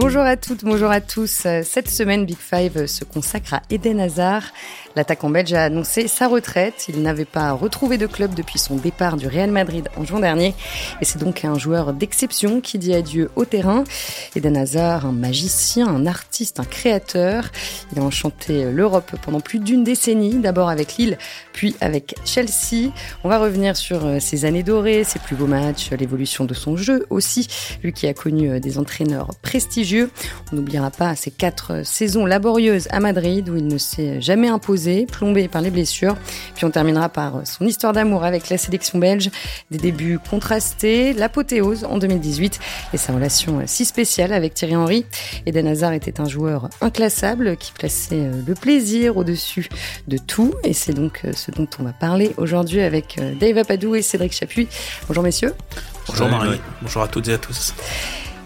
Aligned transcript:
Bonjour 0.00 0.22
à 0.22 0.36
toutes, 0.36 0.64
bonjour 0.64 0.92
à 0.92 1.00
tous. 1.00 1.48
Cette 1.64 1.88
semaine, 1.88 2.24
Big 2.24 2.38
Five 2.38 2.86
se 2.86 3.02
consacre 3.02 3.54
à 3.54 3.62
Eden 3.68 3.98
Hazard. 3.98 4.44
L'attaquant 4.98 5.30
belge 5.30 5.52
a 5.52 5.62
annoncé 5.62 6.08
sa 6.08 6.26
retraite. 6.26 6.86
Il 6.88 7.02
n'avait 7.02 7.24
pas 7.24 7.52
retrouvé 7.52 7.98
de 7.98 8.08
club 8.08 8.34
depuis 8.34 8.58
son 8.58 8.74
départ 8.74 9.16
du 9.16 9.28
Real 9.28 9.48
Madrid 9.48 9.88
en 9.96 10.04
juin 10.04 10.18
dernier. 10.18 10.56
Et 11.00 11.04
c'est 11.04 11.20
donc 11.20 11.44
un 11.44 11.56
joueur 11.56 11.92
d'exception 11.92 12.60
qui 12.60 12.78
dit 12.78 12.92
adieu 12.92 13.30
au 13.36 13.44
terrain. 13.44 13.84
Eden 14.34 14.56
Hazard, 14.56 15.06
un 15.06 15.12
magicien, 15.12 15.86
un 15.86 16.04
artiste, 16.04 16.58
un 16.58 16.64
créateur. 16.64 17.44
Il 17.92 18.00
a 18.00 18.02
enchanté 18.02 18.72
l'Europe 18.72 19.12
pendant 19.22 19.38
plus 19.38 19.60
d'une 19.60 19.84
décennie, 19.84 20.34
d'abord 20.34 20.68
avec 20.68 20.96
Lille, 20.96 21.16
puis 21.52 21.76
avec 21.80 22.16
Chelsea. 22.24 22.90
On 23.22 23.28
va 23.28 23.38
revenir 23.38 23.76
sur 23.76 24.20
ses 24.20 24.46
années 24.46 24.64
dorées, 24.64 25.04
ses 25.04 25.20
plus 25.20 25.36
beaux 25.36 25.46
matchs, 25.46 25.92
l'évolution 25.92 26.44
de 26.44 26.54
son 26.54 26.76
jeu 26.76 27.06
aussi. 27.08 27.46
Lui 27.84 27.92
qui 27.92 28.08
a 28.08 28.14
connu 28.14 28.58
des 28.58 28.78
entraîneurs 28.78 29.30
prestigieux. 29.42 30.10
On 30.50 30.56
n'oubliera 30.56 30.90
pas 30.90 31.14
ses 31.14 31.30
quatre 31.30 31.86
saisons 31.86 32.26
laborieuses 32.26 32.88
à 32.90 32.98
Madrid 32.98 33.48
où 33.48 33.54
il 33.56 33.68
ne 33.68 33.78
s'est 33.78 34.20
jamais 34.20 34.48
imposé 34.48 34.87
plombé 35.06 35.48
par 35.48 35.62
les 35.62 35.70
blessures. 35.70 36.16
Puis 36.54 36.64
on 36.64 36.70
terminera 36.70 37.08
par 37.08 37.46
son 37.46 37.66
histoire 37.66 37.92
d'amour 37.92 38.24
avec 38.24 38.48
la 38.48 38.58
sélection 38.58 38.98
belge, 38.98 39.30
des 39.70 39.78
débuts 39.78 40.18
contrastés, 40.18 41.12
l'apothéose 41.12 41.84
en 41.84 41.98
2018 41.98 42.58
et 42.92 42.96
sa 42.96 43.12
relation 43.12 43.62
si 43.66 43.84
spéciale 43.84 44.32
avec 44.32 44.54
Thierry 44.54 44.76
Henry. 44.76 45.06
Eden 45.46 45.66
Hazard 45.66 45.92
était 45.92 46.20
un 46.20 46.28
joueur 46.28 46.68
inclassable 46.80 47.56
qui 47.56 47.72
plaçait 47.72 48.30
le 48.46 48.54
plaisir 48.54 49.16
au-dessus 49.16 49.68
de 50.06 50.18
tout 50.18 50.54
et 50.64 50.72
c'est 50.72 50.92
donc 50.92 51.22
ce 51.34 51.50
dont 51.50 51.68
on 51.78 51.84
va 51.84 51.92
parler 51.92 52.32
aujourd'hui 52.36 52.80
avec 52.80 53.18
Dave 53.38 53.58
Apadou 53.58 53.94
et 53.94 54.02
Cédric 54.02 54.32
Chapuis. 54.32 54.68
Bonjour 55.06 55.22
messieurs. 55.22 55.54
Bonjour 56.06 56.28
Marie. 56.28 56.60
Bonjour 56.82 57.02
à 57.02 57.08
toutes 57.08 57.28
et 57.28 57.34
à 57.34 57.38
tous. 57.38 57.74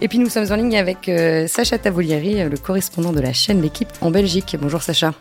Et 0.00 0.08
puis 0.08 0.18
nous 0.18 0.28
sommes 0.28 0.50
en 0.50 0.56
ligne 0.56 0.76
avec 0.76 1.10
Sacha 1.48 1.78
Tavolieri, 1.78 2.48
le 2.48 2.56
correspondant 2.56 3.12
de 3.12 3.20
la 3.20 3.32
chaîne 3.32 3.62
L'équipe 3.62 3.88
en 4.00 4.10
Belgique. 4.10 4.56
Bonjour 4.60 4.82
Sacha. 4.82 5.12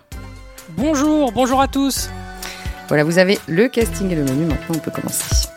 Bonjour, 0.77 1.31
bonjour 1.31 1.61
à 1.61 1.67
tous. 1.67 2.09
Voilà, 2.87 3.03
vous 3.03 3.17
avez 3.17 3.39
le 3.47 3.67
casting 3.67 4.09
et 4.11 4.15
le 4.15 4.23
menu. 4.23 4.45
Maintenant, 4.45 4.75
on 4.75 4.79
peut 4.79 4.91
commencer. 4.91 5.47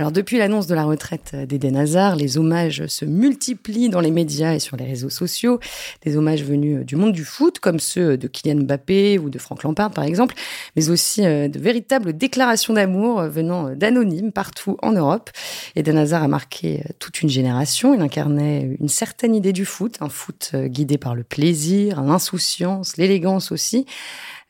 Alors 0.00 0.12
depuis 0.12 0.38
l'annonce 0.38 0.68
de 0.68 0.76
la 0.76 0.84
retraite 0.84 1.34
d'Eden 1.34 1.76
Hazard, 1.76 2.14
les 2.14 2.38
hommages 2.38 2.86
se 2.86 3.04
multiplient 3.04 3.88
dans 3.88 3.98
les 3.98 4.12
médias 4.12 4.54
et 4.54 4.60
sur 4.60 4.76
les 4.76 4.84
réseaux 4.84 5.10
sociaux. 5.10 5.58
Des 6.04 6.16
hommages 6.16 6.44
venus 6.44 6.86
du 6.86 6.94
monde 6.94 7.10
du 7.10 7.24
foot, 7.24 7.58
comme 7.58 7.80
ceux 7.80 8.16
de 8.16 8.28
Kylian 8.28 8.62
Mbappé 8.62 9.18
ou 9.18 9.28
de 9.28 9.40
Frank 9.40 9.64
Lampard 9.64 9.90
par 9.90 10.04
exemple, 10.04 10.36
mais 10.76 10.88
aussi 10.88 11.22
de 11.22 11.58
véritables 11.58 12.16
déclarations 12.16 12.74
d'amour 12.74 13.22
venant 13.22 13.74
d'anonymes 13.74 14.30
partout 14.30 14.76
en 14.82 14.92
Europe. 14.92 15.30
Eden 15.74 15.98
Hazard 15.98 16.22
a 16.22 16.28
marqué 16.28 16.84
toute 17.00 17.20
une 17.22 17.28
génération. 17.28 17.92
Il 17.92 18.00
incarnait 18.00 18.76
une 18.78 18.88
certaine 18.88 19.34
idée 19.34 19.52
du 19.52 19.64
foot, 19.64 19.96
un 20.00 20.08
foot 20.08 20.52
guidé 20.54 20.96
par 20.96 21.16
le 21.16 21.24
plaisir, 21.24 22.02
l'insouciance, 22.02 22.98
l'élégance 22.98 23.50
aussi. 23.50 23.84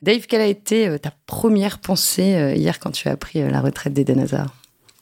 Dave, 0.03 0.27
quelle 0.27 0.43
a 0.43 0.47
été 0.47 0.99
ta 0.99 1.15
première 1.25 1.79
pensée 1.79 2.53
hier 2.55 2.79
quand 2.81 2.91
tu 2.91 3.09
as 3.09 3.13
appris 3.13 3.41
la 3.49 3.63
retraite 3.63 3.95
d'Eden 3.95 4.21
Hazard? 4.21 4.55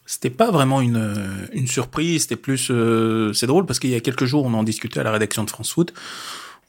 C'était 0.07 0.31
pas 0.31 0.51
vraiment 0.51 0.81
une, 0.81 1.49
une 1.53 1.67
surprise, 1.67 2.23
c'était 2.23 2.37
plus... 2.37 2.69
Euh, 2.71 3.33
c'est 3.33 3.47
drôle 3.47 3.67
parce 3.67 3.79
qu'il 3.79 3.91
y 3.91 3.95
a 3.95 4.01
quelques 4.01 4.25
jours, 4.25 4.45
on 4.45 4.55
en 4.55 4.63
discutait 4.63 5.01
à 5.01 5.03
la 5.03 5.13
rédaction 5.13 5.45
de 5.45 5.51
France 5.51 5.73
Foot. 5.73 5.93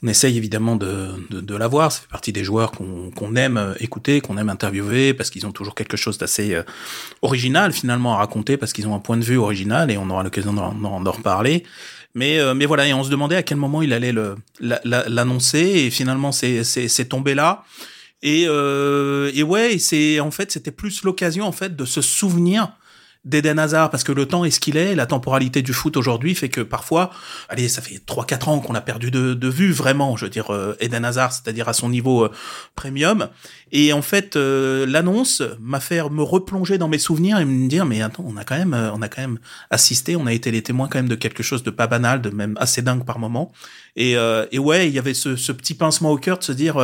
On 0.04 0.08
essaye 0.08 0.38
évidemment 0.38 0.76
de, 0.76 1.10
de, 1.32 1.42
de 1.42 1.56
l'avoir, 1.56 1.92
ça 1.92 2.02
fait 2.02 2.10
partie 2.10 2.32
des 2.32 2.44
joueurs 2.44 2.72
qu'on 2.72 3.36
aime 3.36 3.74
écouter, 3.80 4.22
qu'on 4.22 4.38
aime 4.38 4.50
interviewer, 4.50 5.16
parce 5.16 5.32
qu'ils 5.32 5.48
ont 5.48 5.52
toujours 5.52 5.74
quelque 5.74 5.98
chose 5.98 6.20
d'assez 6.20 6.54
euh, 6.54 6.62
original 7.24 7.72
finalement 7.74 8.14
à 8.14 8.18
raconter, 8.18 8.58
parce 8.58 8.74
qu'ils 8.74 8.88
ont 8.88 8.94
un 8.94 9.00
point 9.00 9.18
de 9.18 9.24
vue 9.24 9.38
original, 9.38 9.90
et 9.90 9.98
on 9.98 10.08
aura 10.12 10.22
l'occasion 10.22 10.54
d'en 10.54 11.12
reparler. 11.12 11.64
Mais, 12.14 12.38
euh, 12.38 12.54
mais 12.54 12.68
voilà, 12.68 12.88
et 12.88 12.94
on 12.94 13.04
se 13.04 13.10
demandait 13.10 13.38
à 13.38 13.44
quel 13.44 13.58
moment 13.58 13.82
il 13.82 13.92
allait 13.92 14.14
l'annoncer, 14.62 15.60
et 15.60 15.90
finalement 15.90 16.32
c'est 16.32 17.10
tombé 17.10 17.34
là. 17.34 17.64
Et, 18.22 18.46
euh, 18.48 19.32
et 19.34 19.42
ouais, 19.42 19.80
c'est 19.80 20.20
en 20.20 20.30
fait 20.30 20.52
c'était 20.52 20.72
plus 20.72 21.04
l'occasion 21.04 21.46
en 21.46 21.52
fait 21.52 21.76
de 21.76 21.86
se 21.86 22.02
souvenir 22.02 22.70
d'Eden 23.28 23.60
Hazard 23.60 23.90
parce 23.90 24.04
que 24.04 24.12
le 24.12 24.26
temps 24.26 24.46
est 24.46 24.52
ce 24.52 24.60
qu'il 24.60 24.78
est, 24.78 24.96
la 24.96 25.06
temporalité 25.06 25.62
du 25.62 25.74
foot 25.74 25.98
aujourd'hui 25.98 26.34
fait 26.34 26.50
que 26.50 26.62
parfois, 26.62 27.12
allez, 27.50 27.68
ça 27.68 27.82
fait 27.82 28.02
3-4 28.06 28.50
ans 28.50 28.60
qu'on 28.60 28.74
a 28.74 28.82
perdu 28.82 29.12
de, 29.12 29.34
de, 29.34 29.48
vue 29.48 29.72
vraiment, 29.72 30.16
je 30.16 30.26
veux 30.26 30.32
dire 30.32 30.54
euh, 30.54 30.76
Eden 30.80 31.04
Hazard, 31.04 31.34
c'est-à-dire 31.34 31.68
à 31.68 31.74
son 31.74 31.90
niveau 31.90 32.26
euh, 32.26 32.32
premium. 32.76 33.30
Et 33.72 33.92
en 33.92 34.02
fait, 34.02 34.36
euh, 34.36 34.86
l'annonce 34.86 35.44
m'a 35.60 35.80
fait 35.80 36.02
me 36.10 36.24
replonger 36.24 36.78
dans 36.78 36.88
mes 36.88 36.98
souvenirs 36.98 37.40
et 37.40 37.46
me 37.46 37.68
dire 37.68 37.86
mais 37.86 38.02
attends, 38.02 38.24
on 38.26 38.38
a 38.38 38.46
quand 38.46 38.58
même, 38.58 38.74
on 38.74 39.02
a 39.02 39.10
quand 39.10 39.22
même 39.22 39.40
assisté, 39.70 40.16
on 40.16 40.26
a 40.26 40.34
été 40.34 40.52
les 40.52 40.64
témoins 40.64 40.88
quand 40.88 41.00
même 41.00 41.10
de 41.10 41.16
quelque 41.16 41.44
chose 41.44 41.64
de 41.64 41.72
pas 41.72 41.88
banal, 41.88 42.22
de 42.22 42.30
même 42.30 42.56
assez 42.60 42.82
dingue 42.82 43.04
par 43.04 43.20
moment. 43.20 43.52
Et, 43.96 44.12
et 44.52 44.60
ouais, 44.60 44.88
il 44.88 44.94
y 44.94 45.00
avait 45.00 45.16
ce, 45.16 45.36
ce, 45.36 45.52
petit 45.52 45.74
pincement 45.74 46.12
au 46.12 46.18
cœur 46.18 46.38
de 46.38 46.44
se 46.44 46.52
dire 46.52 46.78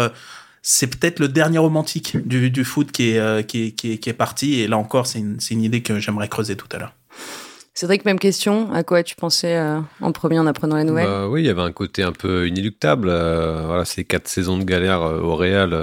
c'est 0.63 0.87
peut-être 0.87 1.19
le 1.19 1.27
dernier 1.27 1.57
romantique 1.59 2.17
du, 2.25 2.49
du 2.49 2.63
foot 2.63 2.91
qui 2.91 3.11
est, 3.11 3.19
euh, 3.19 3.43
qui, 3.43 3.67
est, 3.67 3.71
qui, 3.71 3.91
est, 3.91 3.97
qui 3.97 4.09
est 4.09 4.13
parti. 4.13 4.61
Et 4.61 4.67
là 4.67 4.77
encore, 4.77 5.05
c'est 5.05 5.19
une, 5.19 5.37
une 5.51 5.61
idée 5.61 5.83
que 5.83 5.99
j'aimerais 5.99 6.29
creuser 6.29 6.55
tout 6.55 6.69
à 6.71 6.79
l'heure. 6.79 6.93
Cédric, 7.75 8.05
même 8.05 8.19
question. 8.19 8.71
À 8.71 8.83
quoi 8.83 9.03
tu 9.03 9.15
pensais 9.15 9.57
euh, 9.57 9.79
en 9.99 10.11
premier 10.11 10.39
en 10.39 10.47
apprenant 10.47 10.77
la 10.77 10.85
nouvelle 10.85 11.05
bah, 11.05 11.27
Oui, 11.27 11.41
il 11.41 11.47
y 11.47 11.49
avait 11.49 11.61
un 11.61 11.71
côté 11.71 12.01
un 12.01 12.13
peu 12.13 12.47
inéluctable. 12.47 13.09
Euh, 13.09 13.63
voilà, 13.65 13.83
ces 13.83 14.05
quatre 14.05 14.27
saisons 14.27 14.57
de 14.57 14.63
galère 14.63 15.01
au 15.01 15.35
Real 15.35 15.73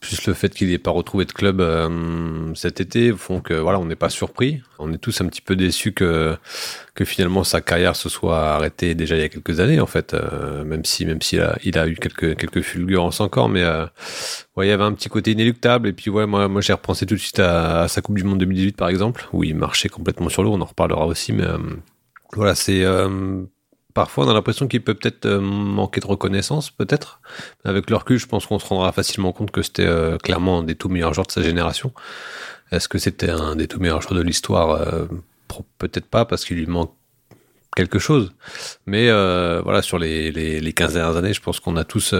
plus 0.00 0.26
le 0.26 0.34
fait 0.34 0.54
qu'il 0.54 0.68
n'ait 0.68 0.78
pas 0.78 0.92
retrouvé 0.92 1.24
de 1.24 1.32
club 1.32 1.60
euh, 1.60 2.54
cet 2.54 2.80
été 2.80 3.12
font 3.12 3.40
que 3.40 3.54
voilà, 3.54 3.80
on 3.80 3.84
n'est 3.84 3.96
pas 3.96 4.10
surpris. 4.10 4.62
On 4.78 4.92
est 4.92 4.98
tous 4.98 5.20
un 5.20 5.26
petit 5.26 5.40
peu 5.40 5.56
déçus 5.56 5.92
que 5.92 6.36
que 6.94 7.04
finalement 7.04 7.42
sa 7.42 7.60
carrière 7.60 7.96
se 7.96 8.08
soit 8.08 8.50
arrêtée 8.50 8.94
déjà 8.94 9.16
il 9.16 9.20
y 9.20 9.24
a 9.24 9.28
quelques 9.28 9.58
années 9.58 9.80
en 9.80 9.86
fait, 9.86 10.14
euh, 10.14 10.62
même 10.64 10.84
si 10.84 11.04
même 11.04 11.20
s'il 11.20 11.40
a 11.40 11.58
il 11.64 11.78
a 11.78 11.88
eu 11.88 11.96
quelques 11.96 12.36
quelques 12.36 12.62
fulgurances 12.62 13.20
encore, 13.20 13.48
mais 13.48 13.64
euh, 13.64 13.86
ouais, 14.56 14.66
il 14.66 14.70
y 14.70 14.72
avait 14.72 14.84
un 14.84 14.92
petit 14.92 15.08
côté 15.08 15.32
inéluctable. 15.32 15.88
Et 15.88 15.92
puis 15.92 16.10
ouais, 16.10 16.26
moi 16.26 16.46
moi 16.46 16.60
j'ai 16.60 16.72
repensé 16.72 17.04
tout 17.04 17.14
de 17.14 17.20
suite 17.20 17.40
à, 17.40 17.82
à, 17.82 17.88
sa 17.88 18.00
Coupe 18.00 18.16
du 18.16 18.24
Monde 18.24 18.38
2018 18.38 18.76
par 18.76 18.88
exemple, 18.88 19.28
où 19.32 19.42
il 19.42 19.56
marchait 19.56 19.88
complètement 19.88 20.28
sur 20.28 20.44
l'eau. 20.44 20.52
On 20.52 20.60
en 20.60 20.64
reparlera 20.64 21.06
aussi, 21.06 21.32
mais 21.32 21.44
voilà, 22.34 22.54
c'est 22.54 22.84
parfois 23.98 24.26
on 24.26 24.30
a 24.30 24.32
l'impression 24.32 24.68
qu'il 24.68 24.80
peut 24.80 24.94
peut-être 24.94 25.26
euh, 25.26 25.40
manquer 25.40 26.00
de 26.00 26.06
reconnaissance, 26.06 26.70
peut-être. 26.70 27.20
Avec 27.64 27.90
le 27.90 27.96
recul, 27.96 28.16
je 28.16 28.28
pense 28.28 28.46
qu'on 28.46 28.60
se 28.60 28.66
rendra 28.66 28.92
facilement 28.92 29.32
compte 29.32 29.50
que 29.50 29.60
c'était 29.60 29.86
euh, 29.86 30.18
clairement 30.18 30.60
un 30.60 30.62
des 30.62 30.76
tout 30.76 30.88
meilleurs 30.88 31.14
joueurs 31.14 31.26
de 31.26 31.32
sa 31.32 31.42
génération. 31.42 31.92
Est-ce 32.70 32.88
que 32.88 32.98
c'était 32.98 33.30
un 33.30 33.56
des 33.56 33.66
tout 33.66 33.80
meilleurs 33.80 34.00
joueurs 34.00 34.14
de 34.14 34.22
l'histoire? 34.22 34.70
Euh, 34.70 35.06
Peut-être 35.78 36.06
pas, 36.06 36.26
parce 36.26 36.44
qu'il 36.44 36.58
lui 36.58 36.66
manque 36.66 36.92
quelque 37.74 37.98
chose. 37.98 38.32
Mais 38.86 39.10
voilà, 39.62 39.80
sur 39.80 39.98
les, 39.98 40.30
les, 40.30 40.72
15 40.72 40.92
dernières 40.92 41.16
années, 41.16 41.32
je 41.32 41.40
pense 41.40 41.58
qu'on 41.58 41.76
a 41.76 41.84
tous 41.84 42.14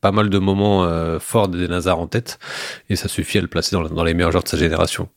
pas 0.00 0.10
mal 0.10 0.30
de 0.30 0.38
moments 0.38 0.88
forts 1.20 1.48
des 1.48 1.68
Nazar 1.68 1.98
en 1.98 2.06
tête, 2.06 2.38
et 2.88 2.96
ça 2.96 3.08
suffit 3.08 3.36
à 3.36 3.42
le 3.42 3.46
placer 3.46 3.76
dans, 3.76 3.82
dans 3.82 4.04
les 4.04 4.14
meilleurs 4.14 4.32
joueurs 4.32 4.42
de 4.42 4.48
sa 4.48 4.56
génération. 4.56 5.10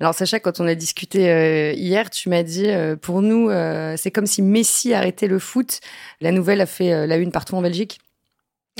Alors 0.00 0.14
Sacha, 0.14 0.40
quand 0.40 0.60
on 0.60 0.66
a 0.66 0.74
discuté 0.74 1.30
euh, 1.30 1.72
hier, 1.72 2.10
tu 2.10 2.28
m'as 2.28 2.42
dit, 2.42 2.68
euh, 2.68 2.96
pour 2.96 3.22
nous, 3.22 3.48
euh, 3.48 3.94
c'est 3.96 4.10
comme 4.10 4.26
si 4.26 4.42
Messi 4.42 4.92
arrêtait 4.92 5.28
le 5.28 5.38
foot. 5.38 5.80
La 6.20 6.32
nouvelle 6.32 6.60
a 6.60 6.66
fait 6.66 7.06
la 7.06 7.16
une 7.16 7.32
partout 7.32 7.56
en 7.56 7.62
Belgique. 7.62 8.00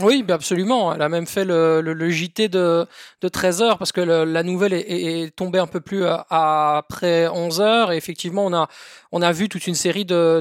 Oui, 0.03 0.25
absolument. 0.29 0.93
Elle 0.93 1.03
a 1.03 1.09
même 1.09 1.27
fait 1.27 1.45
le, 1.45 2.11
JT 2.11 2.49
de, 2.49 2.85
de 3.21 3.29
13 3.29 3.63
heures 3.63 3.79
parce 3.79 3.93
que 3.93 4.01
la 4.01 4.43
nouvelle 4.43 4.73
est, 4.73 4.81
est, 4.89 5.37
tombée 5.37 5.61
un 5.61 5.69
peu 5.69 5.81
plus 5.81 6.05
après 6.31 7.29
11 7.29 7.61
heures. 7.61 7.93
Et 7.93 7.97
effectivement, 7.97 8.45
on 8.45 8.53
a, 8.53 8.69
on 9.15 9.23
a 9.23 9.31
vu 9.31 9.49
toute 9.49 9.69
une 9.69 9.77
série 9.77 10.05
de, 10.05 10.41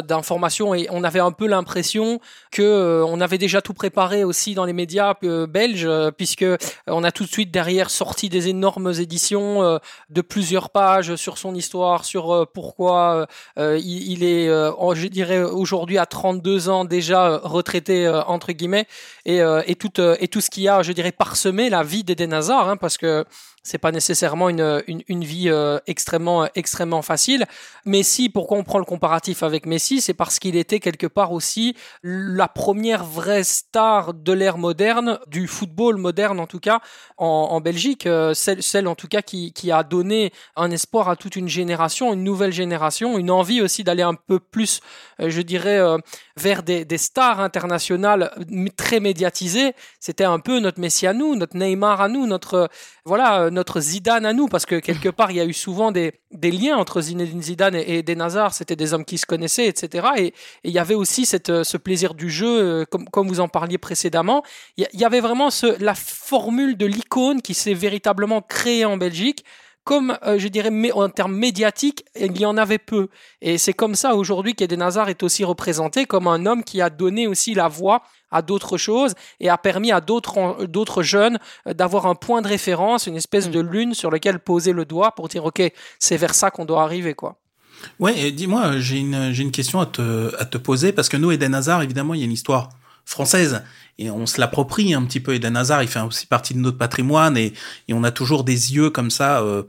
d'informations 0.00 0.74
et 0.74 0.86
on 0.90 1.04
avait 1.04 1.20
un 1.20 1.30
peu 1.30 1.46
l'impression 1.46 2.20
que 2.50 2.62
euh, 2.62 3.04
on 3.06 3.20
avait 3.20 3.36
déjà 3.36 3.60
tout 3.60 3.74
préparé 3.74 4.24
aussi 4.24 4.54
dans 4.54 4.64
les 4.64 4.72
médias 4.72 5.12
euh, 5.24 5.46
belges 5.46 5.84
euh, 5.84 6.10
puisque 6.10 6.46
on 6.86 7.04
a 7.04 7.12
tout 7.12 7.24
de 7.24 7.28
suite 7.28 7.50
derrière 7.50 7.90
sorti 7.90 8.30
des 8.30 8.48
énormes 8.48 8.94
éditions 8.98 9.78
de 10.08 10.20
plusieurs 10.22 10.70
pages 10.70 11.16
sur 11.16 11.36
son 11.36 11.54
histoire, 11.54 12.06
sur 12.06 12.48
pourquoi 12.54 13.26
il, 13.56 14.24
est, 14.24 14.46
je 14.46 15.06
dirais 15.08 15.42
aujourd'hui 15.42 15.98
à 15.98 16.06
32 16.06 16.70
ans 16.70 16.84
déjà 16.86 17.38
retraité 17.38 18.08
entre 18.26 18.52
guillemets 18.52 18.86
et, 19.26 19.42
tout 19.78 20.00
et 20.00 20.28
tout 20.28 20.40
ce 20.40 20.50
qui 20.50 20.68
a, 20.68 20.82
je 20.82 20.92
dirais, 20.92 21.12
parsemé 21.12 21.68
la 21.68 21.82
vie 21.82 22.04
d'Eden 22.04 22.32
Hazard, 22.32 22.68
hein, 22.68 22.76
parce 22.76 22.96
que 22.96 23.24
c'est 23.62 23.78
pas 23.78 23.92
nécessairement 23.92 24.48
une, 24.48 24.82
une, 24.86 25.02
une 25.08 25.24
vie 25.24 25.50
extrêmement 25.86 26.48
extrêmement 26.54 27.02
facile. 27.02 27.46
Messi, 28.14 28.28
pourquoi 28.28 28.58
on 28.58 28.62
prend 28.62 28.78
le 28.78 28.84
comparatif 28.84 29.42
avec 29.42 29.66
Messi, 29.66 30.00
c'est 30.00 30.14
parce 30.14 30.38
qu'il 30.38 30.54
était 30.54 30.78
quelque 30.78 31.08
part 31.08 31.32
aussi 31.32 31.74
la 32.04 32.46
première 32.46 33.02
vraie 33.02 33.42
star 33.42 34.14
de 34.14 34.32
l'ère 34.32 34.56
moderne, 34.56 35.18
du 35.26 35.48
football 35.48 35.96
moderne 35.96 36.38
en 36.38 36.46
tout 36.46 36.60
cas 36.60 36.80
en, 37.18 37.26
en 37.26 37.60
Belgique, 37.60 38.06
euh, 38.06 38.32
celle, 38.32 38.62
celle 38.62 38.86
en 38.86 38.94
tout 38.94 39.08
cas 39.08 39.20
qui, 39.20 39.52
qui 39.52 39.72
a 39.72 39.82
donné 39.82 40.32
un 40.54 40.70
espoir 40.70 41.08
à 41.08 41.16
toute 41.16 41.34
une 41.34 41.48
génération, 41.48 42.12
une 42.12 42.22
nouvelle 42.22 42.52
génération, 42.52 43.18
une 43.18 43.32
envie 43.32 43.60
aussi 43.60 43.82
d'aller 43.82 44.04
un 44.04 44.14
peu 44.14 44.38
plus, 44.38 44.80
euh, 45.18 45.28
je 45.28 45.42
dirais, 45.42 45.80
vers 46.36 46.62
des, 46.62 46.84
des 46.84 46.98
stars 46.98 47.40
internationales 47.40 48.30
très 48.76 49.00
médiatisé, 49.00 49.72
c'était 49.98 50.22
un 50.22 50.38
peu 50.38 50.60
notre 50.60 50.78
Messi 50.78 51.08
à 51.08 51.14
nous, 51.14 51.34
notre 51.34 51.56
Neymar 51.56 52.00
à 52.00 52.08
nous, 52.08 52.28
notre 52.28 52.68
voilà 53.04 53.50
notre 53.50 53.80
Zidane 53.80 54.24
à 54.24 54.32
nous, 54.32 54.46
parce 54.46 54.66
que 54.66 54.78
quelque 54.78 55.08
part 55.10 55.32
il 55.32 55.38
y 55.38 55.40
a 55.40 55.44
eu 55.44 55.52
souvent 55.52 55.90
des, 55.90 56.20
des 56.30 56.52
liens 56.52 56.76
entre 56.76 57.00
Zinedine 57.00 57.42
Zidane 57.42 57.74
et, 57.74 58.03
Eden 58.04 58.20
Hazard, 58.20 58.54
c'était 58.54 58.76
des 58.76 58.94
hommes 58.94 59.04
qui 59.04 59.18
se 59.18 59.26
connaissaient, 59.26 59.66
etc. 59.66 60.08
Et, 60.16 60.34
il 60.62 60.72
y 60.72 60.78
avait 60.78 60.94
aussi 60.94 61.26
cette, 61.26 61.62
ce 61.62 61.76
plaisir 61.76 62.14
du 62.14 62.30
jeu, 62.30 62.86
comme, 62.90 63.08
comme 63.08 63.28
vous 63.28 63.40
en 63.40 63.48
parliez 63.48 63.78
précédemment. 63.78 64.42
Il 64.76 64.86
y, 64.92 65.04
avait 65.04 65.20
vraiment 65.20 65.50
ce, 65.50 65.82
la 65.82 65.94
formule 65.94 66.76
de 66.76 66.86
l'icône 66.86 67.42
qui 67.42 67.54
s'est 67.54 67.74
véritablement 67.74 68.42
créée 68.42 68.84
en 68.84 68.96
Belgique 68.96 69.44
comme 69.84 70.18
euh, 70.26 70.38
je 70.38 70.48
dirais 70.48 70.70
mais 70.70 70.90
en 70.92 71.08
termes 71.10 71.36
médiatiques, 71.36 72.04
il 72.18 72.38
y 72.38 72.46
en 72.46 72.56
avait 72.56 72.78
peu. 72.78 73.08
Et 73.40 73.58
c'est 73.58 73.74
comme 73.74 73.94
ça 73.94 74.14
aujourd'hui 74.14 74.54
qu'Eden 74.54 74.82
Hazard 74.82 75.10
est 75.10 75.22
aussi 75.22 75.44
représenté 75.44 76.06
comme 76.06 76.26
un 76.26 76.46
homme 76.46 76.64
qui 76.64 76.80
a 76.80 76.90
donné 76.90 77.26
aussi 77.26 77.54
la 77.54 77.68
voix 77.68 78.02
à 78.30 78.42
d'autres 78.42 78.78
choses 78.78 79.14
et 79.40 79.48
a 79.48 79.58
permis 79.58 79.92
à 79.92 80.00
d'autres 80.00 80.64
d'autres 80.66 81.02
jeunes 81.02 81.38
euh, 81.68 81.74
d'avoir 81.74 82.06
un 82.06 82.14
point 82.14 82.42
de 82.42 82.48
référence, 82.48 83.06
une 83.06 83.16
espèce 83.16 83.50
de 83.50 83.62
mm. 83.62 83.70
lune 83.70 83.94
sur 83.94 84.10
lequel 84.10 84.40
poser 84.40 84.72
le 84.72 84.84
doigt 84.86 85.12
pour 85.12 85.28
dire 85.28 85.44
ok 85.44 85.62
c'est 85.98 86.16
vers 86.16 86.34
ça 86.34 86.50
qu'on 86.50 86.64
doit 86.64 86.82
arriver 86.82 87.14
quoi. 87.14 87.36
Ouais, 88.00 88.30
dis-moi, 88.30 88.78
j'ai 88.78 88.98
une, 88.98 89.32
une 89.36 89.50
question 89.50 89.80
à 89.80 89.86
te, 89.86 90.34
à 90.38 90.44
te 90.44 90.58
poser, 90.58 90.92
parce 90.92 91.08
que 91.08 91.16
nous, 91.16 91.30
Eden 91.30 91.54
Hazard, 91.54 91.82
évidemment, 91.82 92.14
il 92.14 92.20
y 92.20 92.22
a 92.22 92.26
une 92.26 92.32
histoire 92.32 92.70
française 93.04 93.62
et 93.98 94.10
on 94.10 94.26
se 94.26 94.40
l'approprie 94.40 94.94
un 94.94 95.04
petit 95.04 95.20
peu. 95.20 95.34
Eden 95.34 95.56
Hazard, 95.56 95.82
il 95.82 95.88
fait 95.88 96.00
aussi 96.00 96.26
partie 96.26 96.54
de 96.54 96.58
notre 96.58 96.78
patrimoine 96.78 97.36
et, 97.36 97.52
et 97.88 97.94
on 97.94 98.02
a 98.04 98.10
toujours 98.10 98.44
des 98.44 98.74
yeux 98.74 98.90
comme 98.90 99.10
ça, 99.10 99.40
euh, 99.40 99.62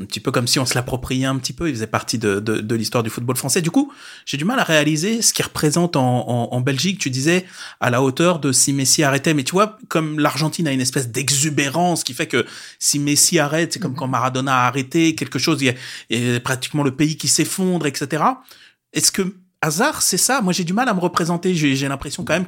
un 0.00 0.04
petit 0.04 0.20
peu 0.20 0.30
comme 0.30 0.46
si 0.46 0.58
on 0.58 0.66
se 0.66 0.74
l'appropriait 0.74 1.26
un 1.26 1.36
petit 1.38 1.52
peu. 1.52 1.68
Il 1.68 1.74
faisait 1.74 1.86
partie 1.86 2.18
de, 2.18 2.38
de, 2.38 2.58
de 2.60 2.74
l'histoire 2.74 3.02
du 3.02 3.10
football 3.10 3.36
français. 3.36 3.62
Du 3.62 3.70
coup, 3.70 3.92
j'ai 4.26 4.36
du 4.36 4.44
mal 4.44 4.58
à 4.58 4.64
réaliser 4.64 5.22
ce 5.22 5.32
qu'il 5.32 5.44
représente 5.44 5.96
en, 5.96 6.28
en, 6.28 6.48
en, 6.52 6.60
Belgique. 6.60 6.98
Tu 6.98 7.10
disais 7.10 7.44
à 7.80 7.90
la 7.90 8.02
hauteur 8.02 8.38
de 8.38 8.52
si 8.52 8.72
Messi 8.72 9.02
arrêtait, 9.02 9.34
mais 9.34 9.44
tu 9.44 9.52
vois, 9.52 9.76
comme 9.88 10.18
l'Argentine 10.20 10.68
a 10.68 10.72
une 10.72 10.80
espèce 10.80 11.08
d'exubérance 11.08 12.04
qui 12.04 12.14
fait 12.14 12.28
que 12.28 12.46
si 12.78 12.98
Messi 12.98 13.38
arrête, 13.38 13.72
c'est 13.72 13.80
comme 13.80 13.94
quand 13.94 14.08
Maradona 14.08 14.64
a 14.64 14.66
arrêté 14.66 15.14
quelque 15.14 15.38
chose, 15.38 15.60
il 15.62 15.74
y 16.10 16.36
a 16.36 16.40
pratiquement 16.40 16.82
le 16.82 16.94
pays 16.94 17.16
qui 17.16 17.28
s'effondre, 17.28 17.86
etc. 17.86 18.22
Est-ce 18.92 19.10
que 19.12 19.34
hasard, 19.60 20.02
c'est 20.02 20.16
ça. 20.16 20.40
Moi, 20.40 20.52
j'ai 20.52 20.64
du 20.64 20.72
mal 20.72 20.88
à 20.88 20.94
me 20.94 21.00
représenter. 21.00 21.54
J'ai 21.54 21.88
l'impression 21.88 22.24
quand 22.24 22.34
même 22.34 22.46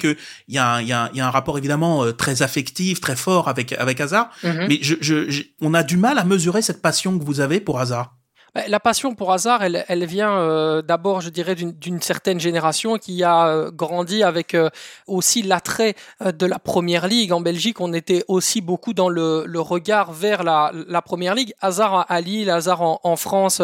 y, 0.48 0.58
a 0.58 0.74
un, 0.74 0.82
y, 0.82 0.92
a, 0.92 1.10
y 1.12 1.20
a 1.20 1.26
un 1.26 1.30
rapport 1.30 1.58
évidemment 1.58 2.04
euh, 2.04 2.12
très 2.12 2.42
affectif, 2.42 3.00
très 3.00 3.16
fort 3.16 3.48
avec 3.48 3.72
avec 3.72 4.00
hasard. 4.00 4.30
Mm-hmm. 4.42 4.66
Mais 4.68 4.78
je, 4.82 4.94
je, 5.00 5.42
on 5.60 5.74
a 5.74 5.82
du 5.82 5.96
mal 5.96 6.18
à 6.18 6.24
mesurer 6.24 6.62
cette 6.62 6.82
passion 6.82 7.18
que 7.18 7.24
vous 7.24 7.40
avez 7.40 7.60
pour 7.60 7.80
hasard. 7.80 8.16
Bah, 8.54 8.62
la 8.66 8.80
passion 8.80 9.14
pour 9.14 9.32
hasard, 9.32 9.62
elle, 9.62 9.84
elle 9.86 10.04
vient 10.06 10.36
euh, 10.38 10.82
d'abord, 10.82 11.20
je 11.20 11.30
dirais, 11.30 11.54
d'une 11.54 12.00
certaine 12.00 12.40
génération 12.40 12.98
qui 12.98 13.22
a 13.22 13.46
euh, 13.46 13.70
grandi 13.70 14.24
avec 14.24 14.54
euh, 14.54 14.70
aussi 15.06 15.42
l'attrait 15.42 15.94
de 16.20 16.46
la 16.46 16.58
première 16.58 17.06
ligue. 17.06 17.32
En 17.32 17.40
Belgique, 17.40 17.80
on 17.80 17.92
était 17.92 18.24
aussi 18.26 18.60
beaucoup 18.60 18.92
dans 18.92 19.08
le, 19.08 19.44
le 19.46 19.60
regard 19.60 20.12
vers 20.12 20.42
la, 20.42 20.72
la, 20.88 21.00
première 21.00 21.34
ligue. 21.34 21.54
Hasard 21.60 22.06
à 22.08 22.20
Lille, 22.20 22.50
hasard 22.50 22.82
en, 22.82 23.00
en 23.04 23.16
France, 23.16 23.62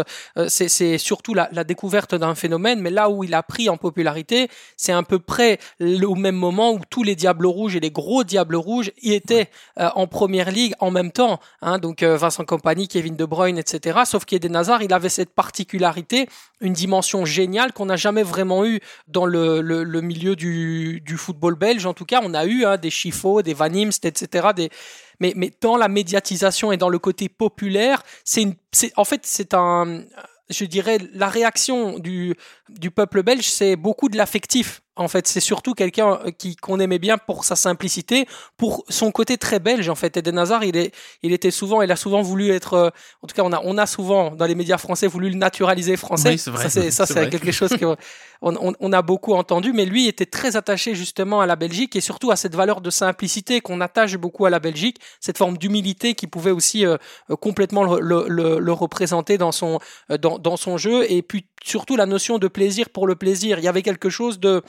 c'est 0.49 0.99
surtout 0.99 1.35
la, 1.35 1.49
la 1.53 1.65
découverte 1.65 2.15
d'un 2.15 2.35
phénomène. 2.35 2.81
Mais 2.81 2.91
là 2.91 3.11
où 3.11 3.25
il 3.25 3.35
a 3.35 3.43
pris 3.43 3.69
en 3.69 3.77
popularité, 3.77 4.49
c'est 4.77 4.93
à 4.93 5.03
peu 5.03 5.19
près 5.19 5.59
au 5.81 6.15
même 6.15 6.37
moment 6.37 6.73
où 6.73 6.81
tous 6.89 7.03
les 7.03 7.17
Diables 7.17 7.47
Rouges 7.47 7.77
et 7.77 7.81
les 7.81 7.91
gros 7.91 8.25
Diables 8.25 8.57
Rouges 8.57 8.93
y 9.03 9.13
étaient 9.15 9.51
en 9.77 10.07
première 10.07 10.51
ligue 10.51 10.75
en 10.81 10.91
même 10.91 11.13
temps. 11.13 11.41
Hein, 11.63 11.79
donc 11.79 12.03
Vincent 12.03 12.45
Compagnie, 12.45 12.89
Kevin 12.89 13.17
De 13.17 13.25
Bruyne, 13.25 13.59
etc. 13.59 14.01
Sauf 14.05 14.25
qu'il 14.25 14.37
y 14.37 14.41
a 14.41 14.47
des 14.49 14.55
Il 14.83 14.93
avait 14.93 15.09
cette 15.09 15.31
particularité, 15.31 16.29
une 16.61 16.73
dimension 16.73 17.25
géniale 17.25 17.73
qu'on 17.73 17.87
n'a 17.87 17.97
jamais 17.97 18.23
vraiment 18.23 18.65
eu 18.65 18.81
dans 19.09 19.27
le, 19.27 20.01
milieu 20.01 20.37
du, 20.37 21.17
football 21.17 21.55
belge. 21.55 21.87
En 21.87 21.95
tout 21.95 22.05
cas, 22.05 22.21
on 22.23 22.35
a 22.35 22.45
eu 22.45 22.65
hein, 22.65 22.77
des 22.77 22.91
Chifo, 22.91 23.43
des 23.43 23.55
Van 23.55 23.73
Imst, 23.73 24.05
etc. 24.05 24.49
Mais, 25.21 25.33
mais 25.37 25.51
dans 25.61 25.77
la 25.77 25.89
médiatisation 25.89 26.73
et 26.73 26.77
dans 26.77 26.89
le 26.89 26.99
côté 26.99 27.29
populaire, 27.29 28.03
c'est 28.25 28.47
en 28.97 29.05
fait, 29.05 29.21
c'est 29.25 29.55
un, 29.55 30.03
je 30.51 30.65
dirais, 30.65 30.99
la 31.13 31.29
réaction 31.29 31.99
du, 31.99 32.35
du 32.69 32.91
peuple 32.91 33.23
belge, 33.23 33.49
c'est 33.49 33.77
beaucoup 33.77 34.09
de 34.09 34.17
l'affectif. 34.17 34.83
En 34.99 35.09
fait, 35.09 35.29
c'est 35.29 35.41
surtout 35.41 35.75
quelqu'un 35.75 36.19
euh, 36.25 36.31
qui 36.31 36.57
qu'on 36.57 36.81
aimait 36.81 36.99
bien 36.99 37.19
pour 37.19 37.45
sa 37.45 37.55
simplicité, 37.55 38.27
pour 38.57 38.85
son 38.89 39.13
côté 39.13 39.37
très 39.37 39.59
belge. 39.59 39.91
En 39.91 39.95
fait, 39.95 40.17
Eden 40.17 40.39
Hazard, 40.39 40.65
il 40.65 40.77
est, 40.77 40.95
il 41.23 41.35
était 41.35 41.51
souvent, 41.51 41.83
il 41.83 41.93
a 41.93 41.97
souvent 41.97 42.23
voulu 42.23 42.51
être. 42.51 42.73
Euh, 42.73 42.91
en 43.23 43.27
tout 43.27 43.35
cas, 43.35 43.43
on 43.45 43.53
a, 43.53 43.61
on 43.63 43.77
a 43.77 43.85
souvent 43.85 44.31
dans 44.31 44.47
les 44.47 44.55
médias 44.55 44.79
français 44.79 45.07
voulu 45.07 45.29
le 45.29 45.37
naturaliser 45.37 45.99
français. 45.99 46.31
Oui, 46.31 46.39
c'est 46.39 46.51
vrai. 46.51 46.71
Ça, 46.91 47.05
c'est, 47.05 47.29
quelque 47.31 47.53
chose 47.53 47.77
que 47.77 47.85
on, 48.41 48.73
on, 48.81 48.93
a 48.93 49.03
beaucoup 49.03 49.35
entendu. 49.35 49.75
Mais 49.75 49.85
lui 49.85 50.09
était 50.09 50.25
très 50.25 50.57
attaché 50.57 50.95
justement 50.95 51.43
à 51.43 51.47
la 51.47 51.57
Belgique 51.57 51.95
et 51.95 52.01
surtout 52.01 52.31
à 52.31 52.37
cette 52.37 52.55
valeur 52.55 52.81
de 52.81 52.89
simplicité 52.89 53.61
qu'on 53.61 53.83
attache 53.83 54.17
beaucoup 54.17 54.47
à 54.47 54.51
la 54.51 54.61
Belgique, 54.61 54.97
cette 55.21 55.37
forme 55.37 55.59
d'humilité 55.59 56.15
qui 56.15 56.27
pouvait 56.27 56.53
aussi 56.53 56.87
euh, 56.87 56.97
complètement 57.41 57.85
le, 57.85 58.25
le, 58.29 58.59
le, 58.59 58.73
représenter 58.73 59.37
dans 59.37 59.53
son 59.53 59.79
dans, 60.09 60.39
dans 60.39 60.57
son 60.57 60.77
jeu 60.79 61.11
et 61.11 61.23
puis 61.23 61.47
surtout 61.67 61.97
la 61.97 62.07
notion 62.07 62.39
de 62.39 62.49
plaisir 62.57 62.89
pour 62.89 63.07
le 63.07 63.17
plaisir. 63.17 63.59
Il 63.59 63.65
y 63.65 63.69
avait 63.69 63.83
quelque 63.83 64.09
chose 64.09 64.41
de 64.41 64.63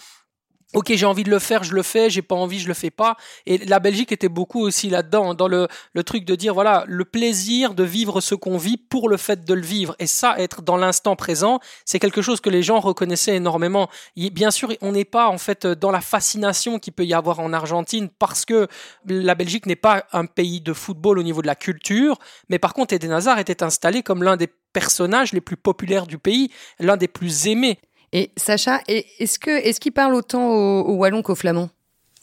Ok, 0.73 0.91
j'ai 0.93 1.05
envie 1.05 1.23
de 1.23 1.29
le 1.29 1.39
faire, 1.39 1.63
je 1.63 1.73
le 1.73 1.81
fais. 1.81 2.09
J'ai 2.09 2.21
pas 2.21 2.35
envie, 2.35 2.59
je 2.59 2.67
le 2.67 2.73
fais 2.73 2.89
pas. 2.89 3.15
Et 3.45 3.57
la 3.59 3.79
Belgique 3.79 4.11
était 4.11 4.27
beaucoup 4.27 4.59
aussi 4.59 4.89
là-dedans, 4.89 5.33
dans 5.33 5.47
le, 5.47 5.69
le 5.93 6.03
truc 6.03 6.25
de 6.25 6.35
dire 6.35 6.53
voilà 6.53 6.83
le 6.87 7.05
plaisir 7.05 7.73
de 7.73 7.85
vivre 7.85 8.19
ce 8.19 8.35
qu'on 8.35 8.57
vit 8.57 8.75
pour 8.75 9.07
le 9.07 9.15
fait 9.15 9.45
de 9.45 9.53
le 9.53 9.61
vivre. 9.61 9.95
Et 9.99 10.07
ça, 10.07 10.37
être 10.37 10.61
dans 10.61 10.75
l'instant 10.75 11.15
présent, 11.15 11.61
c'est 11.85 11.99
quelque 11.99 12.21
chose 12.21 12.41
que 12.41 12.49
les 12.49 12.63
gens 12.63 12.81
reconnaissaient 12.81 13.37
énormément. 13.37 13.89
bien 14.17 14.51
sûr, 14.51 14.73
on 14.81 14.91
n'est 14.91 15.05
pas 15.05 15.29
en 15.29 15.37
fait 15.37 15.65
dans 15.65 15.91
la 15.91 16.01
fascination 16.01 16.79
qu'il 16.79 16.91
peut 16.91 17.05
y 17.05 17.13
avoir 17.13 17.39
en 17.39 17.53
Argentine 17.53 18.09
parce 18.19 18.43
que 18.43 18.67
la 19.05 19.35
Belgique 19.35 19.67
n'est 19.67 19.77
pas 19.77 20.03
un 20.11 20.25
pays 20.25 20.59
de 20.59 20.73
football 20.73 21.17
au 21.17 21.23
niveau 21.23 21.41
de 21.41 21.47
la 21.47 21.55
culture. 21.55 22.19
Mais 22.49 22.59
par 22.59 22.73
contre, 22.73 22.93
Eden 22.93 23.13
Hazard 23.13 23.39
était 23.39 23.63
installé 23.63 24.03
comme 24.03 24.21
l'un 24.21 24.35
des 24.35 24.49
personnages 24.73 25.31
les 25.31 25.41
plus 25.41 25.57
populaires 25.57 26.07
du 26.07 26.17
pays, 26.17 26.51
l'un 26.79 26.97
des 26.97 27.07
plus 27.07 27.47
aimés. 27.47 27.79
Et 28.13 28.31
Sacha, 28.37 28.81
est-ce 28.87 29.37
que 29.37 29.51
est-ce 29.51 29.79
qu'il 29.79 29.91
parle 29.91 30.15
autant 30.15 30.49
au, 30.49 30.93
wallon 30.95 31.21
qu'au 31.21 31.35
flamand? 31.35 31.69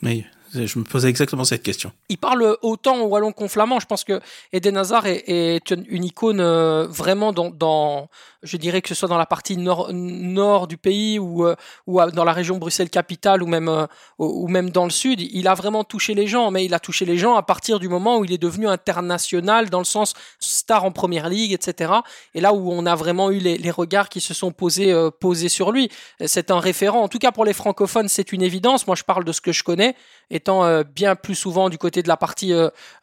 Oui, 0.03 0.25
je 0.55 0.79
me 0.79 0.85
posais 0.85 1.09
exactement 1.09 1.45
cette 1.45 1.63
question. 1.63 1.93
Il 2.09 2.19
parle 2.19 2.57
autant 2.63 3.03
au 3.03 3.07
wallon 3.07 3.33
qu'au 3.33 3.49
flamand. 3.49 3.81
Je 3.81 3.87
pense 3.87 4.05
que 4.05 4.21
Eden 4.53 4.77
Hazard 4.77 5.07
est, 5.07 5.71
une 5.71 6.05
icône 6.05 6.41
euh, 6.41 6.87
vraiment 6.87 7.33
dans, 7.33 7.51
dans, 7.51 8.09
je 8.44 8.56
dirais 8.56 8.82
que 8.82 8.88
ce 8.88 8.94
soit 8.94 9.08
dans 9.08 9.19
la 9.19 9.26
partie 9.26 9.56
nord, 9.56 10.67
du 10.69 10.76
pays 10.76 11.19
ou, 11.19 11.46
euh, 11.46 11.56
ou 11.87 12.00
dans 12.11 12.25
la 12.25 12.32
région 12.32 12.58
Bruxelles-Capitale 12.58 13.43
ou 13.43 13.46
même, 13.46 13.69
euh, 13.69 13.87
ou 14.19 14.46
même 14.49 14.70
dans 14.70 14.85
le 14.85 14.91
sud, 14.91 15.20
il 15.20 15.49
a 15.49 15.55
vraiment 15.55 15.82
touché 15.82 16.14
les 16.14 16.26
gens, 16.26 16.50
mais 16.50 16.64
il 16.64 16.75
a 16.75 16.79
touché 16.79 17.05
les 17.05 17.17
gens 17.17 17.35
à 17.35 17.43
partir 17.43 17.79
du 17.79 17.88
moment 17.88 18.19
où 18.19 18.25
il 18.25 18.32
est 18.32 18.38
devenu 18.38 18.69
international 18.69 19.70
dans 19.70 19.79
le 19.79 19.85
sens 19.85 20.14
star 20.38 20.85
en 20.85 20.92
première 20.92 21.28
ligue, 21.28 21.52
etc. 21.52 21.92
Et 22.35 22.40
là 22.40 22.52
où 22.52 22.71
on 22.71 22.87
a 22.87 22.95
vraiment 22.95 23.30
eu 23.30 23.38
les, 23.38 23.71
regards 23.71 24.09
qui 24.09 24.21
se 24.21 24.35
sont 24.35 24.52
posés, 24.52 24.92
euh, 24.92 25.11
posés 25.11 25.49
sur 25.49 25.73
lui. 25.73 25.90
C'est 26.25 26.50
un 26.50 26.61
référent. 26.61 27.00
En 27.00 27.09
tout 27.09 27.19
cas, 27.19 27.33
pour 27.33 27.45
les 27.45 27.54
francophones, 27.54 28.09
c'est 28.09 28.33
une 28.33 28.42
évidence. 28.42 28.87
Moi, 28.87 28.95
je 28.95 29.02
parle 29.02 29.25
de 29.25 29.33
ce 29.33 29.40
que 29.40 29.52
je 29.52 29.64
connais, 29.64 29.97
étant 30.30 30.83
bien 30.83 31.16
plus 31.16 31.35
souvent 31.35 31.71
du 31.71 31.78
côté 31.78 32.02
de 32.02 32.09
la 32.09 32.16
partie 32.16 32.52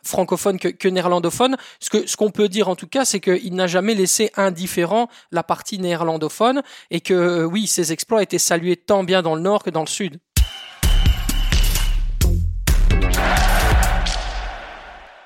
francophone 0.04 0.60
que, 0.60 0.88
néerlandophone. 0.88 1.58
Ce 1.80 1.90
que, 1.90 2.08
ce 2.08 2.16
qu'on 2.16 2.32
peut 2.32 2.48
dire 2.48 2.70
en 2.70 2.76
tout 2.76 2.88
cas, 2.88 3.06
c'est 3.06 3.20
qu'il 3.20 3.54
n'a 3.56 3.68
jamais 3.68 3.96
laissé 3.96 4.32
indifférent 4.38 5.10
la 5.32 5.44
partie 5.44 5.80
néerlandophone 5.80 6.62
et 6.90 7.02
que 7.02 7.14
euh, 7.14 7.46
oui, 7.46 7.68
ses 7.68 7.92
exploits 7.92 8.22
étaient 8.24 8.38
salués 8.38 8.76
tant 8.76 9.04
bien 9.04 9.22
dans 9.22 9.36
le 9.36 9.42
nord 9.42 9.64
que 9.64 9.70
dans 9.70 9.82
le 9.82 9.88
sud. 9.88 10.20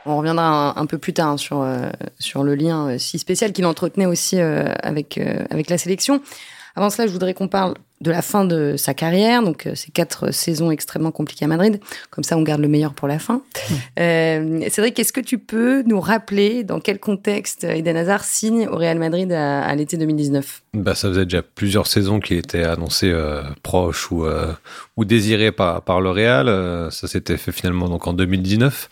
On 0.07 0.17
reviendra 0.17 0.79
un, 0.79 0.85
peu 0.85 0.99
plus 0.99 1.13
tard 1.13 1.39
sur, 1.39 1.61
euh, 1.63 1.89
le 2.35 2.53
lien 2.53 2.89
euh, 2.89 2.97
si 2.99 3.17
spécial 3.17 3.53
qu'il 3.53 3.65
entretenait 3.65 4.05
aussi 4.05 4.39
avec 4.39 5.17
la 5.17 5.77
sélection. 5.79 6.21
Avant 6.75 6.89
cela, 6.89 7.07
je 7.07 7.11
voudrais 7.11 7.33
qu'on 7.33 7.47
parle 7.47 7.73
de 8.05 8.11
la 8.11 8.21
fin 8.21 8.45
de 8.45 8.75
sa 8.77 8.93
carrière, 8.93 9.41
donc 9.41 9.67
ces 9.73 9.91
quatre 9.91 10.31
saisons 10.31 10.71
extrêmement 10.71 11.11
compliquées 11.11 11.45
à 11.45 11.47
Madrid. 11.47 11.79
Comme 12.11 12.23
ça, 12.23 12.37
on 12.37 12.43
garde 12.43 12.61
le 12.61 12.67
meilleur 12.67 12.93
pour 12.93 13.07
la 13.07 13.19
fin. 13.19 13.35
Mmh. 13.35 13.73
Euh, 13.99 14.69
Cédric, 14.69 14.99
est-ce 14.99 15.11
que 15.11 15.21
tu 15.21 15.39
peux 15.39 15.81
nous 15.83 15.99
rappeler 15.99 16.63
dans 16.63 16.79
quel 16.79 16.99
contexte 16.99 17.63
Eden 17.63 17.97
Hazard 17.97 18.23
signe 18.23 18.67
au 18.67 18.77
Real 18.77 18.99
Madrid 18.99 19.31
à, 19.31 19.73
l'été 19.75 19.97
2019 19.97 20.61
bah, 20.75 20.93
Ça 20.93 21.09
faisait 21.09 21.25
déjà 21.25 21.41
plusieurs 21.41 21.87
saisons 21.87 22.19
qu'il 22.19 22.37
était 22.37 22.63
annoncé 22.63 23.09
euh, 23.09 23.41
proche 23.63 24.11
ou, 24.11 24.25
euh, 24.25 24.53
ou 24.97 25.05
désiré 25.05 25.51
par, 25.51 25.81
par 25.81 26.01
le 26.01 26.11
Real. 26.11 26.47
Euh, 26.47 26.91
ça 26.91 27.07
s'était 27.07 27.37
fait 27.37 27.51
finalement 27.51 27.89
donc 27.89 28.05
en 28.07 28.13
2019. 28.13 28.89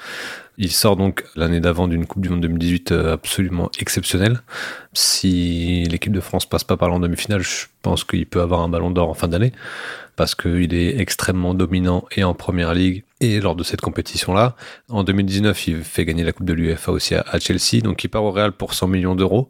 Il 0.57 0.71
sort 0.71 0.95
donc 0.95 1.23
l'année 1.35 1.59
d'avant 1.59 1.87
d'une 1.87 2.05
Coupe 2.05 2.21
du 2.21 2.29
Monde 2.29 2.41
2018 2.41 2.91
euh, 2.91 3.13
absolument 3.13 3.71
exceptionnelle. 3.79 4.41
Si 4.93 5.83
l'équipe 5.85 6.13
de 6.13 6.19
France 6.19 6.45
passe 6.45 6.63
pas 6.63 6.77
par 6.77 6.89
l'en 6.89 6.99
demi-finale, 6.99 7.41
je 7.41 7.65
pense 7.81 8.03
qu'il 8.03 8.27
peut 8.27 8.41
avoir 8.41 8.61
un 8.61 8.69
ballon 8.69 8.91
d'or 8.91 9.09
en 9.09 9.15
fin 9.15 9.27
d'année 9.27 9.51
parce 10.15 10.35
qu'il 10.35 10.75
est 10.75 10.99
extrêmement 10.99 11.55
dominant 11.55 12.05
et 12.15 12.23
en 12.23 12.35
première 12.35 12.75
ligue 12.75 13.03
et 13.19 13.39
lors 13.39 13.55
de 13.55 13.63
cette 13.63 13.81
compétition-là. 13.81 14.55
En 14.89 15.03
2019, 15.03 15.67
il 15.67 15.83
fait 15.83 16.05
gagner 16.05 16.23
la 16.23 16.33
Coupe 16.33 16.45
de 16.45 16.53
l'UEFA 16.53 16.91
aussi 16.91 17.15
à, 17.15 17.39
Chelsea, 17.39 17.81
donc 17.81 18.03
il 18.03 18.09
part 18.09 18.23
au 18.23 18.31
Real 18.31 18.51
pour 18.51 18.75
100 18.75 18.87
millions 18.87 19.15
d'euros. 19.15 19.49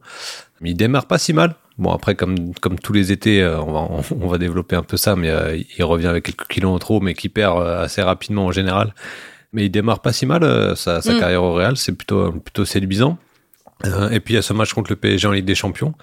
Mais 0.62 0.70
il 0.70 0.76
démarre 0.76 1.08
pas 1.08 1.18
si 1.18 1.34
mal. 1.34 1.56
Bon 1.78 1.92
après 1.92 2.16
comme 2.16 2.54
tous 2.82 2.94
les 2.94 3.12
étés, 3.12 3.44
on 3.46 3.74
va 3.74 3.88
on, 4.12 4.28
va 4.28 4.38
développer 4.38 4.78
un 4.78 4.84
peu 4.84 4.96
ça, 4.96 5.18
mais 5.18 5.34
il 5.78 5.84
revient 5.84 6.08
avec 6.08 6.24
quelques 6.24 6.48
kilos 6.48 6.72
en 6.72 6.80
trop, 6.80 7.02
mais 7.02 7.14
qui 7.14 7.28
perd 7.28 7.62
assez 7.62 8.02
rapidement 8.02 8.46
en 8.46 8.52
général. 8.52 8.94
Mais 9.54 9.66
il 9.66 9.70
démarre 9.70 10.02
pas 10.02 10.14
si 10.14 10.26
mal 10.26 10.76
sa, 10.76 11.02
sa 11.02 11.14
mm. 11.14 11.20
carrière 11.20 11.44
au 11.44 11.54
Real, 11.54 11.78
c'est 11.78 11.94
plutôt 11.94 12.32
plutôt 12.32 12.66
séduisant. 12.66 13.18
Euh, 13.86 14.10
et 14.10 14.20
puis 14.20 14.34
il 14.34 14.36
y 14.36 14.40
a 14.40 14.42
ce 14.42 14.54
match 14.54 14.74
contre 14.74 14.92
le 14.92 14.96
PSG 14.96 15.28
en 15.28 15.32
Ligue 15.32 15.46
des 15.46 15.56
Champions, 15.56 15.94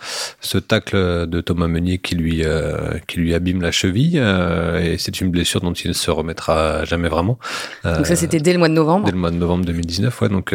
ce 0.41 0.59
tacle 0.59 1.27
de 1.27 1.41
Thomas 1.41 1.67
Meunier 1.67 1.99
qui 1.99 2.15
lui 2.15 2.45
euh, 2.45 2.99
qui 3.07 3.21
lui 3.21 3.35
abîme 3.35 3.63
la 3.63 3.71
cheville 3.71 4.19
euh, 4.19 4.81
et 4.81 4.99
c'est 4.99 5.21
une 5.21 5.31
blessure 5.31 5.61
dont 5.61 5.73
il 5.73 5.89
ne 5.89 5.93
se 5.95 6.11
remettra 6.11 6.85
jamais 6.85 7.09
vraiment. 7.09 7.39
donc 7.85 8.07
ça 8.07 8.17
c'était 8.17 8.41
dès 8.41 8.53
le 8.53 8.59
mois 8.59 8.69
de 8.69 8.75
novembre. 8.75 9.07
Dès 9.07 9.13
le 9.13 9.19
mois 9.19 9.31
de 9.31 9.37
novembre 9.37 9.65
2019, 9.65 10.21
ouais. 10.21 10.29
Donc 10.29 10.55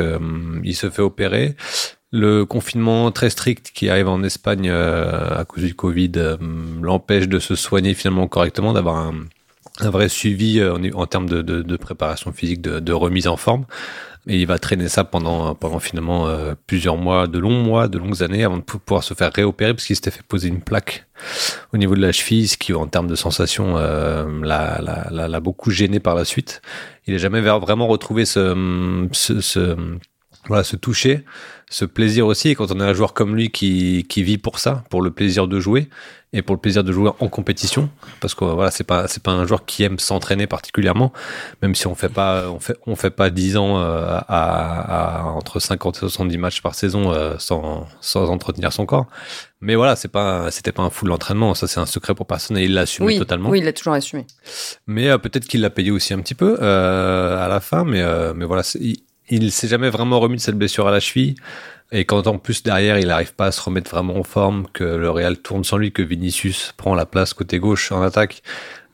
il 0.64 0.76
se 0.76 0.90
fait 0.90 1.02
opérer. 1.02 1.56
Le 2.12 2.46
confinement 2.46 3.12
très 3.12 3.30
strict 3.30 3.72
qui 3.74 3.90
arrive 3.90 4.08
en 4.08 4.24
Espagne 4.24 4.70
à 4.70 5.44
cause 5.48 5.64
du 5.64 5.74
Covid 5.74 6.12
l'empêche 6.82 7.28
de 7.28 7.40
se 7.40 7.56
soigner 7.56 7.94
finalement 7.94 8.28
correctement, 8.28 8.72
d'avoir 8.74 8.98
un, 8.98 9.26
un 9.82 9.90
vrai 9.90 10.10
suivi 10.10 10.64
en, 10.64 10.82
en 10.94 11.06
termes 11.06 11.30
de, 11.30 11.78
préparation 11.78 12.32
physique, 12.32 12.62
de, 12.62 12.80
de 12.80 12.94
remise 12.94 13.28
en 13.28 13.38
forme. 13.38 13.66
Et 14.28 14.40
il 14.40 14.48
va 14.48 14.58
traîner 14.58 14.90
ça 14.90 15.04
pendant, 15.04 15.54
pendant 15.54 15.80
finalement 15.80 16.28
euh, 16.28 16.56
plusieurs 16.66 16.98
mois, 16.98 17.28
de 17.28 17.38
longs 17.38 17.62
mois, 17.62 17.88
de 17.88 18.00
longues 18.00 18.24
années, 18.24 18.44
avant 18.44 18.58
de 18.58 18.64
pouvoir 18.64 19.04
se 19.04 19.14
faire 19.14 19.32
réopérer, 19.32 19.74
parce 19.74 19.86
qu'il 19.86 19.96
s'était 19.96 20.10
fait 20.10 20.24
poser 20.24 20.48
une 20.48 20.62
plaque 20.62 21.06
au 21.74 21.78
niveau 21.78 21.96
de 21.96 22.02
la 22.02 22.12
cheville, 22.12 22.48
ce 22.48 22.58
qui, 22.58 22.74
en 22.74 22.88
termes 22.88 23.08
de 23.08 23.14
sensation, 23.16 23.76
euh, 23.78 24.26
l'a 24.42 25.40
beaucoup 25.42 25.70
gêné 25.70 26.00
par 26.00 26.16
la 26.16 26.26
suite. 26.26 26.64
Il 27.06 27.14
n'a 27.14 27.20
jamais 27.20 27.42
vraiment 27.42 27.86
retrouvé 27.86 28.26
ce, 28.26 29.08
ce, 29.12 29.42
ce 29.42 29.78
voilà, 30.48 30.64
se 30.64 30.76
toucher, 30.76 31.24
ce 31.70 31.86
plaisir 31.86 32.28
aussi. 32.28 32.50
Et 32.50 32.56
quand 32.56 32.72
on 32.72 32.80
a 32.80 32.86
un 32.86 32.94
joueur 32.94 33.14
comme 33.14 33.36
lui 33.36 33.50
qui, 33.50 34.06
qui 34.08 34.24
vit 34.24 34.38
pour 34.38 34.60
ça, 34.60 34.84
pour 34.90 35.02
le 35.02 35.12
plaisir 35.12 35.48
de 35.48 35.60
jouer 35.60 35.90
et 36.34 36.42
pour 36.42 36.54
le 36.54 36.60
plaisir 36.60 36.84
de 36.84 36.92
jouer 36.92 37.12
en 37.20 37.30
compétition, 37.30 37.90
parce 38.20 38.36
que 38.36 38.44
voilà, 38.44 38.70
c'est 38.70 38.84
pas 38.84 39.08
c'est 39.08 39.24
pas 39.24 39.32
un 39.32 39.46
joueur 39.46 39.66
qui 39.66 39.84
aime 39.84 40.00
s'entraîner 40.00 40.48
particulièrement, 40.48 41.14
même 41.62 41.76
si 41.76 41.88
on 41.88 41.96
fait 41.96 42.10
pas 42.10 42.50
on 42.50 42.60
fait 42.60 42.76
on 42.86 42.96
fait 42.98 43.10
pas 43.10 43.30
10 43.30 43.56
ans 43.56 43.80
euh, 43.80 44.06
à, 44.06 45.22
à, 45.22 45.24
entre 45.28 45.60
50 45.62 45.96
et 45.96 46.00
70 46.00 46.38
matchs 46.38 46.62
par 46.62 46.76
saison 46.76 47.14
euh, 47.14 47.36
sans 47.40 47.88
sans 48.02 48.30
entretenir 48.30 48.74
son 48.74 48.86
corps. 48.86 49.08
Mais 49.62 49.76
voilà, 49.76 49.96
c'est 49.96 50.10
pas 50.10 50.52
c'était 50.52 50.74
pas 50.74 50.84
un 50.84 50.90
full 50.90 51.12
entraînement, 51.12 51.54
ça 51.54 51.68
c'est 51.68 51.80
un 51.80 51.86
secret 51.86 52.14
pour 52.14 52.28
personne 52.28 52.58
et 52.58 52.66
il 52.66 52.74
l'a 52.74 52.82
assumé 52.82 53.18
totalement. 53.18 53.50
Oui, 53.50 53.60
il 53.60 53.66
l'a 53.66 53.74
toujours 53.74 53.94
assumé. 53.94 54.28
Mais 54.88 55.10
euh, 55.10 55.18
peut-être 55.18 55.48
qu'il 55.48 55.62
l'a 55.62 55.70
payé 55.70 55.90
aussi 55.90 56.14
un 56.14 56.20
petit 56.20 56.36
peu 56.36 56.62
à 56.62 57.48
la 57.48 57.60
fin, 57.62 57.86
mais 57.86 58.04
mais 58.34 58.44
voilà, 58.44 58.64
il, 58.82 58.98
il 59.30 59.52
s'est 59.52 59.68
jamais 59.68 59.90
vraiment 59.90 60.20
remis 60.20 60.38
de 60.38 60.42
cette 60.42 60.58
blessure 60.58 60.88
à 60.88 60.92
la 60.92 61.00
cheville. 61.00 61.36
Et 61.92 62.06
quand 62.06 62.28
en 62.28 62.38
plus 62.38 62.64
derrière 62.64 62.98
il 62.98 63.08
n'arrive 63.08 63.36
pas 63.36 63.48
à 63.48 63.52
se 63.52 63.62
remettre 63.62 63.92
vraiment 63.92 64.18
en 64.18 64.24
forme, 64.24 64.66
que 64.74 64.84
le 64.84 65.10
Real 65.10 65.38
tourne 65.38 65.64
sans 65.64 65.78
lui, 65.78 65.92
que 65.92 66.02
Vinicius 66.02 66.74
prend 66.78 66.96
la 66.96 67.06
place 67.06 67.34
côté 67.34 67.60
gauche 67.60 67.92
en 67.92 68.02
attaque, 68.02 68.42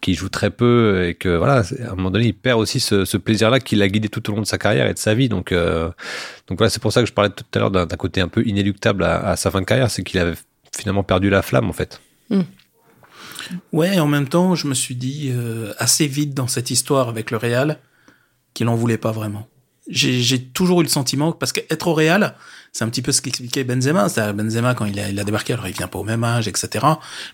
qui 0.02 0.14
joue 0.14 0.30
très 0.30 0.50
peu 0.50 1.08
et 1.08 1.16
que 1.16 1.30
voilà, 1.30 1.64
à 1.88 1.92
un 1.92 1.96
moment 1.96 2.12
donné 2.12 2.26
il 2.26 2.34
perd 2.34 2.60
aussi 2.60 2.80
ce, 2.80 3.18
plaisir-là 3.18 3.60
qu'il 3.60 3.82
a 3.82 3.88
guidé 3.88 4.10
tout 4.10 4.30
au 4.30 4.36
long 4.36 4.42
de 4.42 4.48
sa 4.48 4.58
carrière 4.58 4.88
et 4.88 4.94
de 4.94 5.00
sa 5.00 5.14
vie. 5.14 5.30
Donc, 5.30 5.52
euh, 5.52 5.90
donc 6.48 6.58
voilà, 6.58 6.70
c'est 6.70 6.82
pour 6.82 6.92
ça 6.92 7.02
que 7.02 7.08
je 7.08 7.14
parlais 7.14 7.30
tout 7.30 7.46
à 7.54 7.60
l'heure 7.60 7.72
d'un 7.72 7.86
côté 7.98 8.20
un 8.20 8.28
peu 8.28 8.46
inéluctable 8.46 9.04
à, 9.04 9.36
sa 9.36 9.52
fin 9.52 9.62
de 9.62 9.66
carrière, 9.66 9.90
c'est 9.90 10.04
qu'il 10.04 10.20
avait 10.20 10.36
finalement 10.76 11.04
perdu 11.04 11.30
la 11.30 11.42
flamme 11.42 11.70
en 11.70 11.74
fait. 11.74 12.02
Hmm. 12.30 12.42
Ouais, 13.72 14.00
en 14.00 14.08
même 14.08 14.28
temps, 14.28 14.56
je 14.56 14.68
me 14.68 14.74
suis 14.74 14.96
dit 14.96 15.32
euh, 15.34 15.74
assez 15.78 16.08
vite 16.08 16.34
dans 16.34 16.48
cette 16.48 16.72
histoire 16.72 17.10
avec 17.10 17.32
le 17.32 17.38
Real 17.38 17.80
qu'il 18.54 18.68
en 18.68 18.76
voulait 18.76 18.98
pas 18.98 19.12
vraiment 19.12 19.48
j'ai 19.92 20.44
toujours 20.44 20.82
eu 20.82 20.84
le 20.84 20.90
sentiment 20.90 21.32
parce 21.32 21.52
qu'être 21.52 21.88
au 21.88 21.94
Real, 21.94 22.36
c'est 22.72 22.84
un 22.84 22.90
petit 22.90 23.02
peu 23.02 23.12
ce 23.12 23.22
qu'expliquait 23.22 23.64
Benzema. 23.64 24.10
C'est 24.10 24.34
Benzema 24.34 24.74
quand 24.74 24.86
il 24.86 25.00
a, 25.00 25.10
il 25.10 25.20
a 25.20 25.24
débarqué, 25.24 25.54
alors 25.54 25.68
il 25.68 25.74
vient 25.74 25.88
pas 25.88 26.00
au 26.00 26.04
même 26.04 26.24
âge, 26.24 26.48
etc. 26.48 26.86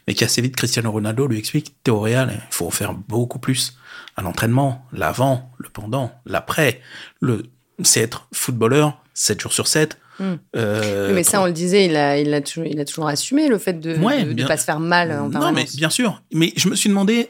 Mais 0.07 0.13
qui 0.13 0.23
assez 0.23 0.41
vite 0.41 0.55
Cristiano 0.55 0.91
Ronaldo 0.91 1.27
lui 1.27 1.37
explique 1.37 1.75
t'es 1.83 1.91
au 1.91 1.99
Real, 1.99 2.31
il 2.33 2.53
faut 2.53 2.69
faire 2.71 2.93
beaucoup 2.93 3.39
plus 3.39 3.77
à 4.15 4.21
l'entraînement, 4.21 4.85
l'avant, 4.91 5.51
le 5.57 5.69
pendant, 5.69 6.11
l'après. 6.25 6.81
Le 7.21 7.43
c'est 7.83 8.01
être 8.01 8.27
footballeur 8.33 9.01
7 9.13 9.41
jours 9.41 9.53
sur 9.53 9.67
7. 9.67 9.97
Hmm. 10.19 10.35
Euh, 10.55 11.13
mais 11.13 11.23
ça, 11.23 11.41
on 11.41 11.45
le 11.45 11.51
disait, 11.51 11.85
il 11.85 11.95
a, 11.95 12.17
il 12.17 12.33
a, 12.33 12.41
toujours, 12.41 12.65
il 12.65 12.79
a 12.79 12.85
toujours 12.85 13.07
assumé 13.07 13.47
le 13.47 13.59
fait 13.59 13.79
de 13.79 13.95
ne 13.95 14.47
pas 14.47 14.57
se 14.57 14.63
faire 14.63 14.79
mal 14.79 15.11
en 15.11 15.29
Non, 15.29 15.51
mais 15.51 15.65
bien 15.75 15.91
sûr. 15.91 16.23
Mais 16.33 16.53
je 16.55 16.69
me 16.69 16.75
suis 16.75 16.89
demandé, 16.89 17.29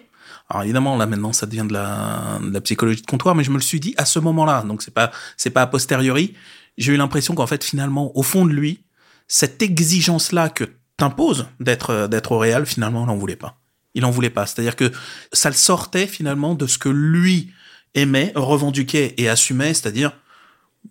alors 0.49 0.63
évidemment, 0.63 0.95
là 0.95 1.05
maintenant, 1.05 1.33
ça 1.33 1.45
devient 1.45 1.65
de 1.67 1.73
la, 1.73 2.39
de 2.41 2.53
la 2.53 2.61
psychologie 2.61 3.01
de 3.01 3.05
comptoir, 3.05 3.35
mais 3.35 3.43
je 3.43 3.51
me 3.51 3.57
le 3.57 3.61
suis 3.61 3.79
dit 3.79 3.93
à 3.97 4.05
ce 4.05 4.19
moment-là, 4.19 4.63
donc 4.63 4.81
c'est 4.81 4.93
pas 4.93 5.11
c'est 5.35 5.49
pas 5.49 5.63
a 5.63 5.67
posteriori. 5.67 6.35
J'ai 6.77 6.93
eu 6.93 6.97
l'impression 6.97 7.35
qu'en 7.35 7.47
fait, 7.47 7.63
finalement, 7.63 8.17
au 8.17 8.23
fond 8.23 8.45
de 8.45 8.51
lui, 8.51 8.83
cette 9.27 9.61
exigence-là 9.61 10.49
que 10.49 10.63
t'imposes 10.95 11.47
d'être 11.59 12.07
d'être 12.07 12.31
au 12.31 12.39
Real, 12.39 12.65
finalement, 12.65 13.03
il 13.03 13.07
n'en 13.07 13.17
voulait 13.17 13.35
pas. 13.35 13.59
Il 13.93 14.05
en 14.05 14.11
voulait 14.11 14.29
pas. 14.29 14.45
C'est-à-dire 14.45 14.75
que 14.75 14.91
ça 15.33 15.49
le 15.49 15.55
sortait 15.55 16.07
finalement 16.07 16.55
de 16.55 16.65
ce 16.67 16.77
que 16.77 16.89
lui 16.89 17.51
aimait, 17.93 18.31
revendiquait 18.35 19.15
et 19.17 19.27
assumait, 19.27 19.73
c'est-à-dire 19.73 20.13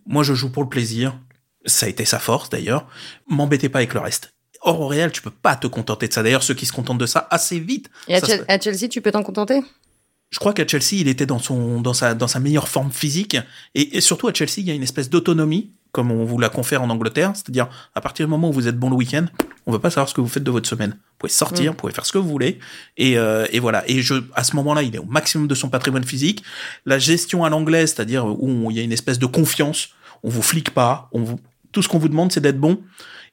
moi 0.07 0.23
je 0.23 0.35
joue 0.35 0.53
pour 0.53 0.65
le 0.65 0.69
plaisir. 0.69 1.19
Ça 1.65 1.87
a 1.87 1.89
été 1.89 2.05
sa 2.05 2.19
force 2.19 2.51
d'ailleurs. 2.51 2.87
M'embêtez 3.29 3.69
pas 3.69 3.79
avec 3.79 3.95
le 3.95 4.01
reste. 4.01 4.36
Or, 4.67 4.81
au 4.81 4.89
Real, 4.89 5.13
tu 5.13 5.23
peux 5.23 5.31
pas 5.31 5.55
te 5.55 5.69
contenter 5.69 6.09
de 6.09 6.13
ça. 6.13 6.25
D'ailleurs, 6.25 6.43
ceux 6.43 6.55
qui 6.55 6.67
se 6.67 6.73
contentent 6.73 6.99
de 6.99 7.07
ça 7.07 7.29
assez 7.31 7.61
vite. 7.61 7.89
Et 8.09 8.17
à, 8.17 8.61
Chelsea, 8.61 8.89
tu 8.91 9.01
peux 9.01 9.13
t'en 9.13 9.23
contenter? 9.23 9.63
Je 10.31 10.41
crois 10.41 10.53
qu'à 10.53 10.67
Chelsea, 10.67 10.95
il 11.01 11.07
était 11.07 11.25
dans 11.25 11.39
son 11.39 11.81
dans 11.81 11.95
sa 11.95 12.15
dans 12.15 12.27
sa 12.27 12.41
meilleure 12.41 12.67
forme 12.67 12.91
physique 12.91 13.37
et, 13.77 14.01
surtout 14.01 14.27
à 14.27 14.35
Chelsea, 14.35 14.55
il 14.59 14.67
y 14.67 14.73
a 14.73 14.75
une 14.75 14.83
espèce 14.83 15.09
d'autonomie 15.09 15.71
comme 15.93 16.11
on 16.11 16.25
vous 16.25 16.39
la 16.39 16.49
confère 16.49 16.83
en 16.83 16.91
Angleterre, 16.91 17.33
c'est-à-dire 17.35 17.69
à 17.95 18.01
partir 18.01 18.27
du 18.27 18.31
moment 18.31 18.51
où 18.51 18.53
vous 18.53 18.69
êtes 18.69 18.77
bon 18.77 18.91
le 18.91 18.97
week-end, 18.97 19.25
on 19.67 19.73
veut 19.73 19.79
pas 19.79 19.89
savoir 19.89 20.09
ce 20.11 20.15
que 20.15 20.21
vous 20.21 20.29
faites 20.29 20.43
de 20.43 20.51
votre 20.51 20.69
semaine. 20.69 20.91
Vous 20.91 21.17
pouvez 21.21 21.33
sortir, 21.33 21.71
mm. 21.71 21.75
vous 21.75 21.81
pouvez 21.81 21.93
faire 21.93 22.05
ce 22.05 22.13
que 22.13 22.19
vous 22.19 22.29
voulez 22.29 22.59
et, 22.97 23.17
euh, 23.17 23.47
et 23.53 23.61
voilà. 23.61 23.89
Et 23.89 24.03
je 24.03 24.15
à 24.35 24.43
ce 24.43 24.57
moment-là, 24.57 24.83
il 24.83 24.95
est 24.97 24.99
au 24.99 25.05
maximum 25.05 25.47
de 25.47 25.55
son 25.55 25.71
patrimoine 25.71 26.05
physique. 26.05 26.43
La 26.85 26.99
gestion 26.99 27.45
à 27.45 27.51
l'anglaise, 27.51 27.95
c'est-à-dire 27.95 28.27
où 28.27 28.71
il 28.73 28.77
y 28.77 28.81
a 28.81 28.83
une 28.83 28.93
espèce 28.93 29.21
de 29.21 29.27
confiance, 29.27 29.91
on 30.25 30.29
vous 30.29 30.43
flique 30.43 30.71
pas, 30.75 31.09
on 31.13 31.23
vous 31.23 31.41
tout 31.71 31.83
ce 31.83 31.89
qu'on 31.89 31.99
vous 31.99 32.09
demande, 32.09 32.33
c'est 32.33 32.41
d'être 32.41 32.59
bon. 32.59 32.81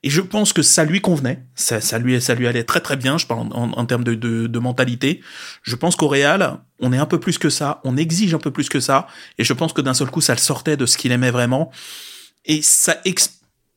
Et 0.04 0.10
je 0.10 0.20
pense 0.20 0.52
que 0.52 0.62
ça 0.62 0.84
lui 0.84 1.00
convenait, 1.00 1.44
ça, 1.56 1.80
ça, 1.80 1.98
lui, 1.98 2.22
ça 2.22 2.36
lui 2.36 2.46
allait 2.46 2.66
très 2.66 2.82
très 2.82 2.98
bien, 2.98 3.18
je 3.18 3.26
parle 3.26 3.48
en, 3.54 3.86
termes 3.86 4.04
de, 4.04 4.16
de, 4.16 4.48
de, 4.48 4.60
mentalité. 4.60 5.22
Je 5.62 5.78
pense 5.78 5.96
qu'au 5.96 6.10
Real, 6.10 6.60
on 6.80 6.92
est 6.92 6.98
un 6.98 7.06
peu 7.06 7.22
plus 7.22 7.38
que 7.38 7.50
ça, 7.50 7.80
on 7.86 7.96
exige 7.96 8.34
un 8.34 8.40
peu 8.40 8.52
plus 8.52 8.68
que 8.68 8.82
ça, 8.82 9.08
et 9.38 9.46
je 9.46 9.54
pense 9.54 9.72
que 9.72 9.80
d'un 9.80 9.94
seul 9.94 10.12
coup, 10.12 10.20
ça 10.20 10.34
le 10.34 10.40
sortait 10.40 10.76
de 10.76 10.86
ce 10.86 10.98
qu'il 10.98 11.14
aimait 11.14 11.32
vraiment. 11.32 11.72
Et 12.44 12.62
ça, 12.62 12.98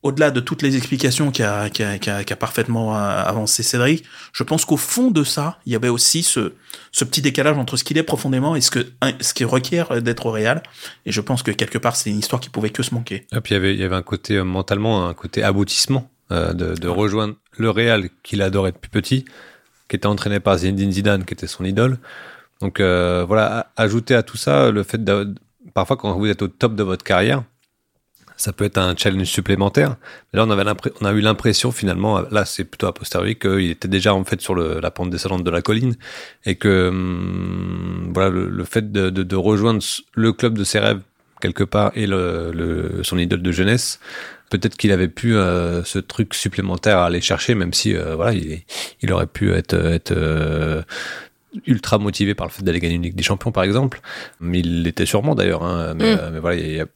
au-delà 0.02 0.32
de 0.32 0.40
toutes 0.40 0.62
les 0.62 0.76
explications 0.76 1.30
qu'a 1.30 1.68
a, 1.68 2.36
parfaitement 2.36 2.96
euh, 2.96 3.22
avancé 3.22 3.62
Cédric, 3.62 4.04
je 4.32 4.42
pense 4.42 4.64
qu'au 4.64 4.76
fond 4.76 5.12
de 5.12 5.22
ça, 5.22 5.58
il 5.64 5.72
y 5.72 5.76
avait 5.76 5.88
aussi 5.88 6.24
ce, 6.24 6.54
ce 6.90 7.04
petit 7.04 7.22
décalage 7.22 7.56
entre 7.56 7.76
ce 7.76 7.84
qu'il 7.84 7.98
est 7.98 8.02
profondément 8.02 8.56
et 8.56 8.60
ce 8.60 8.70
que 8.72 8.86
ce 9.20 9.32
qui 9.32 9.44
requiert 9.44 10.02
d'être 10.02 10.28
réel. 10.30 10.62
Et 11.06 11.12
je 11.12 11.20
pense 11.20 11.44
que 11.44 11.52
quelque 11.52 11.78
part, 11.78 11.94
c'est 11.94 12.10
une 12.10 12.18
histoire 12.18 12.40
qui 12.40 12.50
pouvait 12.50 12.70
que 12.70 12.82
se 12.82 12.94
manquer. 12.94 13.26
Et 13.32 13.40
puis 13.40 13.54
il 13.54 13.54
y 13.54 13.56
avait, 13.56 13.74
il 13.74 13.80
y 13.80 13.84
avait 13.84 13.96
un 13.96 14.02
côté 14.02 14.36
euh, 14.36 14.44
mentalement, 14.44 15.08
un 15.08 15.14
côté 15.14 15.42
aboutissement 15.42 16.10
euh, 16.32 16.52
de, 16.52 16.88
rejoindre 16.88 17.34
le 17.56 17.70
Real 17.70 18.08
qu'il 18.22 18.42
adorait 18.42 18.72
depuis 18.72 18.90
petit, 18.90 19.24
qui 19.88 19.96
était 19.96 20.06
entraîné 20.06 20.40
par 20.40 20.58
Zinedine 20.58 20.92
Zidane, 20.92 21.24
qui 21.24 21.34
était 21.34 21.46
son 21.46 21.64
idole. 21.64 21.98
Donc 22.60 22.80
voilà, 22.80 23.70
ajouter 23.76 24.14
à 24.14 24.22
tout 24.22 24.36
ça 24.36 24.70
le 24.70 24.82
fait 24.82 25.02
de, 25.02 25.34
parfois 25.74 25.96
quand 25.96 26.12
vous 26.16 26.26
êtes 26.26 26.42
au 26.42 26.48
top 26.48 26.74
de 26.74 26.82
votre 26.82 27.04
carrière, 27.04 27.42
ça 28.36 28.52
peut 28.52 28.64
être 28.64 28.78
un 28.78 28.94
challenge 28.96 29.26
supplémentaire. 29.26 29.96
Mais 30.32 30.38
là, 30.38 30.46
on, 30.46 30.50
avait 30.50 30.70
on 31.00 31.04
a 31.04 31.12
eu 31.12 31.20
l'impression 31.20 31.72
finalement, 31.72 32.20
là 32.30 32.44
c'est 32.44 32.64
plutôt 32.64 32.86
a 32.86 32.94
posteriori, 32.94 33.36
qu'il 33.36 33.70
était 33.70 33.88
déjà 33.88 34.14
en 34.14 34.24
fait 34.24 34.40
sur 34.40 34.54
la 34.54 34.90
pente 34.90 35.10
descendante 35.10 35.44
de 35.44 35.50
la 35.50 35.62
colline 35.62 35.96
et 36.44 36.56
que 36.56 36.88
hum, 36.88 38.10
voilà 38.12 38.30
le, 38.30 38.64
fait 38.64 38.92
de, 38.92 39.10
de, 39.10 39.36
rejoindre 39.36 39.82
le 40.14 40.32
club 40.32 40.58
de 40.58 40.64
ses 40.64 40.78
rêves 40.78 41.00
quelque 41.40 41.64
part 41.64 41.92
et 41.94 42.06
le, 42.06 42.50
le 42.52 43.02
son 43.02 43.18
idole 43.18 43.42
de 43.42 43.52
jeunesse, 43.52 44.00
peut-être 44.50 44.76
qu'il 44.76 44.92
avait 44.92 45.08
pu 45.08 45.34
euh, 45.34 45.84
ce 45.84 45.98
truc 45.98 46.34
supplémentaire 46.34 46.98
à 46.98 47.06
aller 47.06 47.20
chercher, 47.20 47.54
même 47.54 47.72
si 47.72 47.94
euh, 47.94 48.16
voilà 48.16 48.32
il, 48.32 48.62
il, 49.02 49.12
aurait 49.12 49.26
pu 49.26 49.52
être, 49.52 49.74
être 49.74 50.12
euh, 50.12 50.82
ultra 51.66 51.98
motivé 51.98 52.34
par 52.34 52.46
le 52.46 52.52
fait 52.52 52.62
d'aller 52.62 52.80
gagner 52.80 52.94
une 52.94 53.02
Ligue 53.02 53.16
des 53.16 53.22
Champions 53.22 53.52
par 53.52 53.64
exemple. 53.64 54.00
Mais 54.40 54.60
il 54.60 54.82
l'était 54.82 55.06
sûrement 55.06 55.34
d'ailleurs. 55.34 55.64
Hein, 55.64 55.94
mais, 55.94 56.14
mm. 56.14 56.30
mais, 56.32 56.40
voilà, 56.40 56.56
il 56.56 56.76
y 56.76 56.80
a 56.80 56.86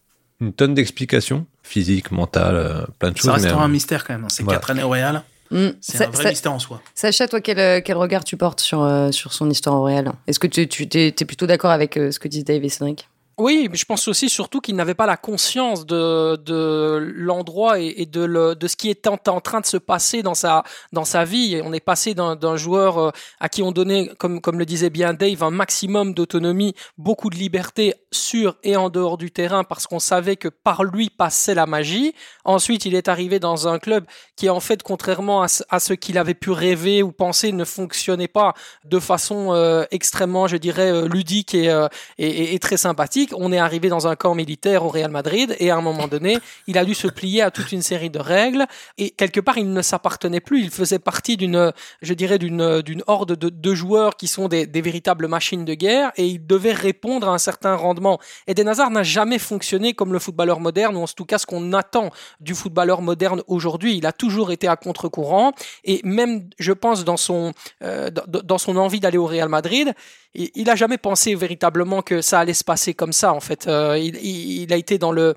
une 0.40 0.52
tonne 0.52 0.74
d'explications 0.74 1.46
physiques, 1.62 2.10
mentales, 2.10 2.86
plein 2.98 3.10
de 3.10 3.16
choses. 3.16 3.26
Ça 3.26 3.32
restera 3.34 3.64
un 3.64 3.68
mystère 3.68 4.04
quand 4.06 4.14
même. 4.14 4.24
Hein. 4.24 4.30
C'est 4.30 4.46
quatre 4.46 4.70
années 4.70 4.82
au 4.82 4.90
Real. 4.90 5.22
Mm. 5.50 5.70
C'est 5.80 6.04
un 6.04 6.10
vrai 6.10 6.30
mystère 6.30 6.52
en 6.52 6.58
soi. 6.60 6.80
Sacha, 6.94 7.26
toi, 7.26 7.40
quel, 7.40 7.82
quel, 7.82 7.96
regard 7.96 8.24
tu 8.24 8.36
portes 8.36 8.60
sur, 8.60 8.82
euh, 8.82 9.10
sur 9.10 9.32
son 9.32 9.50
histoire 9.50 9.76
au 9.76 9.82
Real? 9.82 10.12
Est-ce 10.26 10.38
que 10.38 10.46
tu, 10.46 10.68
tu 10.68 10.84
es, 10.84 11.12
plutôt 11.12 11.46
d'accord 11.46 11.72
avec 11.72 11.94
ce 11.94 12.18
que 12.18 12.28
disent 12.28 12.44
Dave 12.44 12.64
et 12.64 12.68
Cédric? 12.68 13.09
Oui, 13.40 13.68
mais 13.70 13.76
je 13.76 13.84
pense 13.86 14.06
aussi 14.06 14.28
surtout 14.28 14.60
qu'il 14.60 14.76
n'avait 14.76 14.94
pas 14.94 15.06
la 15.06 15.16
conscience 15.16 15.86
de, 15.86 16.36
de 16.36 17.12
l'endroit 17.16 17.80
et, 17.80 18.06
de, 18.06 18.22
le, 18.22 18.54
de 18.54 18.68
ce 18.68 18.76
qui 18.76 18.90
était 18.90 19.08
en, 19.08 19.40
train 19.40 19.60
de 19.60 19.66
se 19.66 19.78
passer 19.78 20.22
dans 20.22 20.34
sa, 20.34 20.62
dans 20.92 21.04
sa 21.04 21.24
vie. 21.24 21.60
On 21.64 21.72
est 21.72 21.80
passé 21.80 22.14
d'un 22.14 22.56
joueur 22.56 23.12
à 23.40 23.48
qui 23.48 23.62
on 23.62 23.72
donnait, 23.72 24.10
comme 24.18 24.58
le 24.58 24.66
disait 24.66 24.90
bien 24.90 25.14
Dave, 25.14 25.42
un 25.42 25.50
maximum 25.50 26.12
d'autonomie, 26.14 26.74
beaucoup 26.98 27.30
de 27.30 27.36
liberté 27.36 27.94
sur 28.12 28.56
et 28.64 28.76
en 28.76 28.90
dehors 28.90 29.18
du 29.18 29.30
terrain 29.30 29.64
parce 29.64 29.86
qu'on 29.86 29.98
savait 29.98 30.36
que 30.36 30.48
par 30.48 30.84
lui 30.84 31.10
passait 31.10 31.54
la 31.54 31.66
magie. 31.66 32.14
Ensuite, 32.44 32.84
il 32.84 32.94
est 32.94 33.08
arrivé 33.08 33.38
dans 33.38 33.68
un 33.68 33.78
club 33.78 34.04
qui, 34.36 34.48
en 34.48 34.60
fait, 34.60 34.82
contrairement 34.82 35.42
à 35.42 35.48
ce, 35.48 35.92
qu'il 35.92 36.18
avait 36.18 36.34
pu 36.34 36.50
rêver 36.50 37.02
ou 37.02 37.12
penser, 37.12 37.52
ne 37.52 37.64
fonctionnait 37.64 38.28
pas 38.28 38.54
de 38.84 38.98
façon 38.98 39.54
euh, 39.54 39.84
extrêmement, 39.90 40.46
je 40.46 40.56
dirais, 40.56 40.90
euh, 40.90 41.08
ludique 41.08 41.54
euh, 41.54 41.88
et, 42.18 42.54
et, 42.54 42.58
très 42.58 42.76
sympathique. 42.76 43.32
On 43.36 43.52
est 43.52 43.58
arrivé 43.58 43.88
dans 43.88 44.06
un 44.06 44.16
camp 44.16 44.34
militaire 44.34 44.84
au 44.84 44.88
Real 44.88 45.10
Madrid 45.10 45.54
et 45.58 45.70
à 45.70 45.76
un 45.76 45.80
moment 45.80 46.08
donné, 46.08 46.38
il 46.66 46.78
a 46.78 46.84
dû 46.84 46.94
se 46.94 47.06
plier 47.08 47.42
à 47.42 47.50
toute 47.50 47.72
une 47.72 47.82
série 47.82 48.10
de 48.10 48.18
règles 48.18 48.66
et 48.98 49.10
quelque 49.10 49.40
part, 49.40 49.58
il 49.58 49.72
ne 49.72 49.82
s'appartenait 49.82 50.40
plus. 50.40 50.62
Il 50.62 50.70
faisait 50.70 50.98
partie 50.98 51.36
d'une, 51.36 51.72
je 52.02 52.14
dirais, 52.14 52.38
d'une, 52.38 52.82
d'une 52.82 53.04
horde 53.06 53.36
de, 53.36 53.74
joueurs 53.74 54.16
qui 54.16 54.26
sont 54.26 54.48
des, 54.48 54.66
des 54.66 54.80
véritables 54.80 55.28
machines 55.28 55.64
de 55.64 55.74
guerre 55.74 56.10
et 56.16 56.26
il 56.26 56.44
devait 56.44 56.72
répondre 56.72 57.28
à 57.28 57.32
un 57.32 57.38
certain 57.38 57.76
rendement. 57.76 57.99
Eden 58.46 58.68
Hazard 58.68 58.90
n'a 58.90 59.02
jamais 59.02 59.38
fonctionné 59.38 59.94
comme 59.94 60.12
le 60.12 60.18
footballeur 60.18 60.60
moderne, 60.60 60.96
ou 60.96 61.02
en 61.02 61.06
tout 61.06 61.24
cas 61.24 61.38
ce 61.38 61.46
qu'on 61.46 61.72
attend 61.72 62.10
du 62.40 62.54
footballeur 62.54 63.02
moderne 63.02 63.42
aujourd'hui. 63.46 63.96
Il 63.96 64.06
a 64.06 64.12
toujours 64.12 64.52
été 64.52 64.68
à 64.68 64.76
contre-courant, 64.76 65.52
et 65.84 66.00
même, 66.04 66.48
je 66.58 66.72
pense, 66.72 67.04
dans 67.04 67.16
son, 67.16 67.52
euh, 67.82 68.10
dans 68.10 68.58
son 68.58 68.76
envie 68.76 69.00
d'aller 69.00 69.18
au 69.18 69.26
Real 69.26 69.48
Madrid, 69.48 69.94
il, 70.34 70.64
n'a 70.64 70.72
a 70.72 70.76
jamais 70.76 70.98
pensé 70.98 71.34
véritablement 71.34 72.02
que 72.02 72.20
ça 72.20 72.38
allait 72.38 72.54
se 72.54 72.62
passer 72.62 72.94
comme 72.94 73.12
ça. 73.12 73.32
En 73.32 73.40
fait, 73.40 73.66
euh, 73.66 73.98
il, 73.98 74.72
a 74.72 74.76
été 74.76 74.96
dans 74.96 75.10
le 75.10 75.34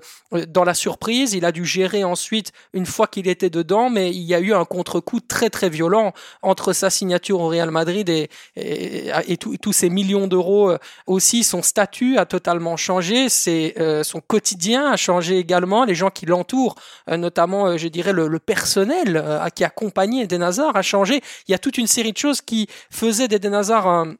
dans 0.48 0.62
la 0.62 0.74
surprise. 0.74 1.32
Il 1.32 1.44
a 1.44 1.50
dû 1.50 1.64
gérer 1.64 2.04
ensuite 2.04 2.52
une 2.72 2.86
fois 2.86 3.08
qu'il 3.08 3.26
était 3.26 3.50
dedans, 3.50 3.90
mais 3.90 4.10
il 4.10 4.22
y 4.22 4.34
a 4.34 4.40
eu 4.40 4.54
un 4.54 4.64
contre-coup 4.64 5.20
très 5.20 5.50
très 5.50 5.68
violent 5.68 6.12
entre 6.42 6.72
sa 6.72 6.90
signature 6.90 7.40
au 7.40 7.48
Real 7.48 7.72
Madrid 7.72 8.08
et 8.08 8.30
et, 8.56 9.36
tous 9.36 9.72
ces 9.72 9.90
millions 9.90 10.28
d'euros. 10.28 10.70
Euh, 10.70 10.78
aussi, 11.06 11.42
son 11.42 11.62
statut 11.62 12.16
a 12.16 12.24
totalement 12.24 12.76
changé. 12.76 13.28
C'est 13.28 13.74
euh, 13.80 14.04
son 14.04 14.20
quotidien 14.20 14.92
a 14.92 14.96
changé 14.96 15.38
également. 15.38 15.84
Les 15.84 15.96
gens 15.96 16.10
qui 16.10 16.26
l'entourent, 16.26 16.76
notamment, 17.08 17.76
je 17.76 17.88
dirais 17.88 18.12
le, 18.12 18.38
personnel 18.38 19.24
qui 19.54 19.64
accompagnait 19.64 20.24
Eden 20.24 20.42
Hazard 20.42 20.76
a 20.76 20.82
changé. 20.82 21.20
Il 21.48 21.52
y 21.52 21.54
a 21.54 21.58
toute 21.58 21.78
une 21.78 21.86
série 21.86 22.12
de 22.12 22.18
choses 22.18 22.40
qui 22.40 22.68
faisaient 22.90 23.28
d'Eden 23.28 23.54
Hazard 23.54 23.88
un 23.88 24.14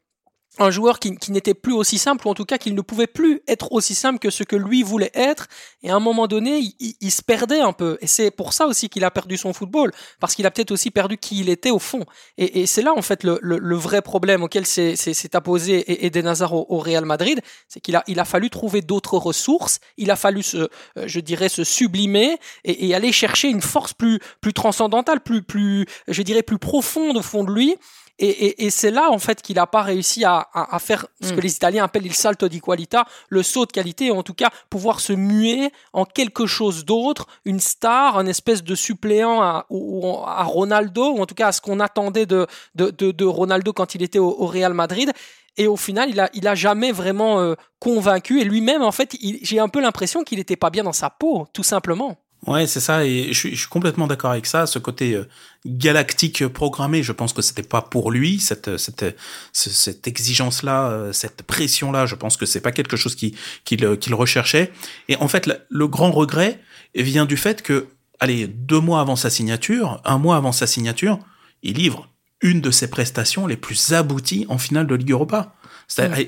un 0.59 0.71
joueur 0.71 1.01
qui, 1.01 1.17
qui 1.17 1.33
n'était 1.33 1.55
plus 1.55 1.73
aussi 1.73 1.99
simple, 1.99 2.27
ou 2.27 2.31
en 2.31 2.35
tout 2.35 2.45
cas 2.45 2.59
qu'il 2.59 2.75
ne 2.75 2.81
pouvait 2.81 3.07
plus 3.07 3.41
être 3.49 3.73
aussi 3.73 3.95
simple 3.95 4.19
que 4.19 4.31
ce 4.31 4.45
que 4.45 4.57
lui 4.57 4.83
voulait 4.83 5.11
être. 5.15 5.49
Et 5.83 5.91
à 5.91 5.97
un 5.97 6.01
moment 6.01 6.27
donné, 6.27 6.59
il, 6.59 6.95
il, 7.01 7.11
se 7.11 7.23
perdait 7.23 7.61
un 7.61 7.73
peu. 7.73 7.99
Et 8.01 8.07
c'est 8.07 8.31
pour 8.31 8.53
ça 8.53 8.67
aussi 8.67 8.89
qu'il 8.89 9.05
a 9.05 9.11
perdu 9.11 9.37
son 9.37 9.53
football, 9.53 9.93
parce 10.21 10.35
qu'il 10.35 10.47
a 10.47 10.51
peut-être 10.51 10.71
aussi 10.71 10.91
perdu 10.91 11.19
qui 11.19 11.41
il 11.41 11.49
était 11.49 11.71
au 11.71 11.79
fond. 11.79 12.05
Et, 12.39 12.61
et 12.61 12.67
c'est 12.67 12.83
là 12.83 12.93
en 12.97 13.03
fait 13.03 13.25
le, 13.25 13.39
le, 13.43 13.59
le, 13.59 13.77
vrai 13.77 14.01
problème 14.03 14.43
auquel 14.43 14.67
s'est 14.67 15.37
apposé 15.37 16.07
Eden 16.07 16.27
Hazard 16.27 16.55
au, 16.55 16.67
au, 16.69 16.79
Real 16.79 17.05
Madrid, 17.05 17.41
c'est 17.69 17.81
qu'il 17.81 17.97
a, 17.97 18.05
il 18.07 18.21
a 18.21 18.25
fallu 18.25 18.51
trouver 18.51 18.81
d'autres 18.81 19.19
ressources, 19.19 19.81
il 19.97 20.11
a 20.11 20.17
fallu 20.17 20.43
se, 20.43 20.57
euh, 20.57 20.69
je 21.07 21.21
dirais, 21.21 21.49
se 21.49 21.65
sublimer 21.65 22.39
et, 22.65 22.89
et 22.89 22.95
aller 22.95 23.13
chercher 23.13 23.49
une 23.49 23.63
force 23.63 23.93
plus, 23.93 24.21
plus 24.41 24.53
transcendantale, 24.53 25.21
plus, 25.21 25.43
plus, 25.43 25.87
je 26.09 26.23
dirais, 26.23 26.43
plus 26.43 26.59
profonde 26.59 27.17
au 27.17 27.23
fond 27.23 27.45
de 27.45 27.53
lui 27.53 27.77
et, 28.19 28.29
et, 28.29 28.67
et 28.67 28.71
c'est 28.71 28.91
là, 28.91 29.11
en 29.11 29.19
fait, 29.19 29.43
qu'il 29.43 29.57
n'a 29.57 29.67
pas 29.67 29.83
réussi 29.83 30.25
à, 30.25 30.37
à, 30.53 30.77
à 30.77 30.79
faire 30.79 31.07
ce 31.21 31.33
que 31.33 31.41
mm. 31.41 31.41
les 31.41 31.55
Italiens 31.57 31.85
appellent 31.85 32.07
il 32.07 32.15
salto 32.15 32.49
di 32.49 32.61
qualità, 32.61 33.07
le 33.29 33.43
saut 33.43 33.67
de 33.67 33.73
qualité, 33.73 34.11
ou 34.11 34.17
en 34.17 34.23
tout 34.23 34.35
cas 34.35 34.51
pouvoir 34.71 35.01
se 35.01 35.13
muer 35.13 35.71
en 35.93 36.05
quelque 36.05 36.47
chose 36.47 36.85
d'autre, 36.85 37.27
une 37.45 37.61
star, 37.61 38.17
un 38.17 38.27
espèce 38.27 38.63
de 38.63 38.75
suppléant 38.75 39.43
à, 39.43 39.67
à 40.27 40.45
Ronaldo, 40.45 41.13
ou 41.13 41.21
en 41.21 41.27
tout 41.27 41.35
cas 41.35 41.49
à 41.49 41.53
ce 41.53 41.61
qu'on 41.61 41.81
attendait 41.81 42.27
de, 42.27 42.47
de, 42.77 42.91
de, 42.91 43.11
de, 43.11 43.25
Ronaldo 43.25 43.73
quand 43.73 43.95
il 43.95 44.03
était 44.03 44.21
au, 44.21 44.31
au 44.31 44.47
Real 44.47 44.75
Madrid. 44.75 45.13
Et 45.57 45.69
au 45.69 45.77
final, 45.77 46.11
il 46.11 46.19
a, 46.19 46.31
il 46.35 46.49
a 46.49 46.55
jamais 46.55 46.91
vraiment 46.91 47.41
euh, 47.41 47.55
convaincu. 47.79 48.41
Et 48.41 48.45
lui-même, 48.45 48.83
en 48.83 48.91
fait, 48.91 49.17
j'ai 49.43 49.61
un 49.61 49.69
peu 49.69 49.81
l'impression 49.81 50.25
qu'il 50.25 50.39
n'était 50.39 50.57
pas 50.57 50.71
bien 50.71 50.83
dans 50.83 50.93
sa 50.93 51.11
peau, 51.11 51.47
tout 51.53 51.63
simplement. 51.63 52.17
Ouais, 52.47 52.67
c'est 52.67 52.81
ça, 52.81 53.07
et 53.07 53.33
je 53.33 53.49
suis, 53.49 53.67
complètement 53.71 54.07
d'accord 54.07 54.31
avec 54.31 54.45
ça. 54.45 54.67
Ce 54.67 54.79
côté 54.79 55.15
euh, 55.15 55.27
galactique 55.65 56.47
programmé, 56.49 57.03
je 57.03 57.13
pense 57.13 57.33
que 57.33 57.41
c'était 57.41 57.63
pas 57.63 57.81
pour 57.81 58.11
lui 58.11 58.39
cette 58.39 58.77
cette 58.77 59.17
cette 59.53 60.07
exigence-là, 60.07 60.89
euh, 60.89 61.13
cette 61.13 61.43
pression-là. 61.43 62.05
Je 62.05 62.15
pense 62.15 62.37
que 62.37 62.45
c'est 62.45 62.61
pas 62.61 62.73
quelque 62.73 62.97
chose 62.97 63.15
qui 63.15 63.35
qu'il 63.65 63.97
qu'il 63.97 64.15
recherchait. 64.15 64.73
Et 65.09 65.17
en 65.17 65.29
fait, 65.29 65.51
le, 65.71 65.89
grand 65.89 66.11
regret 66.11 66.61
vient 66.95 67.25
du 67.25 67.39
fait 67.39 67.63
que, 67.63 67.87
allez, 68.21 68.47
deux 68.47 68.81
mois 68.81 69.01
avant 69.01 69.17
sa 69.17 69.31
signature, 69.31 70.03
un 70.05 70.19
mois 70.19 70.37
avant 70.37 70.53
sa 70.53 70.67
signature, 70.67 71.19
il 71.63 71.77
livre 71.79 72.11
une 72.43 72.61
de 72.61 72.71
ses 72.71 72.91
prestations 72.91 73.47
les 73.47 73.57
plus 73.57 73.95
abouties 73.95 74.45
en 74.51 74.59
finale 74.59 74.87
de 74.87 74.95
Ligue 74.95 75.13
Europa. 75.13 75.55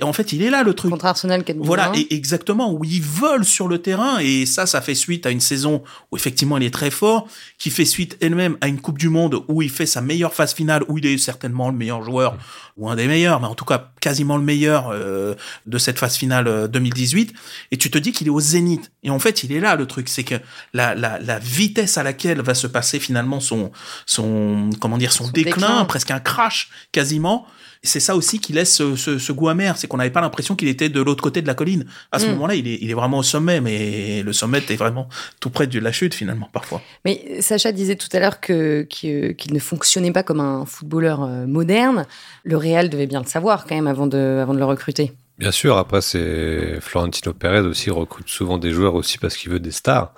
En 0.02 0.12
fait, 0.12 0.32
il 0.32 0.42
est 0.42 0.50
là 0.50 0.62
le 0.62 0.74
truc. 0.74 0.90
Contre 0.90 1.06
Arsenal, 1.06 1.44
Voilà, 1.58 1.92
et 1.94 2.14
exactement, 2.14 2.72
où 2.72 2.84
il 2.84 3.02
vole 3.02 3.44
sur 3.44 3.68
le 3.68 3.78
terrain, 3.78 4.18
et 4.18 4.46
ça, 4.46 4.66
ça 4.66 4.80
fait 4.80 4.94
suite 4.94 5.26
à 5.26 5.30
une 5.30 5.40
saison 5.40 5.82
où 6.10 6.16
effectivement 6.16 6.56
il 6.58 6.64
est 6.64 6.72
très 6.72 6.90
fort, 6.90 7.26
qui 7.58 7.70
fait 7.70 7.84
suite 7.84 8.16
elle-même 8.20 8.56
à 8.60 8.68
une 8.68 8.80
Coupe 8.80 8.98
du 8.98 9.08
Monde 9.08 9.42
où 9.48 9.62
il 9.62 9.70
fait 9.70 9.86
sa 9.86 10.00
meilleure 10.00 10.34
phase 10.34 10.54
finale, 10.54 10.84
où 10.88 10.98
il 10.98 11.06
est 11.06 11.18
certainement 11.18 11.70
le 11.70 11.76
meilleur 11.76 12.02
joueur, 12.02 12.36
ou 12.76 12.88
un 12.88 12.96
des 12.96 13.06
meilleurs, 13.06 13.40
mais 13.40 13.46
en 13.46 13.54
tout 13.54 13.64
cas 13.64 13.90
quasiment 14.00 14.36
le 14.36 14.42
meilleur 14.44 14.90
euh, 14.92 15.34
de 15.66 15.78
cette 15.78 15.98
phase 15.98 16.16
finale 16.16 16.68
2018. 16.68 17.30
Euh, 17.30 17.38
et 17.72 17.76
tu 17.76 17.90
te 17.90 17.98
dis 17.98 18.12
qu'il 18.12 18.26
est 18.26 18.30
au 18.30 18.40
zénith. 18.40 18.92
Et 19.02 19.10
en 19.10 19.18
fait, 19.18 19.42
il 19.42 19.52
est 19.52 19.60
là 19.60 19.76
le 19.76 19.86
truc, 19.86 20.08
c'est 20.08 20.24
que 20.24 20.36
la, 20.74 20.94
la, 20.94 21.18
la 21.18 21.38
vitesse 21.38 21.98
à 21.98 22.02
laquelle 22.02 22.40
va 22.42 22.54
se 22.54 22.66
passer 22.66 23.00
finalement 23.00 23.40
son, 23.40 23.72
son 24.04 24.70
comment 24.80 24.98
dire, 24.98 25.12
son, 25.12 25.28
déclin, 25.28 25.84
presque 25.86 26.10
un 26.10 26.20
crash 26.20 26.70
quasiment 26.92 27.46
c'est 27.86 28.00
ça 28.00 28.14
aussi 28.14 28.38
qui 28.38 28.52
laisse 28.52 28.74
ce, 28.74 29.32
goût 29.32 29.48
amer, 29.48 29.76
c'est 29.78 29.86
qu'on 29.86 29.96
n'avait 29.96 30.10
pas 30.10 30.20
l'impression 30.20 30.54
qu'il 30.54 30.68
était 30.68 30.88
de 30.88 31.00
l'autre 31.00 31.22
côté 31.22 31.40
de 31.40 31.46
la 31.46 31.54
colline. 31.54 31.86
À 32.12 32.18
ce 32.18 32.26
mm. 32.26 32.30
moment-là, 32.32 32.54
il 32.54 32.68
est, 32.68 32.78
il 32.80 32.90
est 32.90 32.94
vraiment 32.94 33.18
au 33.18 33.22
sommet, 33.22 33.60
mais 33.60 34.22
le 34.22 34.32
sommet 34.32 34.58
est 34.68 34.76
vraiment 34.76 35.08
tout 35.40 35.50
près 35.50 35.66
de 35.66 35.78
la 35.78 35.92
chute 35.92 36.14
finalement 36.14 36.48
parfois. 36.52 36.82
Mais 37.04 37.40
Sacha 37.40 37.72
disait 37.72 37.96
tout 37.96 38.08
à 38.12 38.20
l'heure 38.20 38.40
que 38.40 38.82
qu'il 38.82 39.52
ne 39.52 39.58
fonctionnait 39.58 40.12
pas 40.12 40.22
comme 40.22 40.40
un 40.40 40.66
footballeur 40.66 41.22
euh, 41.22 41.46
moderne. 41.46 42.06
Le 42.44 42.56
Real 42.56 42.88
devait 42.88 43.06
bien 43.06 43.20
le 43.20 43.26
savoir 43.26 43.66
quand 43.66 43.74
même 43.74 43.86
avant 43.86 44.06
de, 44.06 44.38
avant 44.42 44.54
de 44.54 44.58
le 44.58 44.64
recruter. 44.64 45.12
Bien 45.38 45.50
sûr, 45.50 45.76
après 45.76 46.00
c'est 46.00 46.80
Florentino 46.80 47.34
Pérez 47.34 47.60
aussi 47.60 47.90
recrute 47.90 48.28
souvent 48.28 48.56
des 48.56 48.70
joueurs 48.70 48.94
aussi 48.94 49.18
parce 49.18 49.36
qu'il 49.36 49.52
veut 49.52 49.60
des 49.60 49.70
stars. 49.70 50.14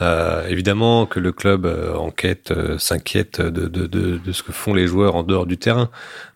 Euh, 0.00 0.46
évidemment 0.46 1.04
que 1.06 1.18
le 1.18 1.32
club 1.32 1.66
euh, 1.66 1.96
enquête, 1.96 2.52
s'inquiète 2.78 3.40
de, 3.40 3.66
de, 3.66 3.86
de, 3.86 4.18
de, 4.18 4.32
ce 4.32 4.44
que 4.44 4.52
font 4.52 4.72
les 4.72 4.86
joueurs 4.86 5.16
en 5.16 5.24
dehors 5.24 5.46
du 5.46 5.58
terrain. 5.58 5.90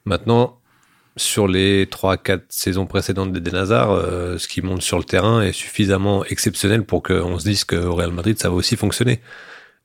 Maintenant, 0.07 0.59
sur 1.17 1.49
les 1.49 1.87
3-4 1.87 2.43
saisons 2.49 2.87
précédentes 2.87 3.33
d'Eden 3.33 3.57
Hazard, 3.57 3.91
euh, 3.91 4.37
ce 4.39 4.47
qui 4.47 4.61
monte 4.61 4.83
sur 4.83 4.99
le 4.99 5.05
terrain 5.05 5.41
est 5.43 5.53
suffisamment 5.53 6.25
exceptionnel 6.27 6.85
pour 6.85 7.03
qu'on 7.03 7.39
se 7.39 7.45
dise 7.45 7.65
qu'au 7.65 7.95
Real 7.95 8.13
Madrid, 8.13 8.39
ça 8.39 8.51
va 8.51 8.55
aussi 8.55 8.77
fonctionner. 8.77 9.21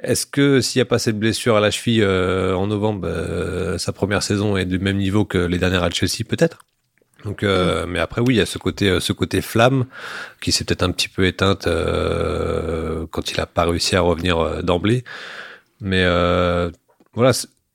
Est-ce 0.01 0.25
que 0.25 0.59
s'il 0.61 0.79
n'y 0.79 0.81
a 0.81 0.85
pas 0.85 0.99
cette 0.99 1.17
blessure 1.17 1.55
à 1.55 1.59
la 1.61 1.71
cheville 1.71 2.01
euh, 2.03 2.55
en 2.55 2.67
novembre, 2.67 3.07
euh, 3.07 3.77
sa 3.77 3.93
première 3.93 4.23
saison 4.23 4.57
est 4.57 4.65
du 4.65 4.79
même 4.79 4.97
niveau 4.97 5.23
que 5.23 5.37
les 5.37 5.57
dernières 5.57 5.83
à 5.83 5.89
Chelsea 5.89 6.25
Peut-être? 6.27 6.59
Donc, 7.23 7.43
mm. 7.43 7.85
mais 7.87 7.99
après 7.99 8.19
oui, 8.19 8.33
il 8.33 8.37
y 8.37 8.41
a 8.41 8.47
ce 8.47 8.57
côté, 8.57 8.99
ce 8.99 9.13
côté 9.13 9.41
flamme 9.41 9.85
qui 10.41 10.51
s'est 10.51 10.65
peut-être 10.65 10.83
un 10.83 10.91
petit 10.91 11.07
peu 11.07 11.27
éteinte 11.27 11.67
quand 13.11 13.31
il 13.31 13.39
a 13.39 13.45
pas 13.45 13.65
réussi 13.65 13.95
à 13.95 14.01
revenir 14.01 14.63
d'emblée. 14.63 15.03
Mais 15.81 16.03
voilà, 17.13 17.31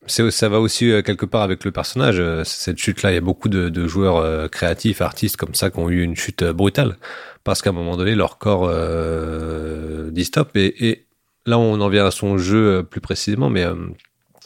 ça 0.07 0.49
va 0.49 0.61
aussi 0.61 0.90
euh, 0.90 1.03
quelque 1.03 1.27
part 1.27 1.42
avec 1.42 1.64
le 1.64 1.73
personnage. 1.73 2.16
Euh, 2.19 2.45
cette 2.45 2.79
chute-là, 2.79 3.12
il 3.12 3.14
y 3.14 3.19
a 3.19 3.23
beaucoup 3.23 3.49
de, 3.49 3.87
joueurs 3.87 4.16
euh, 4.16 4.49
créatifs, 4.49 5.01
artistes 5.01 5.37
comme 5.37 5.55
ça 5.55 5.71
qui 5.71 5.79
ont 5.79 5.88
eu 5.88 6.03
une 6.03 6.16
chute 6.16 6.45
brutale 6.45 6.97
parce 7.45 7.62
qu'à 7.62 7.71
un 7.71 7.73
moment 7.73 7.97
donné, 7.97 8.14
leur 8.14 8.38
corps 8.38 8.69
euh, 8.69 10.11
dit 10.11 10.25
stop. 10.25 10.57
Et, 10.57 11.07
là, 11.47 11.59
on 11.59 11.81
en 11.81 11.88
vient 11.88 12.07
à 12.07 12.11
son 12.11 12.38
jeu 12.38 12.83
plus 12.83 13.01
précisément, 13.01 13.49
mais 13.49 13.64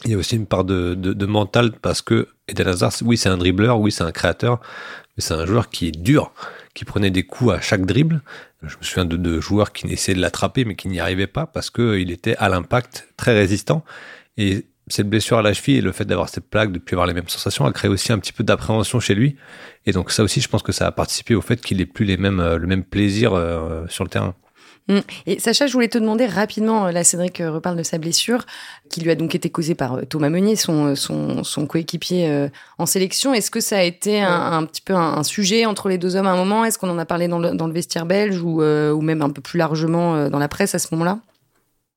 il 0.05 0.11
y 0.11 0.13
a 0.13 0.17
aussi 0.17 0.35
une 0.35 0.45
part 0.45 0.63
de, 0.63 1.25
mental 1.25 1.71
parce 1.81 2.01
que 2.01 2.27
Eden 2.47 2.71
oui, 3.03 3.17
c'est 3.17 3.29
un 3.29 3.37
dribbleur, 3.37 3.79
oui, 3.79 3.91
c'est 3.91 4.03
un 4.03 4.11
créateur, 4.11 4.59
mais 5.17 5.23
c'est 5.23 5.33
un 5.33 5.47
joueur 5.47 5.69
qui 5.69 5.87
est 5.87 5.91
dur, 5.91 6.31
qui 6.75 6.85
prenait 6.85 7.09
des 7.09 7.23
coups 7.23 7.53
à 7.53 7.61
chaque 7.61 7.87
dribble. 7.87 8.21
Je 8.61 8.77
me 8.77 8.83
souviens 8.83 9.05
de, 9.05 9.17
de 9.17 9.39
joueurs 9.39 9.71
qui 9.71 9.87
essayaient 9.87 10.15
de 10.15 10.21
l'attraper, 10.21 10.63
mais 10.63 10.75
qui 10.75 10.89
n'y 10.89 10.99
arrivaient 10.99 11.25
pas 11.25 11.47
parce 11.47 11.71
qu'il 11.71 12.11
était 12.11 12.35
à 12.37 12.49
l'impact 12.49 13.07
très 13.17 13.33
résistant. 13.33 13.83
Et 14.37 14.65
cette 14.91 15.09
blessure 15.09 15.37
à 15.37 15.41
la 15.41 15.53
cheville 15.53 15.77
et 15.77 15.81
le 15.81 15.91
fait 15.91 16.05
d'avoir 16.05 16.29
cette 16.29 16.49
plaque, 16.49 16.71
de 16.71 16.79
plus 16.79 16.95
avoir 16.95 17.07
les 17.07 17.13
mêmes 17.13 17.27
sensations, 17.27 17.65
a 17.65 17.71
créé 17.71 17.89
aussi 17.89 18.11
un 18.11 18.19
petit 18.19 18.33
peu 18.33 18.43
d'appréhension 18.43 18.99
chez 18.99 19.15
lui. 19.15 19.35
Et 19.85 19.91
donc 19.91 20.11
ça 20.11 20.23
aussi, 20.23 20.41
je 20.41 20.47
pense 20.47 20.63
que 20.63 20.71
ça 20.71 20.87
a 20.87 20.91
participé 20.91 21.35
au 21.35 21.41
fait 21.41 21.61
qu'il 21.61 21.81
ait 21.81 21.85
plus 21.85 22.05
les 22.05 22.17
mêmes, 22.17 22.39
euh, 22.39 22.57
le 22.57 22.67
même 22.67 22.83
plaisir 22.83 23.33
euh, 23.33 23.85
sur 23.87 24.03
le 24.03 24.09
terrain. 24.09 24.35
Mm. 24.87 24.99
Et 25.27 25.39
Sacha, 25.39 25.67
je 25.67 25.73
voulais 25.73 25.87
te 25.87 25.97
demander 25.97 26.25
rapidement, 26.25 26.87
euh, 26.87 26.91
là 26.91 27.03
Cédric 27.03 27.37
reparle 27.37 27.77
de 27.77 27.83
sa 27.83 27.97
blessure, 27.97 28.45
qui 28.89 29.01
lui 29.01 29.11
a 29.11 29.15
donc 29.15 29.35
été 29.35 29.49
causée 29.49 29.75
par 29.75 29.99
Thomas 30.07 30.29
Meunier, 30.29 30.55
son, 30.55 30.95
son, 30.95 31.43
son 31.43 31.65
coéquipier 31.65 32.49
en 32.77 32.85
sélection. 32.85 33.33
Est-ce 33.33 33.51
que 33.51 33.59
ça 33.59 33.77
a 33.77 33.83
été 33.83 34.21
un, 34.21 34.53
un 34.53 34.65
petit 34.65 34.81
peu 34.81 34.93
un, 34.95 35.23
sujet 35.23 35.65
entre 35.65 35.87
les 35.87 35.97
deux 35.97 36.15
hommes 36.15 36.27
à 36.27 36.31
un 36.31 36.35
moment? 36.37 36.65
Est-ce 36.65 36.77
qu'on 36.77 36.89
en 36.89 36.97
a 36.97 37.05
parlé 37.05 37.27
dans 37.27 37.39
le, 37.39 37.51
dans 37.51 37.67
le 37.67 37.73
vestiaire 37.73 38.05
belge 38.05 38.41
ou, 38.41 38.61
ou 38.61 39.01
même 39.01 39.21
un 39.21 39.29
peu 39.29 39.41
plus 39.41 39.57
largement 39.57 40.29
dans 40.29 40.39
la 40.39 40.47
presse 40.47 40.75
à 40.75 40.79
ce 40.79 40.87
moment-là? 40.91 41.19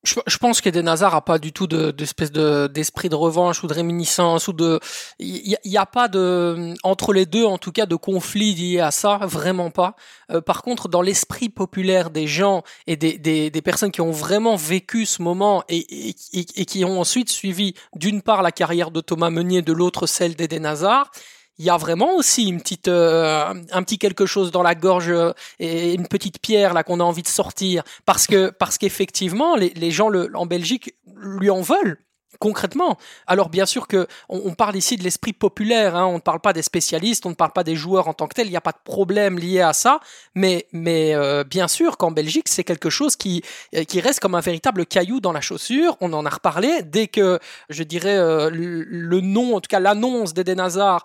Je, 0.04 0.38
pense 0.38 0.60
qu'Eden 0.60 0.88
Hazard 0.88 1.14
a 1.14 1.24
pas 1.24 1.38
du 1.38 1.52
tout 1.52 1.66
d'espèce 1.66 2.30
de, 2.30 2.66
d'esprit 2.66 3.08
de, 3.08 3.14
revanche 3.14 3.62
ou 3.62 3.66
de 3.66 3.74
réminiscence 3.74 4.48
ou 4.48 4.52
de, 4.52 4.80
il 5.18 5.56
n'y 5.64 5.76
a, 5.76 5.86
pas 5.86 6.08
de, 6.08 6.74
entre 6.82 7.12
les 7.12 7.26
deux 7.26 7.44
en 7.44 7.58
tout 7.58 7.72
cas 7.72 7.86
de 7.86 7.96
conflit 7.96 8.54
lié 8.54 8.80
à 8.80 8.90
ça, 8.90 9.18
vraiment 9.22 9.70
pas. 9.70 9.96
Euh, 10.30 10.40
par 10.40 10.62
contre, 10.62 10.88
dans 10.88 11.02
l'esprit 11.02 11.48
populaire 11.48 12.10
des 12.10 12.26
gens 12.26 12.62
et 12.86 12.96
des, 12.96 13.18
des, 13.18 13.50
des, 13.50 13.62
personnes 13.62 13.90
qui 13.90 14.00
ont 14.00 14.10
vraiment 14.10 14.56
vécu 14.56 15.06
ce 15.06 15.22
moment 15.22 15.64
et, 15.68 16.10
et, 16.32 16.46
et 16.56 16.64
qui 16.64 16.84
ont 16.84 17.00
ensuite 17.00 17.30
suivi 17.30 17.74
d'une 17.96 18.22
part 18.22 18.42
la 18.42 18.52
carrière 18.52 18.90
de 18.90 19.00
Thomas 19.00 19.30
Meunier, 19.30 19.62
de 19.62 19.72
l'autre 19.72 20.06
celle 20.06 20.34
d'Eden 20.34 20.66
Hazard, 20.66 21.10
il 21.58 21.64
y 21.64 21.70
a 21.70 21.76
vraiment 21.76 22.16
aussi 22.16 22.48
une 22.48 22.60
petite, 22.60 22.88
euh, 22.88 23.54
un 23.70 23.82
petit 23.82 23.98
quelque 23.98 24.26
chose 24.26 24.50
dans 24.50 24.62
la 24.62 24.74
gorge 24.74 25.10
euh, 25.10 25.32
et 25.58 25.94
une 25.94 26.08
petite 26.08 26.40
pierre 26.40 26.74
là 26.74 26.82
qu'on 26.82 27.00
a 27.00 27.04
envie 27.04 27.22
de 27.22 27.28
sortir. 27.28 27.84
Parce 28.04 28.26
que 28.26 28.50
parce 28.50 28.78
qu'effectivement 28.78 29.56
les, 29.56 29.70
les 29.70 29.90
gens 29.90 30.08
le, 30.08 30.30
en 30.34 30.46
Belgique 30.46 30.94
lui 31.16 31.50
en 31.50 31.60
veulent 31.60 32.03
concrètement. 32.38 32.98
Alors 33.26 33.48
bien 33.48 33.66
sûr 33.66 33.86
que 33.86 34.06
on, 34.28 34.54
parle 34.54 34.76
ici 34.76 34.96
de 34.96 35.02
l'esprit 35.02 35.32
populaire, 35.32 35.96
hein, 35.96 36.06
on 36.06 36.14
ne 36.14 36.20
parle 36.20 36.40
pas 36.40 36.52
des 36.52 36.62
spécialistes, 36.62 37.26
on 37.26 37.30
ne 37.30 37.34
parle 37.34 37.52
pas 37.52 37.64
des 37.64 37.76
joueurs 37.76 38.08
en 38.08 38.14
tant 38.14 38.26
que 38.26 38.34
tels, 38.34 38.46
il 38.46 38.50
n'y 38.50 38.56
a 38.56 38.60
pas 38.60 38.72
de 38.72 38.82
problème 38.84 39.38
lié 39.38 39.60
à 39.60 39.72
ça, 39.72 40.00
mais, 40.34 40.66
mais 40.72 41.14
euh, 41.14 41.44
bien 41.44 41.68
sûr 41.68 41.96
qu'en 41.96 42.10
Belgique 42.10 42.48
c'est 42.48 42.64
quelque 42.64 42.90
chose 42.90 43.16
qui, 43.16 43.42
euh, 43.74 43.84
qui 43.84 44.00
reste 44.00 44.20
comme 44.20 44.34
un 44.34 44.40
véritable 44.40 44.86
caillou 44.86 45.20
dans 45.20 45.32
la 45.32 45.40
chaussure, 45.40 45.96
on 46.00 46.12
en 46.12 46.24
a 46.26 46.30
reparlé, 46.30 46.82
dès 46.82 47.08
que 47.08 47.38
je 47.68 47.82
dirais 47.82 48.16
euh, 48.16 48.50
le, 48.52 49.20
nom, 49.20 49.56
en 49.56 49.60
tout 49.60 49.68
cas 49.68 49.80
l'annonce 49.80 50.34
d'Eden 50.34 50.60
Hazard 50.60 51.04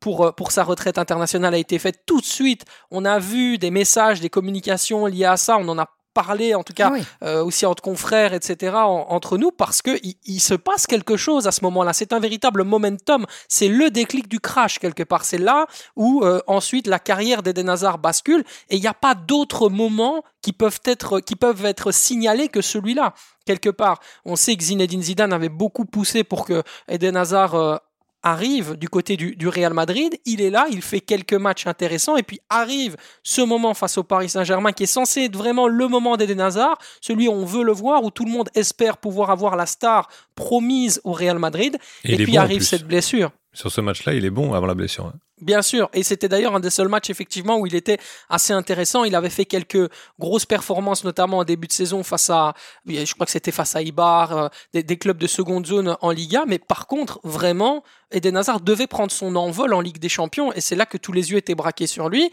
pour, 0.00 0.34
pour 0.34 0.52
sa 0.52 0.64
retraite 0.64 0.98
internationale 0.98 1.54
a 1.54 1.58
été 1.58 1.78
faite, 1.78 2.02
tout 2.06 2.20
de 2.20 2.26
suite 2.26 2.64
on 2.90 3.04
a 3.04 3.18
vu 3.18 3.58
des 3.58 3.70
messages, 3.70 4.20
des 4.20 4.30
communications 4.30 5.06
liées 5.06 5.24
à 5.24 5.36
ça, 5.36 5.58
on 5.58 5.68
en 5.68 5.78
a 5.78 5.86
parler, 6.12 6.54
en 6.54 6.62
tout 6.62 6.72
cas 6.72 6.92
ah 6.94 7.26
euh, 7.26 7.44
aussi 7.44 7.66
entre 7.66 7.82
confrères, 7.82 8.32
etc., 8.34 8.76
entre 8.76 9.38
nous, 9.38 9.50
parce 9.50 9.82
que 9.82 9.98
il, 10.02 10.40
se 10.40 10.54
passe 10.54 10.86
quelque 10.86 11.16
chose 11.16 11.46
à 11.46 11.52
ce 11.52 11.62
moment-là. 11.64 11.92
C'est 11.92 12.12
un 12.12 12.20
véritable 12.20 12.64
momentum. 12.64 13.26
C'est 13.48 13.68
le 13.68 13.90
déclic 13.90 14.28
du 14.28 14.40
crash 14.40 14.78
quelque 14.78 15.02
part. 15.02 15.24
C'est 15.24 15.38
là 15.38 15.66
où 15.96 16.22
euh, 16.24 16.40
ensuite 16.46 16.86
la 16.86 16.98
carrière 16.98 17.42
d'Eden 17.42 17.68
Hazard 17.68 17.98
bascule, 17.98 18.44
et 18.68 18.76
il 18.76 18.80
n'y 18.80 18.86
a 18.86 18.94
pas 18.94 19.14
d'autres 19.14 19.68
moments 19.68 20.24
qui 20.42 20.52
peuvent 20.52 20.80
être 20.84 21.20
qui 21.20 21.36
peuvent 21.36 21.64
être 21.64 21.92
signalés 21.92 22.48
que 22.48 22.62
celui-là 22.62 23.14
quelque 23.46 23.70
part. 23.70 24.00
On 24.24 24.36
sait 24.36 24.56
que 24.56 24.62
Zinedine 24.62 25.02
Zidane 25.02 25.32
avait 25.32 25.48
beaucoup 25.48 25.84
poussé 25.84 26.24
pour 26.24 26.44
que 26.44 26.62
Eden 26.88 27.16
Hazard 27.16 27.54
euh, 27.54 27.76
arrive 28.22 28.76
du 28.76 28.88
côté 28.88 29.16
du, 29.16 29.48
Real 29.48 29.72
Madrid, 29.72 30.18
il 30.26 30.40
est 30.40 30.50
là, 30.50 30.66
il 30.70 30.82
fait 30.82 31.00
quelques 31.00 31.34
matchs 31.34 31.66
intéressants, 31.66 32.16
et 32.16 32.22
puis 32.22 32.40
arrive 32.48 32.96
ce 33.22 33.40
moment 33.40 33.74
face 33.74 33.98
au 33.98 34.02
Paris 34.02 34.28
Saint-Germain 34.28 34.72
qui 34.72 34.84
est 34.84 34.86
censé 34.86 35.22
être 35.22 35.36
vraiment 35.36 35.68
le 35.68 35.88
moment 35.88 36.16
d'Eden 36.16 36.40
Hazard, 36.40 36.78
celui 37.00 37.28
où 37.28 37.32
on 37.32 37.44
veut 37.44 37.64
le 37.64 37.72
voir, 37.72 38.04
où 38.04 38.10
tout 38.10 38.24
le 38.24 38.30
monde 38.30 38.48
espère 38.54 38.98
pouvoir 38.98 39.30
avoir 39.30 39.56
la 39.56 39.66
star 39.66 40.08
promise 40.34 41.00
au 41.04 41.12
Real 41.12 41.38
Madrid, 41.38 41.78
et, 42.04 42.16
puis 42.16 42.36
arrive 42.36 42.62
cette 42.62 42.84
blessure. 42.84 43.30
Sur 43.52 43.72
ce 43.72 43.80
match-là, 43.80 44.14
il 44.14 44.24
est 44.24 44.30
bon 44.30 44.54
avant 44.54 44.66
la 44.66 44.74
blessure. 44.74 45.06
Hein. 45.06 45.18
Bien 45.40 45.62
sûr, 45.62 45.88
et 45.94 46.02
c'était 46.02 46.28
d'ailleurs 46.28 46.54
un 46.54 46.60
des 46.60 46.68
seuls 46.68 46.88
matchs 46.88 47.08
effectivement 47.08 47.58
où 47.58 47.66
il 47.66 47.74
était 47.74 47.98
assez 48.28 48.52
intéressant. 48.52 49.04
Il 49.04 49.14
avait 49.14 49.30
fait 49.30 49.46
quelques 49.46 49.90
grosses 50.18 50.44
performances, 50.44 51.02
notamment 51.02 51.38
en 51.38 51.44
début 51.44 51.66
de 51.66 51.72
saison 51.72 52.02
face 52.02 52.28
à, 52.28 52.54
je 52.86 53.12
crois 53.14 53.24
que 53.24 53.32
c'était 53.32 53.50
face 53.50 53.74
à 53.74 53.80
Ibar, 53.80 54.36
euh, 54.36 54.48
des, 54.74 54.98
clubs 54.98 55.16
de 55.16 55.26
seconde 55.26 55.66
zone 55.66 55.96
en 56.02 56.10
Liga. 56.10 56.44
Mais 56.46 56.58
par 56.58 56.86
contre, 56.86 57.20
vraiment, 57.24 57.82
Eden 58.12 58.36
Hazard 58.36 58.60
devait 58.60 58.86
prendre 58.86 59.10
son 59.10 59.34
envol 59.34 59.72
en 59.72 59.80
Ligue 59.80 59.98
des 59.98 60.10
Champions, 60.10 60.52
et 60.52 60.60
c'est 60.60 60.76
là 60.76 60.84
que 60.84 60.98
tous 60.98 61.12
les 61.12 61.30
yeux 61.30 61.38
étaient 61.38 61.54
braqués 61.54 61.86
sur 61.86 62.10
lui. 62.10 62.30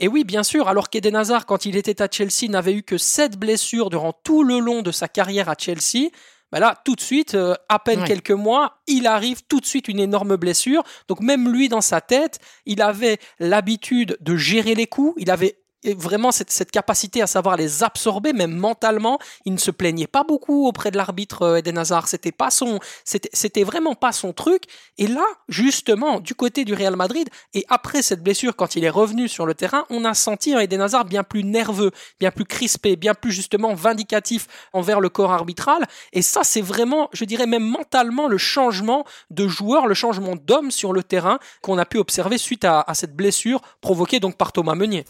Et 0.00 0.08
oui, 0.08 0.24
bien 0.24 0.42
sûr, 0.42 0.68
alors 0.68 0.90
qu'Eden 0.90 1.16
Hazard, 1.16 1.44
quand 1.44 1.66
il 1.66 1.76
était 1.76 2.00
à 2.00 2.08
Chelsea, 2.10 2.48
n'avait 2.48 2.72
eu 2.72 2.82
que 2.82 2.98
sept 2.98 3.36
blessures 3.36 3.90
durant 3.90 4.12
tout 4.12 4.42
le 4.42 4.58
long 4.58 4.80
de 4.82 4.92
sa 4.92 5.08
carrière 5.08 5.48
à 5.48 5.54
Chelsea, 5.58 6.08
bah 6.50 6.60
là, 6.60 6.74
tout 6.84 6.94
de 6.94 7.00
suite, 7.00 7.34
euh, 7.34 7.54
à 7.68 7.78
peine 7.78 8.04
quelques 8.04 8.30
mois, 8.30 8.80
il 8.86 9.06
arrive 9.06 9.42
tout 9.48 9.60
de 9.60 9.66
suite 9.66 9.88
une 9.88 10.00
énorme 10.00 10.36
blessure. 10.36 10.82
Donc 11.08 11.20
même 11.20 11.52
lui, 11.52 11.68
dans 11.68 11.80
sa 11.80 12.00
tête, 12.00 12.38
il 12.64 12.80
avait 12.80 13.18
l'habitude 13.38 14.16
de 14.20 14.36
gérer 14.36 14.74
les 14.74 14.86
coups, 14.86 15.14
il 15.18 15.30
avait 15.30 15.58
vraiment 15.94 16.32
cette, 16.32 16.50
cette, 16.50 16.70
capacité 16.70 17.22
à 17.22 17.26
savoir 17.26 17.56
les 17.56 17.82
absorber, 17.82 18.32
même 18.32 18.54
mentalement. 18.54 19.18
Il 19.44 19.52
ne 19.52 19.58
se 19.58 19.70
plaignait 19.70 20.06
pas 20.06 20.24
beaucoup 20.24 20.66
auprès 20.66 20.90
de 20.90 20.96
l'arbitre 20.96 21.42
euh, 21.42 21.56
Eden 21.56 21.78
Hazard. 21.78 22.08
C'était 22.08 22.32
pas 22.32 22.50
son, 22.50 22.78
c'était 23.04 23.64
vraiment 23.64 23.94
pas 23.94 24.12
son 24.12 24.32
truc. 24.32 24.64
Et 24.98 25.06
là, 25.06 25.24
justement, 25.48 26.20
du 26.20 26.34
côté 26.34 26.64
du 26.64 26.74
Real 26.74 26.96
Madrid, 26.96 27.28
et 27.54 27.64
après 27.68 28.02
cette 28.02 28.22
blessure, 28.22 28.56
quand 28.56 28.76
il 28.76 28.84
est 28.84 28.90
revenu 28.90 29.28
sur 29.28 29.46
le 29.46 29.54
terrain, 29.54 29.84
on 29.90 30.04
a 30.04 30.14
senti 30.14 30.54
un 30.54 30.60
Eden 30.60 30.80
Hazard 30.80 31.04
bien 31.04 31.24
plus 31.24 31.44
nerveux, 31.44 31.90
bien 32.20 32.30
plus 32.30 32.44
crispé, 32.44 32.96
bien 32.96 33.14
plus 33.14 33.32
justement 33.32 33.74
vindicatif 33.74 34.46
envers 34.72 35.00
le 35.00 35.08
corps 35.08 35.32
arbitral. 35.32 35.86
Et 36.12 36.22
ça, 36.22 36.42
c'est 36.44 36.60
vraiment, 36.60 37.08
je 37.12 37.24
dirais 37.24 37.46
même 37.46 37.64
mentalement, 37.64 38.28
le 38.28 38.38
changement 38.38 39.04
de 39.30 39.48
joueur, 39.48 39.86
le 39.86 39.94
changement 39.94 40.36
d'homme 40.36 40.70
sur 40.70 40.92
le 40.92 41.02
terrain 41.02 41.38
qu'on 41.62 41.78
a 41.78 41.84
pu 41.84 41.98
observer 41.98 42.38
suite 42.38 42.64
à, 42.64 42.80
à 42.80 42.94
cette 42.94 43.14
blessure 43.14 43.60
provoquée 43.80 44.20
donc 44.20 44.36
par 44.36 44.52
Thomas 44.52 44.74
Meunier. 44.74 45.04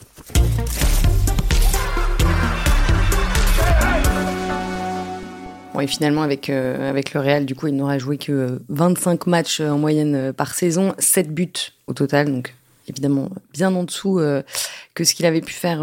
Et 5.80 5.86
finalement, 5.86 6.22
avec, 6.22 6.50
euh, 6.50 6.88
avec 6.88 7.14
le 7.14 7.20
Real, 7.20 7.46
du 7.46 7.54
coup, 7.54 7.66
il 7.66 7.76
n'aura 7.76 7.98
joué 7.98 8.18
que 8.18 8.60
25 8.68 9.26
matchs 9.26 9.60
en 9.60 9.78
moyenne 9.78 10.14
euh, 10.14 10.32
par 10.32 10.54
saison, 10.54 10.94
7 10.98 11.32
buts 11.32 11.52
au 11.86 11.92
total, 11.92 12.30
donc 12.30 12.54
évidemment 12.88 13.28
bien 13.52 13.74
en 13.74 13.84
dessous 13.84 14.18
euh, 14.18 14.42
que 14.94 15.04
ce 15.04 15.14
qu'il 15.14 15.26
avait 15.26 15.42
pu 15.42 15.52
faire 15.52 15.80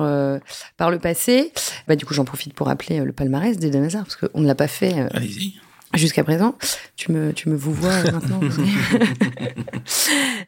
par 0.78 0.90
le 0.92 1.00
passé. 1.00 1.52
Bah, 1.88 1.96
du 1.96 2.06
coup, 2.06 2.14
j'en 2.14 2.26
profite 2.26 2.54
pour 2.54 2.68
rappeler 2.68 3.00
le 3.00 3.12
palmarès 3.12 3.58
d'Eden 3.58 3.84
Hazard, 3.84 4.06
parce 4.06 4.16
qu'on 4.16 4.42
ne 4.42 4.48
l'a 4.48 4.56
pas 4.56 4.68
fait. 4.68 5.08
Allez-y. 5.12 5.54
Jusqu'à 5.96 6.24
présent, 6.24 6.56
tu 6.96 7.12
me, 7.12 7.34
tu 7.34 7.50
me 7.50 7.56
vous 7.56 7.74
vois 7.74 8.04
maintenant. 8.04 8.40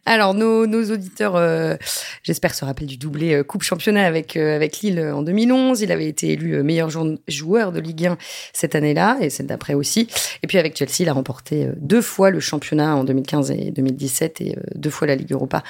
Alors, 0.06 0.34
nos, 0.34 0.68
nos 0.68 0.92
auditeurs, 0.92 1.36
euh, 1.36 1.76
j'espère 2.24 2.54
se 2.54 2.66
rappellent 2.66 2.88
du 2.88 2.98
doublé 2.98 3.34
euh, 3.34 3.44
Coupe 3.44 3.64
Championnat 3.64 4.06
avec, 4.06 4.36
euh, 4.36 4.56
avec 4.56 4.80
Lille 4.80 5.00
en 5.00 5.22
2011. 5.22 5.82
Il 5.82 5.92
avait 5.92 6.08
été 6.08 6.32
élu 6.32 6.62
meilleur 6.64 6.90
joueur 7.28 7.72
de 7.72 7.80
Ligue 7.80 8.08
1 8.08 8.18
cette 8.54 8.76
année-là 8.76 9.18
et 9.22 9.30
celle 9.30 9.48
d'après 9.48 9.74
aussi. 9.74 10.08
Et 10.44 10.48
puis 10.48 10.58
avec 10.58 10.78
Chelsea, 10.78 10.96
il 11.00 11.10
a 11.10 11.14
remporté 11.14 11.70
deux 11.78 12.02
fois 12.02 12.30
le 12.30 12.40
championnat 12.40 12.96
en 12.96 13.04
2015 13.04 13.52
et 13.52 13.72
2017 13.72 14.42
et 14.42 14.56
deux 14.76 14.90
fois 14.90 15.08
la 15.08 15.16
Ligue 15.16 15.32
Europa 15.32 15.64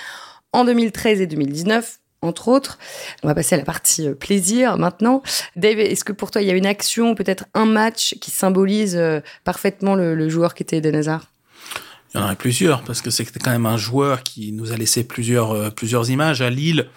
en 0.54 0.66
2013 0.66 1.22
et 1.22 1.28
2019 1.28 2.00
entre 2.28 2.48
autres. 2.48 2.78
On 3.24 3.28
va 3.28 3.36
passer 3.36 3.56
à 3.56 3.58
la 3.58 3.64
partie 3.64 4.08
euh, 4.08 4.14
plaisir 4.14 4.78
maintenant. 4.78 5.24
Dave, 5.56 5.80
est-ce 5.80 6.04
que 6.04 6.14
pour 6.14 6.32
toi, 6.32 6.42
il 6.42 6.48
y 6.48 6.52
a 6.52 6.56
une 6.56 6.66
action, 6.66 7.16
peut-être 7.16 7.46
un 7.54 7.66
match 7.66 8.16
qui 8.22 8.32
symbolise 8.32 8.96
euh, 8.96 9.20
parfaitement 9.44 9.96
le, 9.96 10.30
joueur 10.30 10.54
qui 10.54 10.64
était 10.64 10.78
Eden 10.78 10.96
Il 10.96 12.18
y 12.18 12.20
en 12.20 12.24
aurait 12.24 12.36
plusieurs, 12.36 12.84
parce 12.84 13.02
que 13.02 13.10
c'était 13.10 13.40
quand 13.40 13.52
même 13.52 13.66
un 13.66 13.78
joueur 13.78 14.24
qui 14.24 14.52
nous 14.52 14.72
a 14.72 14.78
laissé 14.78 15.04
plusieurs, 15.06 15.52
euh, 15.52 15.70
plusieurs 15.70 16.10
images 16.10 16.42
à 16.42 16.50
Lille. 16.50 16.88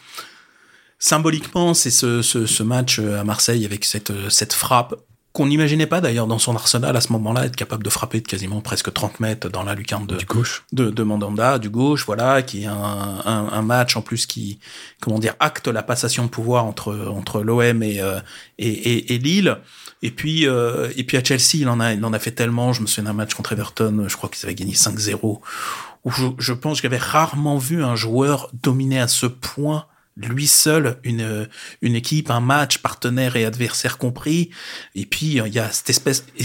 Symboliquement, 0.98 1.72
c'est 1.72 1.90
ce, 1.90 2.20
ce, 2.20 2.62
match 2.62 2.98
à 2.98 3.24
Marseille 3.24 3.64
avec 3.64 3.86
cette, 3.86 4.12
cette 4.28 4.52
frappe 4.52 4.94
qu'on 5.32 5.46
n'imaginait 5.46 5.86
pas 5.86 6.00
d'ailleurs 6.00 6.26
dans 6.26 6.40
son 6.40 6.56
arsenal 6.56 6.96
à 6.96 7.00
ce 7.00 7.12
moment-là, 7.12 7.46
être 7.46 7.54
capable 7.54 7.84
de 7.84 7.90
frapper 7.90 8.20
de 8.20 8.26
quasiment 8.26 8.60
presque 8.60 8.92
30 8.92 9.20
mètres 9.20 9.48
dans 9.48 9.62
la 9.62 9.74
lucarne 9.74 10.06
de, 10.06 10.16
du 10.16 10.26
gauche. 10.26 10.64
de, 10.72 10.90
de 10.90 11.02
Mandanda, 11.04 11.58
du 11.58 11.70
gauche, 11.70 12.04
voilà, 12.04 12.42
qui 12.42 12.64
est 12.64 12.66
un, 12.66 12.74
un, 12.74 13.48
un, 13.52 13.62
match 13.62 13.96
en 13.96 14.02
plus 14.02 14.26
qui, 14.26 14.58
comment 15.00 15.20
dire, 15.20 15.34
acte 15.38 15.68
la 15.68 15.84
passation 15.84 16.24
de 16.24 16.30
pouvoir 16.30 16.64
entre, 16.64 16.94
entre 17.14 17.42
l'OM 17.42 17.82
et, 17.82 18.00
euh, 18.00 18.18
et, 18.58 18.68
et, 18.68 19.14
et, 19.14 19.18
Lille. 19.18 19.58
Et 20.02 20.10
puis, 20.10 20.48
euh, 20.48 20.90
et 20.96 21.04
puis 21.04 21.16
à 21.16 21.22
Chelsea, 21.22 21.54
il 21.54 21.68
en 21.68 21.78
a, 21.78 21.92
il 21.92 22.04
en 22.04 22.12
a 22.12 22.18
fait 22.18 22.32
tellement. 22.32 22.72
Je 22.72 22.82
me 22.82 22.88
souviens 22.88 23.04
d'un 23.04 23.16
match 23.16 23.34
contre 23.34 23.52
Everton, 23.52 24.06
je 24.08 24.16
crois 24.16 24.30
qu'ils 24.30 24.46
avaient 24.46 24.56
gagné 24.56 24.72
5-0, 24.72 25.40
où 26.04 26.10
je, 26.10 26.26
je 26.38 26.52
pense 26.52 26.78
que 26.78 26.88
j'avais 26.88 26.98
rarement 26.98 27.56
vu 27.56 27.84
un 27.84 27.94
joueur 27.94 28.50
dominer 28.62 28.98
à 28.98 29.08
ce 29.08 29.26
point 29.26 29.86
lui 30.16 30.46
seul 30.46 30.98
une 31.04 31.48
une 31.82 31.94
équipe, 31.94 32.30
un 32.30 32.40
match, 32.40 32.78
partenaire 32.78 33.36
et 33.36 33.44
adversaire 33.44 33.98
compris. 33.98 34.50
Et 34.94 35.06
puis 35.06 35.40
il 35.44 35.54
y 35.54 35.58
a 35.58 35.70
cette 35.70 35.90
espèce 35.90 36.24
et 36.36 36.44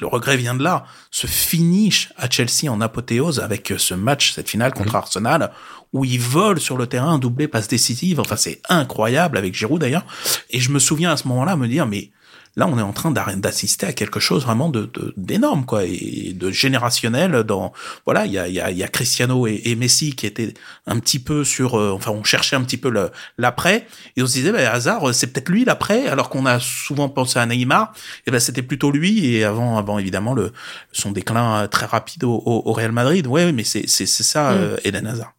le 0.00 0.06
regret 0.06 0.36
vient 0.36 0.54
de 0.54 0.62
là, 0.62 0.86
ce 1.10 1.26
finish 1.26 2.12
à 2.16 2.28
Chelsea 2.28 2.70
en 2.70 2.80
apothéose 2.80 3.40
avec 3.40 3.72
ce 3.76 3.94
match, 3.94 4.32
cette 4.32 4.48
finale 4.48 4.72
contre 4.72 4.96
Arsenal, 4.96 5.52
où 5.92 6.04
il 6.04 6.20
vole 6.20 6.60
sur 6.60 6.76
le 6.76 6.86
terrain, 6.86 7.18
doublé 7.18 7.48
passe 7.48 7.68
décisive. 7.68 8.20
Enfin, 8.20 8.36
c'est 8.36 8.60
incroyable 8.68 9.38
avec 9.38 9.54
Giroud 9.54 9.80
d'ailleurs. 9.80 10.04
Et 10.50 10.60
je 10.60 10.70
me 10.70 10.78
souviens 10.78 11.12
à 11.12 11.16
ce 11.16 11.28
moment-là 11.28 11.56
me 11.56 11.68
dire, 11.68 11.86
mais 11.86 12.10
Là, 12.56 12.68
on 12.68 12.78
est 12.78 12.82
en 12.82 12.92
train 12.92 13.10
d'assister 13.10 13.84
à 13.86 13.92
quelque 13.92 14.20
chose 14.20 14.44
vraiment 14.44 14.68
de 14.68 14.88
d'énorme, 15.16 15.64
quoi, 15.64 15.84
et 15.84 16.32
de 16.34 16.50
générationnel. 16.52 17.42
Dans 17.42 17.72
voilà, 18.04 18.26
il 18.26 18.32
y 18.32 18.38
a, 18.38 18.46
y, 18.46 18.60
a, 18.60 18.70
y 18.70 18.84
a 18.84 18.88
Cristiano 18.88 19.48
et, 19.48 19.74
Messi 19.74 20.14
qui 20.14 20.26
étaient 20.26 20.54
un 20.86 21.00
petit 21.00 21.18
peu 21.18 21.42
sur, 21.42 21.76
euh, 21.76 21.90
enfin, 21.90 22.12
on 22.12 22.22
cherchait 22.22 22.54
un 22.54 22.62
petit 22.62 22.76
peu 22.76 22.92
l'après, 23.38 23.88
et 24.16 24.22
on 24.22 24.26
se 24.26 24.34
disait, 24.34 24.52
bah, 24.52 24.70
hasard, 24.70 25.12
c'est 25.12 25.32
peut-être 25.32 25.48
lui 25.48 25.64
l'après, 25.64 26.06
alors 26.06 26.28
qu'on 26.28 26.46
a 26.46 26.60
souvent 26.60 27.08
pensé 27.08 27.40
à 27.40 27.46
Neymar. 27.46 27.92
Et 28.26 28.30
ben, 28.30 28.38
c'était 28.38 28.62
plutôt 28.62 28.92
lui, 28.92 29.34
et 29.34 29.42
avant, 29.42 29.76
avant 29.76 29.98
évidemment 29.98 30.32
le 30.32 30.52
son 30.92 31.10
déclin 31.10 31.66
très 31.66 31.86
rapide 31.86 32.22
au, 32.22 32.40
au, 32.44 32.72
Real 32.72 32.92
Madrid. 32.92 33.26
Ouais, 33.26 33.50
mais 33.50 33.64
c'est 33.64 33.88
c'est 33.88 34.06
ça, 34.06 34.52
mm. 34.52 34.58
euh, 34.58 34.76
Eden 34.84 35.06
Hazard. 35.08 35.34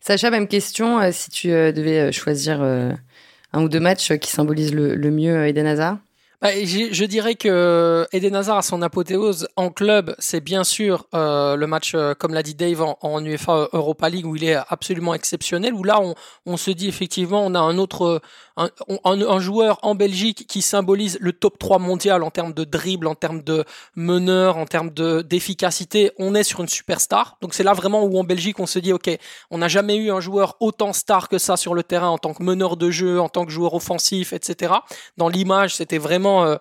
Sacha, 0.00 0.30
même 0.30 0.48
question, 0.48 0.98
euh, 0.98 1.10
si 1.12 1.30
tu 1.30 1.48
devais 1.48 2.10
choisir 2.10 2.62
un 2.62 3.62
ou 3.62 3.68
deux 3.68 3.80
matchs 3.80 4.16
qui 4.18 4.30
symbolisent 4.30 4.74
le, 4.74 4.94
le 4.94 5.10
mieux 5.10 5.46
Eden 5.46 5.66
Hazard? 5.66 5.98
Bah, 6.44 6.50
je 6.62 7.04
dirais 7.06 7.36
que 7.36 8.06
Eden 8.12 8.36
Hazard 8.36 8.58
a 8.58 8.62
son 8.62 8.82
apothéose 8.82 9.48
en 9.56 9.70
club, 9.70 10.14
c'est 10.18 10.42
bien 10.42 10.62
sûr 10.62 11.06
euh, 11.14 11.56
le 11.56 11.66
match, 11.66 11.94
euh, 11.94 12.12
comme 12.12 12.34
l'a 12.34 12.42
dit 12.42 12.54
Dave, 12.54 12.82
en, 12.82 13.24
UEFA 13.24 13.70
Europa 13.72 14.10
League 14.10 14.26
où 14.26 14.36
il 14.36 14.44
est 14.44 14.58
absolument 14.68 15.14
exceptionnel. 15.14 15.72
Où 15.72 15.84
là, 15.84 16.02
on 16.44 16.56
se 16.58 16.70
dit 16.70 16.86
effectivement, 16.86 17.46
on 17.46 17.54
a 17.54 17.58
un 17.58 17.78
autre, 17.78 18.20
un, 18.56 18.70
un, 19.04 19.40
joueur 19.40 19.78
en 19.82 19.94
Belgique 19.94 20.46
qui 20.48 20.62
symbolise 20.62 21.18
le 21.20 21.32
top 21.32 21.58
3 21.58 21.78
mondial 21.78 22.22
en 22.22 22.30
termes 22.30 22.52
de 22.52 22.64
dribble, 22.64 23.06
en 23.06 23.14
termes 23.14 23.42
de 23.42 23.64
meneur, 23.96 24.56
en 24.56 24.64
termes 24.64 24.90
de 24.90 25.22
d'efficacité. 25.22 26.12
On 26.18 26.34
est 26.34 26.44
sur 26.44 26.60
une 26.60 26.68
superstar. 26.68 27.36
Donc 27.40 27.54
c'est 27.54 27.64
là 27.64 27.72
vraiment 27.72 28.04
où 28.04 28.18
en 28.18 28.24
Belgique 28.24 28.60
on 28.60 28.66
se 28.66 28.78
dit, 28.78 28.92
ok, 28.92 29.10
on 29.50 29.58
n'a 29.58 29.68
jamais 29.68 29.96
eu 29.96 30.10
un 30.10 30.20
joueur 30.20 30.56
autant 30.60 30.92
star 30.92 31.28
que 31.28 31.38
ça 31.38 31.56
sur 31.56 31.74
le 31.74 31.82
terrain 31.82 32.08
en 32.08 32.18
tant 32.18 32.32
que 32.32 32.42
meneur 32.42 32.76
de 32.76 32.90
jeu, 32.90 33.20
en 33.20 33.28
tant 33.28 33.44
que 33.44 33.50
joueur 33.50 33.74
offensif, 33.74 34.32
etc. 34.32 34.74
Dans 35.16 35.28
l'image, 35.28 35.74
c'était 35.74 35.98
vraiment 35.98 36.44
euh, 36.44 36.56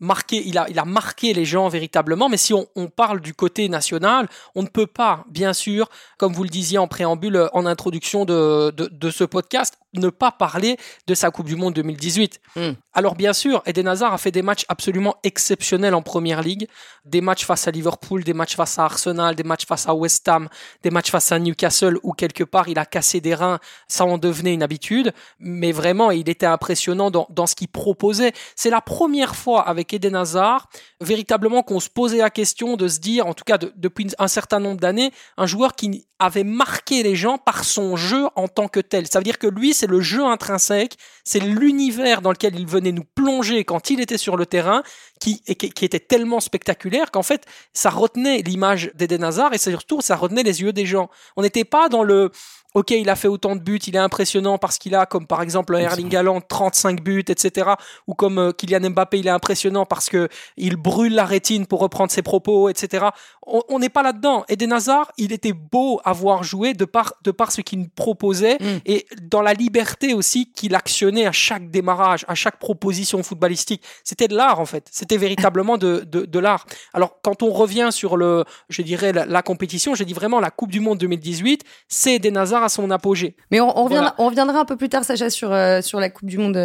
marqué, 0.00 0.42
il 0.46 0.58
a, 0.58 0.68
il 0.68 0.78
a 0.78 0.84
marqué 0.84 1.32
les 1.32 1.44
gens 1.44 1.68
véritablement. 1.68 2.28
Mais 2.28 2.36
si 2.36 2.54
on, 2.54 2.66
parle 2.94 3.20
du 3.20 3.34
côté 3.34 3.68
national, 3.68 4.28
on 4.54 4.62
ne 4.62 4.68
peut 4.68 4.86
pas, 4.86 5.24
bien 5.28 5.52
sûr, 5.52 5.88
comme 6.18 6.32
vous 6.32 6.44
le 6.44 6.48
disiez 6.48 6.78
en 6.78 6.88
préambule, 6.88 7.48
en 7.52 7.66
introduction 7.66 8.24
de, 8.24 8.70
de 8.70 9.10
ce 9.10 9.24
podcast, 9.24 9.78
ne 9.94 10.08
pas 10.08 10.30
parler 10.30 10.76
de 11.06 11.14
sa 11.14 11.30
Coupe 11.30 11.46
du 11.46 11.56
Monde 11.56 11.74
2018. 11.74 12.40
Hmm. 12.56 12.72
Alors 12.98 13.14
bien 13.14 13.34
sûr, 13.34 13.62
Eden 13.66 13.88
Hazard 13.88 14.14
a 14.14 14.16
fait 14.16 14.30
des 14.30 14.40
matchs 14.40 14.64
absolument 14.70 15.16
exceptionnels 15.22 15.94
en 15.94 16.00
Première 16.00 16.40
Ligue, 16.40 16.66
des 17.04 17.20
matchs 17.20 17.44
face 17.44 17.68
à 17.68 17.70
Liverpool, 17.70 18.24
des 18.24 18.32
matchs 18.32 18.56
face 18.56 18.78
à 18.78 18.84
Arsenal, 18.84 19.34
des 19.34 19.42
matchs 19.42 19.66
face 19.66 19.86
à 19.86 19.94
West 19.94 20.26
Ham, 20.26 20.48
des 20.82 20.88
matchs 20.88 21.10
face 21.10 21.30
à 21.30 21.38
Newcastle 21.38 21.98
où 22.02 22.12
quelque 22.14 22.42
part 22.42 22.70
il 22.70 22.78
a 22.78 22.86
cassé 22.86 23.20
des 23.20 23.34
reins, 23.34 23.58
ça 23.86 24.06
en 24.06 24.16
devenait 24.16 24.54
une 24.54 24.62
habitude, 24.62 25.12
mais 25.38 25.72
vraiment 25.72 26.10
il 26.10 26.30
était 26.30 26.46
impressionnant 26.46 27.10
dans, 27.10 27.26
dans 27.28 27.46
ce 27.46 27.54
qu'il 27.54 27.68
proposait. 27.68 28.32
C'est 28.54 28.70
la 28.70 28.80
première 28.80 29.36
fois 29.36 29.68
avec 29.68 29.92
Eden 29.92 30.16
Hazard 30.16 30.70
véritablement 31.02 31.62
qu'on 31.62 31.80
se 31.80 31.90
posait 31.90 32.16
la 32.16 32.30
question 32.30 32.78
de 32.78 32.88
se 32.88 32.98
dire, 32.98 33.26
en 33.26 33.34
tout 33.34 33.44
cas 33.44 33.58
depuis 33.58 34.06
un 34.18 34.28
certain 34.28 34.58
nombre 34.58 34.80
d'années, 34.80 35.12
un 35.36 35.44
joueur 35.44 35.74
qui 35.74 36.06
avait 36.18 36.44
marqué 36.44 37.02
les 37.02 37.14
gens 37.14 37.36
par 37.36 37.64
son 37.64 37.96
jeu 37.96 38.24
en 38.36 38.48
tant 38.48 38.68
que 38.68 38.80
tel. 38.80 39.06
Ça 39.06 39.18
veut 39.18 39.24
dire 39.24 39.38
que 39.38 39.46
lui, 39.46 39.74
c'est 39.74 39.86
le 39.86 40.00
jeu 40.00 40.24
intrinsèque, 40.24 40.96
c'est 41.24 41.40
l'univers 41.40 42.22
dans 42.22 42.30
lequel 42.30 42.58
il 42.58 42.66
venait 42.66 42.85
nous 42.92 43.04
plonger 43.04 43.64
quand 43.64 43.90
il 43.90 44.00
était 44.00 44.18
sur 44.18 44.36
le 44.36 44.46
terrain, 44.46 44.82
qui, 45.20 45.42
était 45.46 46.00
tellement 46.00 46.40
spectaculaire 46.40 47.10
qu'en 47.10 47.22
fait, 47.22 47.44
ça 47.72 47.90
retenait 47.90 48.42
l'image 48.42 48.90
d'Eden 48.94 49.24
Hazard 49.24 49.54
et 49.54 49.58
surtout, 49.58 50.00
ça 50.00 50.16
retenait 50.16 50.42
les 50.42 50.62
yeux 50.62 50.72
des 50.72 50.86
gens. 50.86 51.10
On 51.36 51.42
n'était 51.42 51.64
pas 51.64 51.88
dans 51.88 52.02
le 52.02 52.30
ok, 52.76 52.90
il 52.90 53.08
a 53.08 53.16
fait 53.16 53.26
autant 53.26 53.56
de 53.56 53.60
buts, 53.62 53.80
il 53.86 53.96
est 53.96 53.98
impressionnant 53.98 54.58
parce 54.58 54.76
qu'il 54.76 54.94
a, 54.94 55.06
comme 55.06 55.26
par 55.26 55.40
exemple 55.40 55.74
Erling 55.76 56.14
Haaland, 56.14 56.42
35 56.42 57.02
buts, 57.02 57.24
etc. 57.26 57.70
Ou 58.06 58.12
comme 58.12 58.38
euh, 58.38 58.52
Kylian 58.52 58.90
Mbappé, 58.90 59.18
il 59.18 59.26
est 59.28 59.30
impressionnant 59.30 59.86
parce 59.86 60.10
que 60.10 60.28
il 60.58 60.76
brûle 60.76 61.14
la 61.14 61.24
rétine 61.24 61.66
pour 61.66 61.80
reprendre 61.80 62.12
ses 62.12 62.20
propos, 62.20 62.68
etc. 62.68 63.06
On 63.46 63.78
n'est 63.78 63.88
pas 63.88 64.02
là-dedans. 64.02 64.44
Eden 64.48 64.74
Hazard, 64.74 65.10
il 65.16 65.32
était 65.32 65.54
beau 65.54 66.00
à 66.04 66.12
voir 66.12 66.42
jouer 66.42 66.74
de 66.74 66.84
par, 66.84 67.14
de 67.22 67.30
par 67.30 67.50
ce 67.50 67.62
qu'il 67.62 67.88
proposait 67.88 68.58
mm. 68.60 68.78
et 68.84 69.06
dans 69.22 69.40
la 69.40 69.54
liberté 69.54 70.12
aussi 70.12 70.52
qu'il 70.52 70.74
actionnait 70.74 71.26
à 71.26 71.32
chaque 71.32 71.70
démarrage, 71.70 72.26
à 72.28 72.34
chaque 72.34 72.58
proposition 72.58 73.22
footballistique. 73.22 73.82
C'était 74.04 74.28
de 74.28 74.36
l'art 74.36 74.60
en 74.60 74.66
fait. 74.66 74.86
C'était 74.90 75.16
véritablement 75.16 75.78
de, 75.78 76.00
de, 76.04 76.38
l'art. 76.38 76.66
Alors 76.92 77.20
quand 77.22 77.42
on 77.42 77.52
revient 77.52 77.88
sur 77.90 78.18
le, 78.18 78.44
je 78.68 78.82
dirais 78.82 79.12
la, 79.12 79.24
la 79.24 79.42
compétition, 79.42 79.94
je 79.94 80.04
dis 80.04 80.12
vraiment 80.12 80.40
la 80.40 80.50
Coupe 80.50 80.70
du 80.70 80.80
Monde 80.80 80.98
2018, 80.98 81.62
c'est 81.88 82.16
Eden 82.16 82.36
Hazard 82.36 82.65
son 82.68 82.90
apogée. 82.90 83.36
Mais 83.50 83.60
on, 83.60 83.70
reviendra, 83.72 84.14
on 84.18 84.26
reviendra 84.26 84.60
un 84.60 84.64
peu 84.64 84.76
plus 84.76 84.88
tard, 84.88 85.04
Sacha, 85.04 85.30
sur, 85.30 85.52
euh, 85.52 85.80
sur 85.82 86.00
la 86.00 86.10
Coupe 86.10 86.28
du 86.28 86.38
Monde 86.38 86.56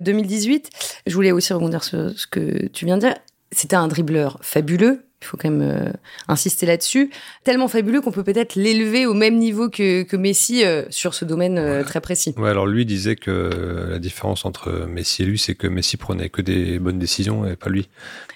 2018. 0.00 0.66
Euh, 0.72 1.00
Je 1.06 1.14
voulais 1.14 1.32
aussi 1.32 1.52
rebondir 1.52 1.84
sur 1.84 2.10
ce 2.18 2.26
que 2.26 2.66
tu 2.68 2.84
viens 2.84 2.96
de 2.96 3.02
dire. 3.02 3.14
C'était 3.52 3.76
un 3.76 3.88
dribbleur 3.88 4.38
fabuleux, 4.42 5.04
il 5.22 5.26
faut 5.26 5.36
quand 5.36 5.50
même 5.50 5.62
euh, 5.62 5.92
insister 6.28 6.64
là-dessus. 6.64 7.10
Tellement 7.44 7.68
fabuleux 7.68 8.00
qu'on 8.00 8.10
peut 8.10 8.24
peut-être 8.24 8.54
l'élever 8.54 9.04
au 9.04 9.12
même 9.12 9.36
niveau 9.36 9.68
que, 9.68 10.02
que 10.02 10.16
Messi 10.16 10.64
euh, 10.64 10.84
sur 10.88 11.12
ce 11.12 11.26
domaine 11.26 11.58
euh, 11.58 11.84
très 11.84 12.00
précis. 12.00 12.34
Ouais, 12.38 12.48
alors 12.48 12.66
lui 12.66 12.86
disait 12.86 13.16
que 13.16 13.88
la 13.90 13.98
différence 13.98 14.46
entre 14.46 14.86
Messi 14.88 15.22
et 15.22 15.26
lui, 15.26 15.38
c'est 15.38 15.54
que 15.54 15.66
Messi 15.66 15.98
prenait 15.98 16.30
que 16.30 16.40
des 16.40 16.78
bonnes 16.78 16.98
décisions 16.98 17.46
et 17.46 17.56
pas 17.56 17.68
lui. 17.68 17.88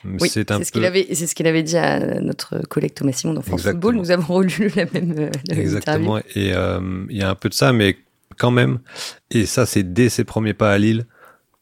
Oui, 0.04 0.28
c'est 0.28 0.46
ce 0.48 0.70
qu'il 0.70 0.84
avait, 0.84 1.06
c'est 1.14 1.26
ce 1.26 1.34
qu'il 1.34 1.46
avait 1.46 1.62
dit 1.62 1.78
à 1.78 2.20
notre 2.20 2.58
collègue 2.68 2.92
Thomas 2.92 3.12
Simon 3.12 3.32
dans 3.32 3.42
France 3.42 3.62
Football. 3.62 3.94
Nous 3.94 4.10
avons 4.10 4.34
relu 4.34 4.70
la 4.76 4.84
même. 4.92 5.30
La 5.48 5.56
Exactement. 5.56 6.18
et 6.18 6.52
il 6.52 7.16
y 7.16 7.22
a 7.22 7.30
un 7.30 7.34
peu 7.34 7.48
de 7.48 7.54
ça, 7.54 7.72
mais 7.72 7.96
quand 8.36 8.50
même. 8.50 8.80
Et 9.30 9.46
ça, 9.46 9.64
c'est 9.64 9.94
dès 9.94 10.10
ses 10.10 10.24
premiers 10.24 10.54
pas 10.54 10.70
à 10.70 10.76
Lille, 10.76 11.06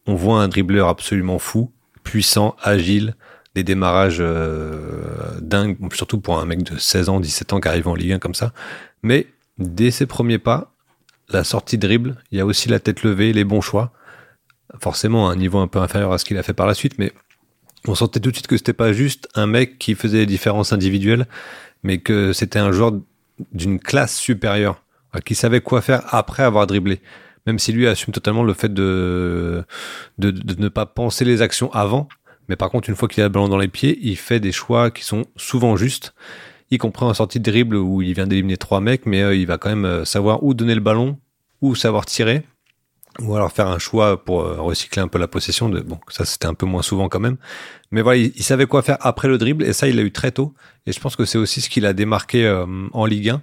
on 0.06 0.14
voit 0.14 0.42
un 0.42 0.48
dribbleur 0.48 0.88
absolument 0.88 1.38
fou, 1.38 1.70
puissant, 2.02 2.56
agile 2.60 3.14
des 3.54 3.64
démarrages 3.64 4.18
euh, 4.20 5.38
dingues, 5.40 5.76
surtout 5.94 6.20
pour 6.20 6.38
un 6.38 6.46
mec 6.46 6.62
de 6.62 6.78
16 6.78 7.08
ans, 7.08 7.20
17 7.20 7.52
ans 7.52 7.60
qui 7.60 7.68
arrive 7.68 7.88
en 7.88 7.94
Ligue 7.94 8.12
1 8.12 8.18
comme 8.18 8.34
ça. 8.34 8.52
Mais 9.02 9.26
dès 9.58 9.90
ses 9.90 10.06
premiers 10.06 10.38
pas, 10.38 10.74
la 11.28 11.44
sortie 11.44 11.78
dribble, 11.78 12.16
il 12.30 12.38
y 12.38 12.40
a 12.40 12.46
aussi 12.46 12.68
la 12.68 12.80
tête 12.80 13.02
levée, 13.02 13.32
les 13.32 13.44
bons 13.44 13.60
choix. 13.60 13.92
Forcément, 14.80 15.28
un 15.28 15.36
niveau 15.36 15.58
un 15.58 15.68
peu 15.68 15.80
inférieur 15.80 16.12
à 16.12 16.18
ce 16.18 16.24
qu'il 16.24 16.38
a 16.38 16.42
fait 16.42 16.54
par 16.54 16.66
la 16.66 16.74
suite, 16.74 16.98
mais 16.98 17.12
on 17.86 17.94
sentait 17.94 18.20
tout 18.20 18.30
de 18.30 18.36
suite 18.36 18.46
que 18.46 18.56
c'était 18.56 18.72
pas 18.72 18.92
juste 18.92 19.28
un 19.34 19.46
mec 19.46 19.78
qui 19.78 19.94
faisait 19.94 20.18
des 20.18 20.26
différences 20.26 20.72
individuelles, 20.72 21.26
mais 21.82 21.98
que 21.98 22.32
c'était 22.32 22.58
un 22.58 22.72
joueur 22.72 22.92
d'une 23.52 23.78
classe 23.78 24.16
supérieure, 24.16 24.82
qui 25.24 25.34
savait 25.34 25.60
quoi 25.60 25.82
faire 25.82 26.02
après 26.14 26.42
avoir 26.42 26.66
dribblé. 26.66 27.00
Même 27.46 27.58
si 27.58 27.72
lui 27.72 27.88
assume 27.88 28.14
totalement 28.14 28.44
le 28.44 28.54
fait 28.54 28.72
de, 28.72 29.64
de, 30.18 30.30
de 30.30 30.62
ne 30.62 30.68
pas 30.68 30.86
penser 30.86 31.24
les 31.24 31.42
actions 31.42 31.72
avant, 31.72 32.08
mais 32.48 32.56
par 32.56 32.70
contre, 32.70 32.88
une 32.88 32.96
fois 32.96 33.08
qu'il 33.08 33.22
a 33.22 33.26
le 33.26 33.32
ballon 33.32 33.48
dans 33.48 33.58
les 33.58 33.68
pieds, 33.68 33.98
il 34.02 34.16
fait 34.16 34.40
des 34.40 34.52
choix 34.52 34.90
qui 34.90 35.04
sont 35.04 35.24
souvent 35.36 35.76
justes, 35.76 36.14
y 36.70 36.78
compris 36.78 37.04
en 37.04 37.14
sortie 37.14 37.38
de 37.38 37.50
dribble 37.50 37.76
où 37.76 38.02
il 38.02 38.14
vient 38.14 38.26
d'éliminer 38.26 38.56
trois 38.56 38.80
mecs, 38.80 39.06
mais 39.06 39.22
euh, 39.22 39.34
il 39.34 39.46
va 39.46 39.58
quand 39.58 39.68
même 39.68 39.84
euh, 39.84 40.04
savoir 40.04 40.42
où 40.42 40.54
donner 40.54 40.74
le 40.74 40.80
ballon, 40.80 41.18
où 41.60 41.74
savoir 41.74 42.06
tirer, 42.06 42.42
ou 43.20 43.36
alors 43.36 43.52
faire 43.52 43.68
un 43.68 43.78
choix 43.78 44.24
pour 44.24 44.40
euh, 44.40 44.60
recycler 44.60 45.02
un 45.02 45.08
peu 45.08 45.18
la 45.18 45.28
possession. 45.28 45.68
De, 45.68 45.80
bon, 45.80 45.98
ça 46.08 46.24
c'était 46.24 46.46
un 46.46 46.54
peu 46.54 46.66
moins 46.66 46.82
souvent 46.82 47.08
quand 47.08 47.20
même. 47.20 47.36
Mais 47.90 48.00
voilà, 48.00 48.18
il, 48.18 48.42
savait 48.42 48.66
quoi 48.66 48.82
faire 48.82 48.96
après 49.00 49.28
le 49.28 49.36
dribble, 49.36 49.64
et 49.64 49.74
ça 49.74 49.86
il 49.86 49.96
l'a 49.96 50.02
eu 50.02 50.12
très 50.12 50.32
tôt. 50.32 50.54
Et 50.86 50.92
je 50.92 51.00
pense 51.00 51.14
que 51.14 51.26
c'est 51.26 51.38
aussi 51.38 51.60
ce 51.60 51.68
qu'il 51.68 51.84
a 51.84 51.92
démarqué 51.92 52.48
en 52.92 53.04
Ligue 53.04 53.28
1. 53.28 53.42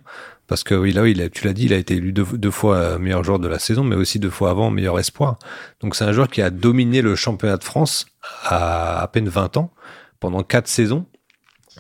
Parce 0.50 0.64
que 0.64 0.74
oui, 0.76 0.92
là, 0.92 1.08
il 1.08 1.22
a, 1.22 1.30
tu 1.30 1.46
l'as 1.46 1.54
dit, 1.54 1.66
il 1.66 1.74
a 1.74 1.78
été 1.78 1.94
élu 1.96 2.12
deux, 2.12 2.52
fois 2.52 2.98
meilleur 2.98 3.24
joueur 3.24 3.40
de 3.40 3.48
la 3.48 3.60
saison, 3.60 3.84
mais 3.84 3.96
aussi 3.96 4.20
deux 4.20 4.32
fois 4.32 4.50
avant 4.50 4.72
meilleur 4.72 5.00
espoir. 5.00 5.38
Donc 5.80 5.96
c'est 5.96 6.04
un 6.04 6.12
joueur 6.12 6.28
qui 6.28 6.42
a 6.42 6.50
dominé 6.50 7.02
le 7.02 7.16
championnat 7.16 7.58
de 7.58 7.64
France 7.64 8.08
à 8.44 9.00
à 9.00 9.08
peine 9.08 9.30
20 9.30 9.58
ans, 9.58 9.72
pendant 10.20 10.44
quatre 10.44 10.68
saisons. 10.68 11.06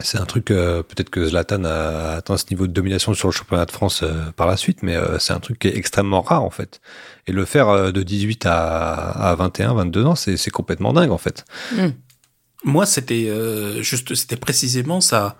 C'est 0.01 0.17
un 0.17 0.25
truc, 0.25 0.51
euh, 0.51 0.81
peut-être 0.81 1.09
que 1.09 1.25
Zlatan 1.25 1.65
a 1.65 2.15
atteint 2.17 2.37
ce 2.37 2.45
niveau 2.51 2.67
de 2.67 2.71
domination 2.71 3.13
sur 3.13 3.27
le 3.27 3.33
championnat 3.33 3.65
de 3.65 3.71
France 3.71 4.01
euh, 4.03 4.31
par 4.35 4.47
la 4.47 4.55
suite, 4.55 4.81
mais 4.81 4.95
euh, 4.95 5.19
c'est 5.19 5.33
un 5.33 5.41
truc 5.41 5.59
qui 5.59 5.67
est 5.67 5.75
extrêmement 5.75 6.21
rare 6.21 6.43
en 6.43 6.49
fait. 6.49 6.79
Et 7.27 7.33
le 7.33 7.43
faire 7.43 7.91
de 7.91 8.03
18 8.03 8.45
à, 8.45 8.93
à 8.93 9.35
21, 9.35 9.73
22 9.73 10.05
ans, 10.05 10.15
c'est 10.15 10.49
complètement 10.51 10.93
dingue 10.93 11.11
en 11.11 11.17
fait. 11.17 11.43
Hmm. 11.75 11.89
Moi, 12.63 12.85
c'était 12.85 13.31
juste, 13.81 14.15
c'était 14.15 14.35
précisément 14.35 14.99
ça 14.99 15.37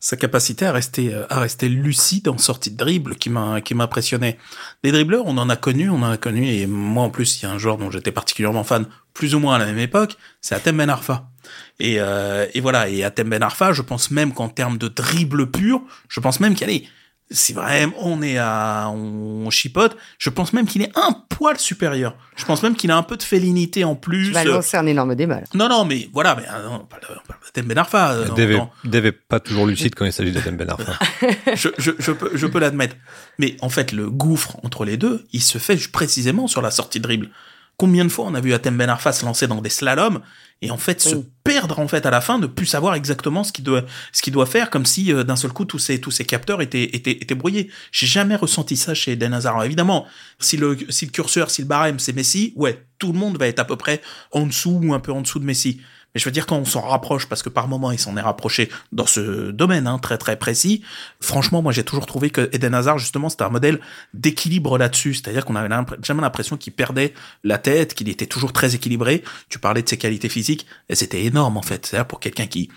sa 0.00 0.16
capacité 0.16 0.66
à 0.66 0.72
rester 0.72 1.14
à 1.30 1.40
rester 1.40 1.68
lucide 1.68 2.28
en 2.28 2.38
sortie 2.38 2.70
de 2.70 2.76
dribble 2.76 3.16
qui 3.16 3.30
m'a 3.30 3.60
qui 3.60 3.74
m'impressionnait. 3.74 4.38
Des 4.82 4.92
dribbleurs, 4.92 5.24
on 5.26 5.38
en 5.38 5.48
a 5.48 5.56
connu, 5.56 5.88
on 5.90 6.02
en 6.02 6.10
a 6.10 6.16
connu 6.16 6.46
et 6.46 6.66
moi 6.66 7.04
en 7.04 7.10
plus, 7.10 7.40
il 7.40 7.44
y 7.44 7.46
a 7.46 7.52
un 7.52 7.58
joueur 7.58 7.78
dont 7.78 7.90
j'étais 7.90 8.12
particulièrement 8.12 8.64
fan 8.64 8.86
plus 9.14 9.34
ou 9.34 9.38
moins 9.38 9.54
à 9.54 9.58
la 9.58 9.66
même 9.66 9.78
époque, 9.78 10.16
c'est 10.40 10.54
Atem 10.54 10.76
Ben 10.76 10.90
Arfa. 10.90 11.30
Et, 11.78 11.96
euh, 11.98 12.46
et 12.52 12.60
voilà, 12.60 12.88
et 12.88 13.04
Atem 13.04 13.30
Ben 13.30 13.42
Arfa, 13.42 13.72
je 13.72 13.82
pense 13.82 14.10
même 14.10 14.34
qu'en 14.34 14.48
termes 14.48 14.76
de 14.76 14.88
dribble 14.88 15.50
pur, 15.50 15.82
je 16.08 16.20
pense 16.20 16.40
même 16.40 16.54
qu'il 16.54 16.68
est 16.68 16.84
si 17.30 17.52
vraiment 17.52 17.94
on 18.00 18.22
est 18.22 18.38
à 18.38 18.90
on 18.90 19.48
chipote, 19.50 19.96
je 20.18 20.30
pense 20.30 20.52
même 20.52 20.66
qu'il 20.66 20.82
est 20.82 20.92
un 20.94 21.12
poil 21.28 21.58
supérieur. 21.58 22.16
Je 22.36 22.44
pense 22.44 22.62
même 22.62 22.76
qu'il 22.76 22.90
a 22.90 22.96
un 22.96 23.02
peu 23.02 23.16
de 23.16 23.22
félinité 23.22 23.84
en 23.84 23.94
plus. 23.94 24.32
Tu 24.32 24.48
lancer 24.48 24.76
un 24.76 24.86
énorme 24.86 25.14
débat. 25.14 25.40
Non 25.54 25.68
non 25.68 25.84
mais 25.84 26.08
voilà, 26.12 26.36
mais 26.36 26.44
euh, 26.48 26.68
on 26.70 26.78
parle 26.80 27.02
d'Atem 27.44 27.66
Ben 27.66 27.78
Arfa. 27.78 28.12
Euh, 28.12 28.66
Dave, 28.84 29.12
pas 29.28 29.40
toujours 29.40 29.66
lucide 29.66 29.94
quand 29.94 30.04
il 30.04 30.12
s'agit 30.12 30.32
d'Atem 30.32 30.56
Ben 30.56 30.68
Arfa. 30.68 30.98
je, 31.54 31.68
je, 31.78 31.92
je 31.98 32.12
peux 32.12 32.30
je 32.34 32.46
peux 32.46 32.58
l'admettre. 32.58 32.96
Mais 33.38 33.56
en 33.60 33.68
fait 33.68 33.92
le 33.92 34.10
gouffre 34.10 34.56
entre 34.62 34.84
les 34.84 34.96
deux, 34.96 35.24
il 35.32 35.42
se 35.42 35.58
fait 35.58 35.90
précisément 35.90 36.46
sur 36.46 36.62
la 36.62 36.70
sortie 36.70 36.98
de 36.98 37.04
dribble. 37.04 37.30
Combien 37.76 38.04
de 38.04 38.10
fois 38.10 38.26
on 38.26 38.34
a 38.34 38.40
vu 38.40 38.52
Atem 38.52 38.76
Ben 38.76 38.88
Arfa 38.88 39.12
se 39.12 39.24
lancer 39.24 39.46
dans 39.46 39.60
des 39.60 39.68
slaloms 39.70 40.20
et 40.62 40.70
en 40.70 40.78
fait 40.78 41.00
se 41.00 41.16
perdre 41.42 41.78
en 41.78 41.88
fait 41.88 42.06
à 42.06 42.10
la 42.10 42.20
fin, 42.20 42.38
de 42.38 42.46
plus 42.46 42.66
savoir 42.66 42.94
exactement 42.94 43.44
ce 43.44 43.52
qu'il 43.52 43.64
doit 43.64 43.84
ce 44.12 44.22
qu'il 44.22 44.32
doit 44.32 44.46
faire, 44.46 44.70
comme 44.70 44.86
si 44.86 45.12
euh, 45.12 45.24
d'un 45.24 45.36
seul 45.36 45.52
coup 45.52 45.64
tous 45.64 45.78
ces 45.78 46.00
tous 46.00 46.10
ces 46.10 46.24
capteurs 46.24 46.62
étaient 46.62 46.84
étaient 46.84 47.12
étaient 47.12 47.34
brouillés. 47.34 47.70
J'ai 47.90 48.06
jamais 48.06 48.36
ressenti 48.36 48.76
ça 48.76 48.94
chez 48.94 49.12
Eden 49.12 49.34
Hazard. 49.34 49.64
évidemment, 49.64 50.06
si 50.38 50.56
le 50.56 50.78
si 50.88 51.06
le 51.06 51.10
curseur, 51.10 51.50
si 51.50 51.62
le 51.62 51.68
barème 51.68 51.98
c'est 51.98 52.12
Messi, 52.12 52.52
ouais, 52.56 52.86
tout 52.98 53.12
le 53.12 53.18
monde 53.18 53.38
va 53.38 53.46
être 53.46 53.58
à 53.58 53.64
peu 53.64 53.76
près 53.76 54.00
en 54.30 54.46
dessous 54.46 54.80
ou 54.82 54.94
un 54.94 55.00
peu 55.00 55.12
en 55.12 55.20
dessous 55.20 55.38
de 55.38 55.44
Messi. 55.44 55.80
Mais 56.14 56.20
je 56.20 56.24
veux 56.24 56.30
dire, 56.30 56.46
quand 56.46 56.56
on 56.56 56.64
s'en 56.64 56.80
rapproche, 56.82 57.26
parce 57.26 57.42
que 57.42 57.48
par 57.48 57.68
moment, 57.68 57.90
il 57.90 57.98
s'en 57.98 58.16
est 58.16 58.20
rapproché 58.20 58.70
dans 58.92 59.06
ce 59.06 59.50
domaine 59.50 59.86
hein, 59.86 59.98
très 59.98 60.18
très 60.18 60.36
précis, 60.36 60.82
franchement, 61.20 61.60
moi 61.60 61.72
j'ai 61.72 61.84
toujours 61.84 62.06
trouvé 62.06 62.30
que 62.30 62.48
Eden 62.52 62.74
Hazard, 62.74 62.98
justement, 62.98 63.28
c'était 63.28 63.44
un 63.44 63.50
modèle 63.50 63.80
d'équilibre 64.12 64.78
là-dessus. 64.78 65.14
C'est-à-dire 65.14 65.44
qu'on 65.44 65.56
avait 65.56 65.74
jamais 66.02 66.22
l'impression 66.22 66.56
qu'il 66.56 66.72
perdait 66.72 67.14
la 67.42 67.58
tête, 67.58 67.94
qu'il 67.94 68.08
était 68.08 68.26
toujours 68.26 68.52
très 68.52 68.74
équilibré. 68.74 69.24
Tu 69.48 69.58
parlais 69.58 69.82
de 69.82 69.88
ses 69.88 69.98
qualités 69.98 70.28
physiques, 70.28 70.66
et 70.88 70.94
c'était 70.94 71.24
énorme 71.24 71.56
en 71.56 71.62
fait. 71.62 71.86
C'est-à-dire 71.86 72.06
pour 72.06 72.20
quelqu'un 72.20 72.46
qui 72.46 72.70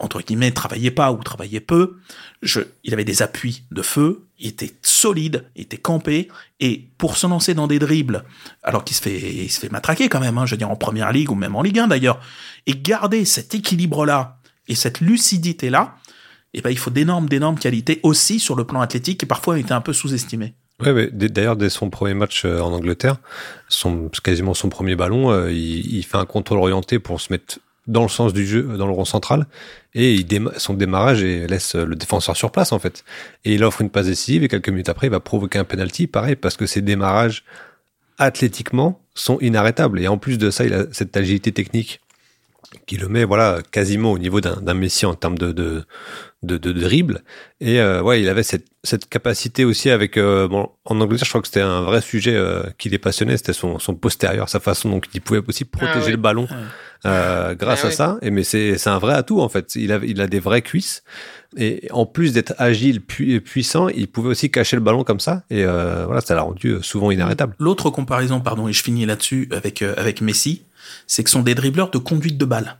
entre 0.00 0.20
guillemets, 0.22 0.50
travaillait 0.50 0.90
pas 0.90 1.12
ou 1.12 1.22
travaillait 1.22 1.60
peu. 1.60 1.98
Je, 2.42 2.60
il 2.84 2.92
avait 2.92 3.04
des 3.04 3.22
appuis 3.22 3.64
de 3.70 3.82
feu, 3.82 4.26
il 4.38 4.48
était 4.48 4.72
solide, 4.82 5.44
il 5.54 5.62
était 5.62 5.76
campé, 5.76 6.28
et 6.58 6.88
pour 6.98 7.16
se 7.16 7.26
lancer 7.26 7.54
dans 7.54 7.66
des 7.66 7.78
dribbles, 7.78 8.24
alors 8.62 8.82
qu'il 8.82 8.96
se 8.96 9.02
fait, 9.02 9.18
il 9.18 9.50
se 9.50 9.60
fait 9.60 9.70
matraquer 9.70 10.08
quand 10.08 10.20
même, 10.20 10.38
hein, 10.38 10.46
je 10.46 10.52
veux 10.52 10.58
dire 10.58 10.70
en 10.70 10.76
première 10.76 11.12
ligue 11.12 11.30
ou 11.30 11.34
même 11.34 11.54
en 11.54 11.62
Ligue 11.62 11.78
1 11.78 11.88
d'ailleurs, 11.88 12.20
et 12.66 12.72
garder 12.72 13.24
cet 13.24 13.54
équilibre-là 13.54 14.38
et 14.66 14.74
cette 14.74 15.00
lucidité-là, 15.00 15.96
eh 16.54 16.62
ben, 16.62 16.70
il 16.70 16.78
faut 16.78 16.90
d'énormes, 16.90 17.28
d'énormes 17.28 17.58
qualités 17.58 18.00
aussi 18.02 18.40
sur 18.40 18.56
le 18.56 18.64
plan 18.64 18.80
athlétique 18.80 19.20
qui 19.20 19.26
parfois 19.26 19.54
a 19.54 19.58
été 19.58 19.72
un 19.72 19.80
peu 19.80 19.92
sous-estimé. 19.92 20.54
Ouais, 20.80 21.10
d'ailleurs, 21.12 21.56
dès 21.56 21.68
son 21.68 21.90
premier 21.90 22.14
match 22.14 22.46
euh, 22.46 22.60
en 22.60 22.72
Angleterre, 22.72 23.16
son, 23.68 24.10
quasiment 24.24 24.54
son 24.54 24.70
premier 24.70 24.96
ballon, 24.96 25.30
euh, 25.30 25.52
il, 25.52 25.94
il, 25.94 26.02
fait 26.04 26.16
un 26.16 26.24
contrôle 26.24 26.58
orienté 26.58 26.98
pour 26.98 27.20
se 27.20 27.30
mettre 27.32 27.58
dans 27.90 28.02
le 28.02 28.08
sens 28.08 28.32
du 28.32 28.46
jeu, 28.46 28.62
dans 28.62 28.86
le 28.86 28.92
rond 28.92 29.04
central, 29.04 29.46
et 29.94 30.14
il 30.14 30.50
son 30.56 30.74
démarrage 30.74 31.22
et 31.22 31.46
laisse 31.46 31.74
le 31.74 31.96
défenseur 31.96 32.36
sur 32.36 32.50
place 32.52 32.72
en 32.72 32.78
fait. 32.78 33.04
Et 33.44 33.54
il 33.54 33.64
offre 33.64 33.80
une 33.80 33.90
passe 33.90 34.06
décisive 34.06 34.44
et 34.44 34.48
quelques 34.48 34.68
minutes 34.68 34.88
après, 34.88 35.08
il 35.08 35.10
va 35.10 35.20
provoquer 35.20 35.58
un 35.58 35.64
penalty, 35.64 36.06
pareil, 36.06 36.36
parce 36.36 36.56
que 36.56 36.66
ses 36.66 36.82
démarrages 36.82 37.44
athlétiquement 38.18 39.00
sont 39.14 39.38
inarrêtables. 39.40 40.00
Et 40.00 40.08
en 40.08 40.18
plus 40.18 40.38
de 40.38 40.50
ça, 40.50 40.64
il 40.64 40.72
a 40.72 40.84
cette 40.92 41.16
agilité 41.16 41.52
technique 41.52 42.00
qui 42.86 42.96
le 42.96 43.08
met 43.08 43.24
voilà 43.24 43.60
quasiment 43.72 44.12
au 44.12 44.18
niveau 44.18 44.40
d'un 44.40 44.74
Messi 44.74 45.06
en 45.06 45.14
termes 45.14 45.38
de, 45.38 45.84
de, 46.42 46.56
de 46.56 46.72
dribble. 46.72 47.22
Et 47.60 47.80
euh, 47.80 48.02
ouais 48.02 48.20
il 48.22 48.28
avait 48.28 48.42
cette, 48.42 48.66
cette 48.82 49.08
capacité 49.08 49.64
aussi 49.64 49.90
avec 49.90 50.16
euh, 50.16 50.48
bon 50.48 50.70
en 50.86 51.00
Angleterre 51.00 51.26
je 51.26 51.30
crois 51.30 51.42
que 51.42 51.46
c'était 51.46 51.60
un 51.60 51.82
vrai 51.82 52.00
sujet 52.00 52.34
euh, 52.34 52.62
qui 52.78 52.88
les 52.88 52.98
passionnait 52.98 53.36
c'était 53.36 53.52
son, 53.52 53.78
son 53.78 53.94
postérieur 53.94 54.48
sa 54.48 54.58
façon 54.58 54.88
donc 54.88 55.06
il 55.12 55.20
pouvait 55.20 55.42
aussi 55.46 55.66
protéger 55.66 56.06
ah 56.06 56.10
le 56.10 56.16
ballon 56.16 56.48
euh, 57.04 57.54
grâce 57.54 57.84
ah 57.84 57.88
à 57.88 57.90
ça. 57.90 58.18
Et 58.22 58.30
mais 58.30 58.42
c'est 58.42 58.78
c'est 58.78 58.90
un 58.90 58.98
vrai 58.98 59.14
atout 59.14 59.40
en 59.40 59.48
fait. 59.48 59.74
Il 59.74 59.92
a 59.92 60.00
il 60.02 60.20
a 60.20 60.26
des 60.26 60.40
vraies 60.40 60.62
cuisses. 60.62 61.02
Et 61.56 61.88
en 61.90 62.06
plus 62.06 62.32
d'être 62.32 62.54
agile 62.58 63.00
puis 63.00 63.40
puissant 63.40 63.88
il 63.88 64.06
pouvait 64.06 64.28
aussi 64.28 64.50
cacher 64.50 64.76
le 64.76 64.82
ballon 64.82 65.04
comme 65.04 65.20
ça. 65.20 65.42
Et 65.50 65.64
voilà 65.64 66.20
ça 66.20 66.34
l'a 66.34 66.42
rendu 66.42 66.76
souvent 66.82 67.10
inarrêtable. 67.10 67.54
L'autre 67.58 67.90
comparaison 67.90 68.40
pardon 68.40 68.68
et 68.68 68.72
je 68.72 68.82
finis 68.82 69.04
là-dessus 69.04 69.48
avec 69.50 69.82
avec 69.82 70.20
Messi 70.20 70.62
c'est 71.06 71.24
que 71.24 71.30
ce 71.30 71.34
sont 71.34 71.42
des 71.42 71.54
dribbleurs 71.54 71.90
de 71.90 71.98
conduite 71.98 72.38
de 72.38 72.44
balle. 72.44 72.79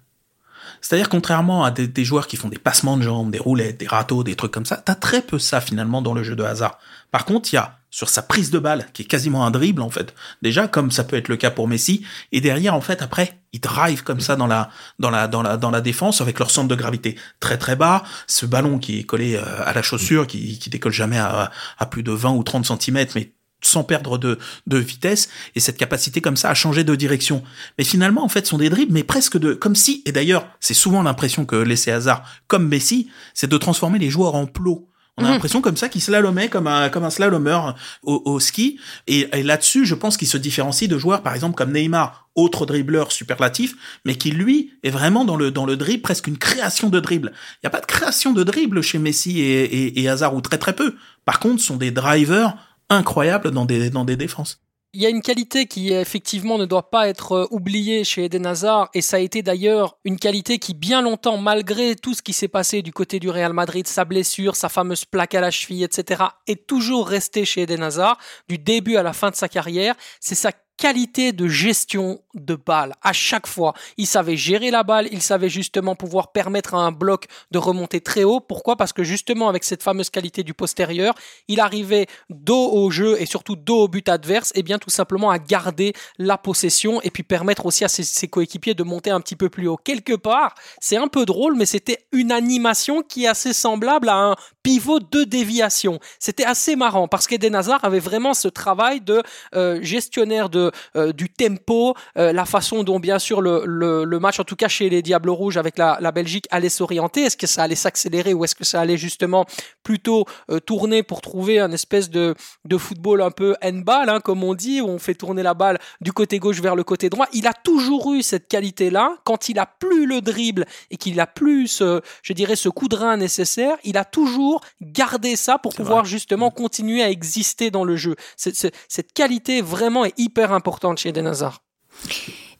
C'est-à-dire, 0.80 1.08
contrairement 1.08 1.64
à 1.64 1.70
des, 1.70 2.04
joueurs 2.04 2.26
qui 2.26 2.36
font 2.36 2.48
des 2.48 2.58
passements 2.58 2.96
de 2.96 3.02
jambes, 3.02 3.30
des 3.30 3.38
roulettes, 3.38 3.78
des 3.78 3.86
râteaux, 3.86 4.24
des 4.24 4.34
trucs 4.34 4.52
comme 4.52 4.66
ça, 4.66 4.76
t'as 4.76 4.94
très 4.94 5.22
peu 5.22 5.38
ça 5.38 5.60
finalement 5.60 6.02
dans 6.02 6.14
le 6.14 6.22
jeu 6.22 6.36
de 6.36 6.42
hasard. 6.42 6.78
Par 7.10 7.24
contre, 7.24 7.52
il 7.52 7.56
y 7.56 7.58
a 7.58 7.78
sur 7.90 8.08
sa 8.08 8.22
prise 8.22 8.50
de 8.50 8.58
balle, 8.60 8.86
qui 8.92 9.02
est 9.02 9.06
quasiment 9.06 9.44
un 9.44 9.50
dribble 9.50 9.82
en 9.82 9.90
fait, 9.90 10.14
déjà 10.42 10.68
comme 10.68 10.92
ça 10.92 11.02
peut 11.02 11.16
être 11.16 11.26
le 11.26 11.36
cas 11.36 11.50
pour 11.50 11.66
Messi, 11.66 12.06
et 12.30 12.40
derrière 12.40 12.74
en 12.74 12.80
fait 12.80 13.02
après, 13.02 13.40
il 13.52 13.58
drive 13.58 14.04
comme 14.04 14.20
ça 14.20 14.36
dans 14.36 14.46
la 14.46 14.70
dans 15.00 15.10
la 15.10 15.26
dans 15.26 15.42
la 15.42 15.56
dans 15.56 15.72
la 15.72 15.80
défense 15.80 16.20
avec 16.20 16.38
leur 16.38 16.52
centre 16.52 16.68
de 16.68 16.76
gravité 16.76 17.16
très 17.40 17.58
très 17.58 17.74
bas, 17.74 18.04
ce 18.28 18.46
ballon 18.46 18.78
qui 18.78 19.00
est 19.00 19.02
collé 19.02 19.34
euh, 19.34 19.42
à 19.64 19.72
la 19.72 19.82
chaussure, 19.82 20.28
qui 20.28 20.60
qui 20.60 20.70
décolle 20.70 20.92
jamais 20.92 21.18
à, 21.18 21.50
à 21.78 21.86
plus 21.86 22.04
de 22.04 22.12
20 22.12 22.30
ou 22.30 22.44
30 22.44 22.80
cm, 22.80 23.06
mais 23.16 23.32
sans 23.60 23.84
perdre 23.84 24.18
de, 24.18 24.38
de 24.66 24.78
vitesse 24.78 25.28
et 25.54 25.60
cette 25.60 25.76
capacité 25.76 26.20
comme 26.20 26.36
ça 26.36 26.50
à 26.50 26.54
changer 26.54 26.84
de 26.84 26.94
direction. 26.94 27.42
Mais 27.78 27.84
finalement, 27.84 28.24
en 28.24 28.28
fait, 28.28 28.46
ce 28.46 28.50
sont 28.50 28.58
des 28.58 28.70
dribbles, 28.70 28.92
mais 28.92 29.04
presque 29.04 29.38
de, 29.38 29.54
comme 29.54 29.74
si, 29.74 30.02
et 30.06 30.12
d'ailleurs, 30.12 30.46
c'est 30.60 30.74
souvent 30.74 31.02
l'impression 31.02 31.44
que 31.44 31.56
laissait 31.56 31.92
hasard, 31.92 32.24
comme 32.46 32.68
Messi, 32.68 33.08
c'est 33.34 33.50
de 33.50 33.58
transformer 33.58 33.98
les 33.98 34.10
joueurs 34.10 34.34
en 34.34 34.46
plots. 34.46 34.86
On 35.16 35.24
a 35.24 35.26
mhm. 35.26 35.32
l'impression 35.34 35.60
comme 35.60 35.76
ça 35.76 35.88
qu'il 35.88 36.00
slalomait 36.00 36.48
comme 36.48 36.66
un 36.66 36.88
comme 36.88 37.04
un 37.04 37.10
slalomeur 37.10 37.76
au, 38.02 38.22
au 38.24 38.40
ski. 38.40 38.78
Et, 39.06 39.28
et 39.32 39.42
là-dessus, 39.42 39.84
je 39.84 39.94
pense 39.94 40.16
qu'il 40.16 40.28
se 40.28 40.38
différencie 40.38 40.88
de 40.88 40.98
joueurs, 40.98 41.22
par 41.22 41.34
exemple 41.34 41.56
comme 41.56 41.72
Neymar, 41.72 42.28
autre 42.34 42.64
dribbleur 42.64 43.12
superlatif, 43.12 43.74
mais 44.04 44.14
qui 44.14 44.30
lui 44.30 44.72
est 44.82 44.90
vraiment 44.90 45.24
dans 45.24 45.36
le 45.36 45.50
dans 45.50 45.66
le 45.66 45.76
dribble 45.76 46.02
presque 46.02 46.26
une 46.26 46.38
création 46.38 46.88
de 46.88 47.00
dribble. 47.00 47.32
Il 47.56 47.58
n'y 47.64 47.66
a 47.66 47.70
pas 47.70 47.80
de 47.80 47.86
création 47.86 48.32
de 48.32 48.42
dribble 48.42 48.82
chez 48.82 48.98
Messi 48.98 49.40
et, 49.40 49.64
et, 49.64 50.00
et 50.00 50.08
Hazard 50.08 50.34
ou 50.34 50.40
très 50.40 50.58
très 50.58 50.74
peu. 50.74 50.94
Par 51.24 51.38
contre, 51.38 51.60
ce 51.60 51.66
sont 51.66 51.76
des 51.76 51.90
drivers 51.90 52.56
incroyable 52.90 53.50
dans 53.50 53.64
des, 53.64 53.88
dans 53.90 54.04
des 54.04 54.16
défenses. 54.16 54.60
Il 54.92 55.00
y 55.00 55.06
a 55.06 55.08
une 55.08 55.22
qualité 55.22 55.66
qui 55.66 55.92
effectivement 55.92 56.58
ne 56.58 56.64
doit 56.64 56.90
pas 56.90 57.08
être 57.08 57.32
euh, 57.32 57.46
oubliée 57.52 58.02
chez 58.02 58.24
Eden 58.24 58.44
Hazard 58.44 58.90
et 58.92 59.02
ça 59.02 59.18
a 59.18 59.20
été 59.20 59.40
d'ailleurs 59.40 59.96
une 60.04 60.18
qualité 60.18 60.58
qui 60.58 60.74
bien 60.74 61.00
longtemps, 61.00 61.38
malgré 61.38 61.94
tout 61.94 62.12
ce 62.12 62.22
qui 62.22 62.32
s'est 62.32 62.48
passé 62.48 62.82
du 62.82 62.92
côté 62.92 63.20
du 63.20 63.30
Real 63.30 63.52
Madrid, 63.52 63.86
sa 63.86 64.04
blessure, 64.04 64.56
sa 64.56 64.68
fameuse 64.68 65.04
plaque 65.04 65.36
à 65.36 65.40
la 65.40 65.52
cheville, 65.52 65.84
etc., 65.84 66.24
est 66.48 66.66
toujours 66.66 67.06
resté 67.06 67.44
chez 67.44 67.62
Eden 67.62 67.84
Hazard 67.84 68.18
du 68.48 68.58
début 68.58 68.96
à 68.96 69.04
la 69.04 69.12
fin 69.12 69.30
de 69.30 69.36
sa 69.36 69.48
carrière. 69.48 69.94
C'est 70.18 70.34
sa 70.34 70.50
qualité 70.80 71.32
de 71.32 71.46
gestion 71.46 72.20
de 72.34 72.54
balle 72.54 72.94
à 73.02 73.12
chaque 73.12 73.46
fois. 73.46 73.74
Il 73.96 74.06
savait 74.06 74.36
gérer 74.36 74.70
la 74.70 74.82
balle, 74.82 75.08
il 75.10 75.22
savait 75.22 75.48
justement 75.48 75.94
pouvoir 75.94 76.32
permettre 76.32 76.74
à 76.74 76.78
un 76.78 76.92
bloc 76.92 77.26
de 77.50 77.58
remonter 77.58 78.00
très 78.00 78.24
haut. 78.24 78.40
Pourquoi? 78.40 78.76
Parce 78.76 78.92
que 78.92 79.04
justement 79.04 79.48
avec 79.48 79.64
cette 79.64 79.82
fameuse 79.82 80.10
qualité 80.10 80.42
du 80.42 80.54
postérieur, 80.54 81.14
il 81.48 81.60
arrivait 81.60 82.06
dos 82.28 82.70
au 82.72 82.90
jeu 82.90 83.20
et 83.20 83.26
surtout 83.26 83.56
dos 83.56 83.82
au 83.82 83.88
but 83.88 84.08
adverse, 84.08 84.52
et 84.54 84.62
bien 84.62 84.78
tout 84.78 84.90
simplement 84.90 85.30
à 85.30 85.38
garder 85.38 85.92
la 86.18 86.38
possession 86.38 87.00
et 87.02 87.10
puis 87.10 87.22
permettre 87.22 87.66
aussi 87.66 87.84
à 87.84 87.88
ses, 87.88 88.28
coéquipiers 88.28 88.74
de 88.74 88.82
monter 88.82 89.10
un 89.10 89.20
petit 89.20 89.36
peu 89.36 89.48
plus 89.48 89.66
haut. 89.66 89.76
Quelque 89.76 90.14
part, 90.14 90.54
c'est 90.80 90.96
un 90.96 91.08
peu 91.08 91.24
drôle, 91.24 91.56
mais 91.56 91.66
c'était 91.66 92.06
une 92.12 92.32
animation 92.32 93.02
qui 93.02 93.24
est 93.24 93.28
assez 93.28 93.52
semblable 93.52 94.08
à 94.08 94.16
un 94.16 94.36
pivot 94.62 95.00
de 95.00 95.24
déviation. 95.24 95.98
C'était 96.18 96.44
assez 96.44 96.76
marrant 96.76 97.08
parce 97.08 97.26
qu'Eden 97.26 97.54
Hazard 97.54 97.84
avait 97.84 97.98
vraiment 97.98 98.34
ce 98.34 98.48
travail 98.48 99.00
de 99.00 99.22
euh, 99.54 99.80
gestionnaire 99.82 100.48
de 100.48 100.70
euh, 100.96 101.12
du 101.12 101.28
tempo, 101.28 101.94
euh, 102.20 102.32
la 102.32 102.44
façon 102.44 102.84
dont 102.84 103.00
bien 103.00 103.18
sûr 103.18 103.40
le, 103.40 103.64
le, 103.64 104.20
match, 104.20 104.38
en 104.38 104.44
tout 104.44 104.56
cas 104.56 104.68
chez 104.68 104.90
les 104.90 105.00
Diables 105.00 105.30
Rouges 105.30 105.56
avec 105.56 105.78
la, 105.78 105.98
la 106.00 106.12
Belgique, 106.12 106.46
allait 106.50 106.68
s'orienter. 106.68 107.22
Est-ce 107.22 107.36
que 107.36 107.46
ça 107.46 107.62
allait 107.62 107.74
s'accélérer 107.74 108.34
ou 108.34 108.44
est-ce 108.44 108.54
que 108.54 108.64
ça 108.64 108.80
allait 108.80 108.98
justement 108.98 109.46
plutôt 109.82 110.26
tourner 110.66 111.02
pour 111.02 111.22
trouver 111.22 111.58
un 111.58 111.72
espèce 111.72 112.10
de, 112.10 112.34
de 112.66 112.76
football 112.76 113.22
un 113.22 113.30
peu 113.30 113.56
handball, 113.62 114.08
hein, 114.08 114.20
comme 114.20 114.44
on 114.44 114.54
dit, 114.54 114.80
où 114.80 114.88
on 114.88 114.98
fait 114.98 115.14
tourner 115.14 115.42
la 115.42 115.54
balle 115.54 115.78
du 116.00 116.12
côté 116.12 116.38
gauche 116.38 116.60
vers 116.60 116.76
le 116.76 116.84
côté 116.84 117.08
droit? 117.08 117.26
Il 117.32 117.46
a 117.46 117.54
toujours 117.54 118.12
eu 118.12 118.22
cette 118.22 118.48
qualité-là. 118.48 119.16
Quand 119.24 119.48
il 119.48 119.58
a 119.58 119.66
plus 119.66 120.06
le 120.06 120.20
dribble 120.20 120.66
et 120.90 120.96
qu'il 120.96 121.18
a 121.20 121.26
plus, 121.26 121.82
je 122.22 122.32
dirais, 122.32 122.56
ce 122.56 122.68
coup 122.68 122.88
de 122.88 122.96
rein 122.96 123.16
nécessaire, 123.16 123.76
il 123.84 123.96
a 123.96 124.04
toujours 124.04 124.60
gardé 124.82 125.36
ça 125.36 125.58
pour 125.58 125.74
pouvoir 125.74 126.04
justement 126.04 126.50
continuer 126.50 127.02
à 127.02 127.10
exister 127.10 127.70
dans 127.70 127.84
le 127.84 127.96
jeu. 127.96 128.16
cette 128.36 129.12
qualité 129.14 129.62
vraiment 129.62 130.04
est 130.04 130.18
hyper 130.18 130.52
importante 130.52 130.98
chez 130.98 131.10
Eden 131.10 131.26
Hazard. 131.26 131.62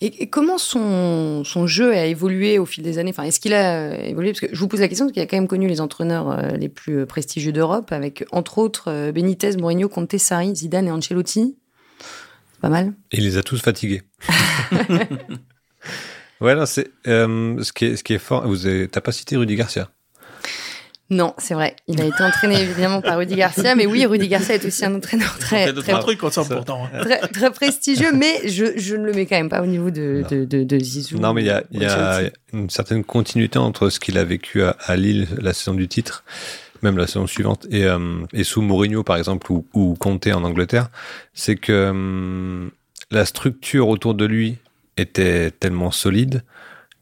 Et, 0.02 0.28
comment 0.28 0.56
son, 0.56 1.44
son, 1.44 1.66
jeu 1.66 1.92
a 1.92 2.06
évolué 2.06 2.58
au 2.58 2.64
fil 2.64 2.82
des 2.82 2.96
années? 2.96 3.10
Enfin, 3.10 3.24
est-ce 3.24 3.38
qu'il 3.38 3.52
a 3.52 4.02
évolué? 4.06 4.30
Parce 4.32 4.40
que 4.40 4.46
je 4.50 4.58
vous 4.58 4.66
pose 4.66 4.80
la 4.80 4.88
question 4.88 5.04
parce 5.04 5.12
qu'il 5.12 5.22
a 5.22 5.26
quand 5.26 5.36
même 5.36 5.48
connu 5.48 5.68
les 5.68 5.82
entraîneurs 5.82 6.30
euh, 6.30 6.52
les 6.52 6.70
plus 6.70 7.04
prestigieux 7.04 7.52
d'Europe, 7.52 7.92
avec 7.92 8.24
entre 8.32 8.56
autres 8.58 8.84
euh, 8.88 9.12
Benitez, 9.12 9.58
Mourinho, 9.58 9.90
Conte, 9.90 10.16
Sarri, 10.16 10.56
Zidane 10.56 10.86
et 10.86 10.90
Ancelotti. 10.90 11.58
Pas 12.62 12.70
mal. 12.70 12.94
Et 13.12 13.18
il 13.18 13.24
les 13.24 13.36
a 13.36 13.42
tous 13.42 13.60
fatigués. 13.60 14.02
ouais, 16.40 16.54
c'est 16.64 16.90
euh, 17.06 17.62
ce 17.62 17.72
qui 17.72 17.84
est 17.84 17.96
ce 17.96 18.04
qui 18.04 18.14
est 18.14 18.18
fort. 18.18 18.46
Vous 18.46 18.66
avez, 18.66 18.88
t'as 18.88 19.02
pas 19.02 19.12
cité 19.12 19.36
Rudy 19.36 19.56
Garcia? 19.56 19.90
Non, 21.10 21.34
c'est 21.38 21.54
vrai. 21.54 21.74
Il 21.88 22.00
a 22.00 22.04
été 22.04 22.22
entraîné 22.22 22.60
évidemment 22.62 23.00
par 23.00 23.18
Rudy 23.18 23.34
Garcia, 23.34 23.74
mais 23.74 23.84
oui, 23.84 24.06
Rudy 24.06 24.28
Garcia 24.28 24.54
est 24.54 24.64
aussi 24.64 24.84
un 24.84 24.94
entraîneur 24.94 25.36
très 25.38 25.72
très, 25.72 25.98
trucs 25.98 26.20
pourtant. 26.20 26.84
Hein. 26.84 27.00
Très, 27.00 27.18
très, 27.18 27.50
prestigieux, 27.50 28.12
mais 28.12 28.48
je, 28.48 28.78
je 28.78 28.94
ne 28.94 29.06
le 29.06 29.12
mets 29.12 29.26
quand 29.26 29.36
même 29.36 29.48
pas 29.48 29.60
au 29.60 29.66
niveau 29.66 29.90
de, 29.90 30.24
de, 30.30 30.44
de, 30.44 30.62
de, 30.62 30.78
Zizou. 30.78 31.18
Non, 31.18 31.34
mais 31.34 31.42
il 31.42 31.46
y 31.46 31.50
a, 31.50 31.64
y 31.72 31.84
a 31.84 32.30
une 32.52 32.70
certaine 32.70 33.02
continuité 33.02 33.58
entre 33.58 33.90
ce 33.90 33.98
qu'il 33.98 34.18
a 34.18 34.24
vécu 34.24 34.62
à, 34.62 34.76
à, 34.86 34.94
Lille 34.94 35.26
la 35.40 35.52
saison 35.52 35.74
du 35.74 35.88
titre, 35.88 36.22
même 36.82 36.96
la 36.96 37.08
saison 37.08 37.26
suivante, 37.26 37.66
et, 37.72 37.86
euh, 37.86 38.24
et 38.32 38.44
sous 38.44 38.62
Mourinho 38.62 39.02
par 39.02 39.16
exemple 39.16 39.50
ou, 39.50 39.66
ou 39.74 39.94
Conte 39.94 40.28
en 40.28 40.44
Angleterre, 40.44 40.90
c'est 41.34 41.56
que 41.56 41.72
euh, 41.92 42.68
la 43.10 43.24
structure 43.24 43.88
autour 43.88 44.14
de 44.14 44.26
lui 44.26 44.58
était 44.96 45.50
tellement 45.50 45.90
solide 45.90 46.44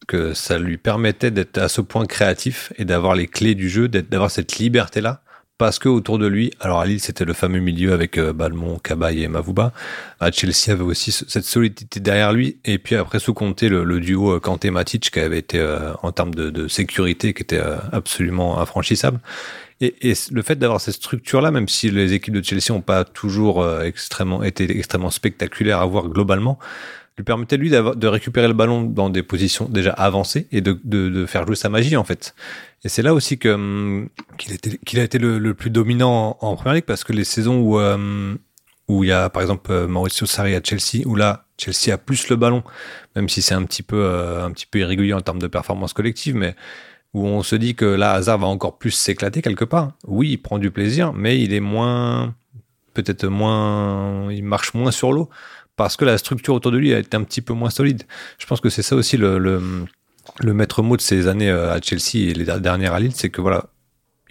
que 0.09 0.35
ça 0.35 0.59
lui 0.59 0.79
permettait 0.79 1.31
d'être 1.31 1.59
à 1.59 1.68
ce 1.68 1.81
point 1.81 2.07
créatif 2.07 2.73
et 2.77 2.85
d'avoir 2.85 3.14
les 3.14 3.29
clés 3.29 3.55
du 3.55 3.68
jeu, 3.68 3.88
d'avoir 3.88 4.33
cette 4.33 4.59
liberté-là. 4.59 5.23
Parce 5.59 5.81
que 5.81 5.88
autour 5.88 6.18
de 6.18 6.27
lui, 6.29 6.53
alors 6.61 6.79
à 6.79 6.87
Lille 6.87 7.01
c'était 7.01 7.25
le 7.25 7.33
fameux 7.33 7.59
milieu 7.59 7.92
avec 7.92 8.16
euh, 8.16 8.33
Balmont, 8.33 8.79
Cabaye 8.79 9.25
et 9.25 9.29
Mavuba. 9.29 9.73
À 10.21 10.31
Chelsea 10.31 10.71
avait 10.71 10.85
aussi 10.85 11.11
cette 11.11 11.44
solidité 11.44 11.99
derrière 11.99 12.33
lui. 12.33 12.59
Et 12.64 12.79
puis 12.79 12.94
après 12.94 13.18
sous 13.18 13.35
compter 13.35 13.68
le, 13.68 13.99
duo 13.99 14.37
euh, 14.37 14.40
Kanté-Matic 14.40 15.11
qui 15.11 15.18
avait 15.18 15.38
été 15.38 15.59
euh, 15.59 15.92
en 16.05 16.12
termes 16.12 16.33
de, 16.33 16.68
sécurité 16.68 17.35
qui 17.35 17.42
était 17.42 17.61
absolument 17.90 18.61
infranchissable. 18.61 19.18
Et, 19.81 20.11
et 20.11 20.14
le 20.31 20.42
fait 20.42 20.57
d'avoir 20.57 20.81
cette 20.81 20.94
structure-là, 20.94 21.51
même 21.51 21.66
si 21.66 21.90
les 21.90 22.12
équipes 22.12 22.35
de 22.35 22.44
Chelsea 22.44 22.73
n'ont 22.73 22.81
pas 22.81 23.05
toujours 23.05 23.68
extrêmement 23.81 24.44
été 24.44 24.77
extrêmement 24.77 25.11
spectaculaires 25.11 25.80
à 25.80 25.87
voir 25.87 26.09
globalement, 26.09 26.59
lui 27.19 27.25
permettait 27.25 27.57
lui 27.57 27.69
de 27.69 28.07
récupérer 28.07 28.47
le 28.47 28.55
ballon 28.55 28.85
dans 28.85 29.11
des 29.11 29.25
positions 29.25 29.66
déjà 29.69 29.91
avancées 29.91 30.47
et 30.53 30.61
de, 30.61 31.27
faire 31.27 31.45
jouer 31.45 31.57
sa 31.57 31.69
magie 31.69 31.97
en 31.97 32.05
fait. 32.05 32.35
Et 32.85 32.89
c'est 32.89 33.03
là 33.03 33.12
aussi 33.12 33.39
que 33.39 33.49
hum, 33.49 34.09
qu'il 34.39 35.01
a 35.01 35.03
été 35.03 35.19
le, 35.19 35.53
plus 35.53 35.71
dominant 35.71 36.39
en, 36.41 36.55
première 36.55 36.75
ligue 36.75 36.85
parce 36.85 37.03
que 37.03 37.12
les 37.12 37.25
saisons 37.25 37.59
où 37.59 37.81
hum, 37.81 38.39
où 38.87 39.05
il 39.05 39.09
y 39.09 39.12
a 39.12 39.29
par 39.29 39.43
exemple 39.43 39.71
euh, 39.71 39.89
Mauricio 39.89 40.27
Sarri 40.27 40.55
à 40.55 40.61
Chelsea 40.62 41.05
où 41.05 41.16
là 41.16 41.45
Chelsea 41.59 41.93
a 41.93 41.99
plus 41.99 42.29
le 42.29 42.37
ballon, 42.37 42.62
même 43.16 43.29
si 43.29 43.43
c'est 43.43 43.55
un 43.55 43.64
petit 43.64 43.83
peu 43.83 44.01
euh, 44.01 44.45
un 44.45 44.53
petit 44.53 44.66
peu 44.66 44.79
irrégulier 44.79 45.12
en 45.12 45.21
termes 45.21 45.41
de 45.41 45.49
performance 45.49 45.93
collective, 45.93 46.37
mais 46.37 46.55
où 47.14 47.27
on 47.27 47.43
se 47.43 47.57
dit 47.57 47.75
que 47.75 47.85
là 47.85 48.12
Hazard 48.12 48.39
va 48.39 48.47
encore 48.47 48.79
plus 48.79 48.93
s'éclater 48.93 49.43
quelque 49.43 49.64
part. 49.64 49.93
Oui, 50.07 50.31
il 50.31 50.39
prend 50.39 50.59
du 50.59 50.71
plaisir, 50.71 51.12
mais 51.12 51.41
il 51.41 51.53
est 51.53 51.61
moins 51.61 52.35
peut-être 52.95 53.27
moins, 53.27 54.33
il 54.33 54.45
marche 54.45 54.73
moins 54.75 54.93
sur 54.93 55.12
l'eau 55.12 55.29
parce 55.79 55.97
que 55.97 56.05
la 56.05 56.18
structure 56.18 56.55
autour 56.55 56.72
de 56.72 56.76
lui 56.76 56.93
a 56.93 56.99
été 56.99 57.16
un 57.16 57.22
petit 57.22 57.41
peu 57.41 57.55
moins 57.55 57.70
solide. 57.70 58.03
Je 58.39 58.47
pense 58.47 58.61
que 58.61 58.68
c'est 58.68 58.83
ça 58.83 58.97
aussi 58.97 59.16
le, 59.16 59.39
le, 59.39 60.53
maître 60.53 60.83
mot 60.83 60.97
de 60.97 61.01
ces 61.01 61.29
années 61.29 61.51
euh, 61.51 61.72
à 61.72 61.81
Chelsea 61.81 62.29
et 62.29 62.35
les 62.35 62.45
dernières 62.45 62.93
à 62.93 63.01
Lille, 63.01 63.12
c'est 63.14 63.31
que 63.31 63.41
voilà, 63.41 63.66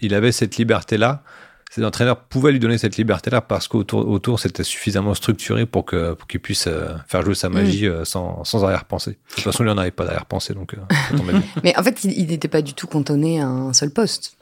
il 0.00 0.14
avait 0.14 0.30
cette 0.30 0.58
liberté-là. 0.58 1.22
Ces 1.70 1.84
entraîneurs 1.84 2.20
pouvaient 2.20 2.52
lui 2.52 2.60
donner 2.60 2.76
cette 2.76 2.96
liberté-là 2.96 3.40
parce 3.40 3.66
qu'autour 3.66 4.08
autour, 4.08 4.40
c'était 4.40 4.62
suffisamment 4.62 5.14
structuré 5.14 5.64
pour 5.64 5.84
que 5.86 6.12
pour 6.12 6.26
qu'il 6.26 6.40
puisse 6.40 6.66
euh, 6.66 6.94
faire 7.08 7.22
jouer 7.22 7.34
sa 7.34 7.48
magie 7.48 7.86
mm. 7.86 7.92
euh, 7.92 8.04
sans, 8.04 8.44
sans 8.44 8.64
arrière-pensée. 8.64 9.12
De 9.12 9.34
toute 9.34 9.44
façon, 9.44 9.64
il 9.64 9.66
n'en 9.68 9.78
avait 9.78 9.90
pas 9.90 10.04
d'arrière-pensée, 10.04 10.52
donc 10.52 10.76
Mais 11.64 11.76
en 11.78 11.82
fait, 11.82 12.04
il 12.04 12.26
n'était 12.26 12.48
pas 12.48 12.62
du 12.62 12.74
tout 12.74 12.86
cantonné 12.86 13.40
à 13.40 13.46
un 13.46 13.72
seul 13.72 13.90
poste. 13.90 14.36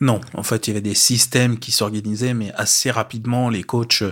Non, 0.00 0.20
en 0.34 0.42
fait, 0.42 0.66
il 0.66 0.70
y 0.70 0.72
avait 0.72 0.82
des 0.82 0.94
systèmes 0.94 1.58
qui 1.58 1.72
s'organisaient, 1.72 2.34
mais 2.34 2.52
assez 2.54 2.90
rapidement, 2.90 3.48
les 3.48 3.62
coachs 3.62 4.02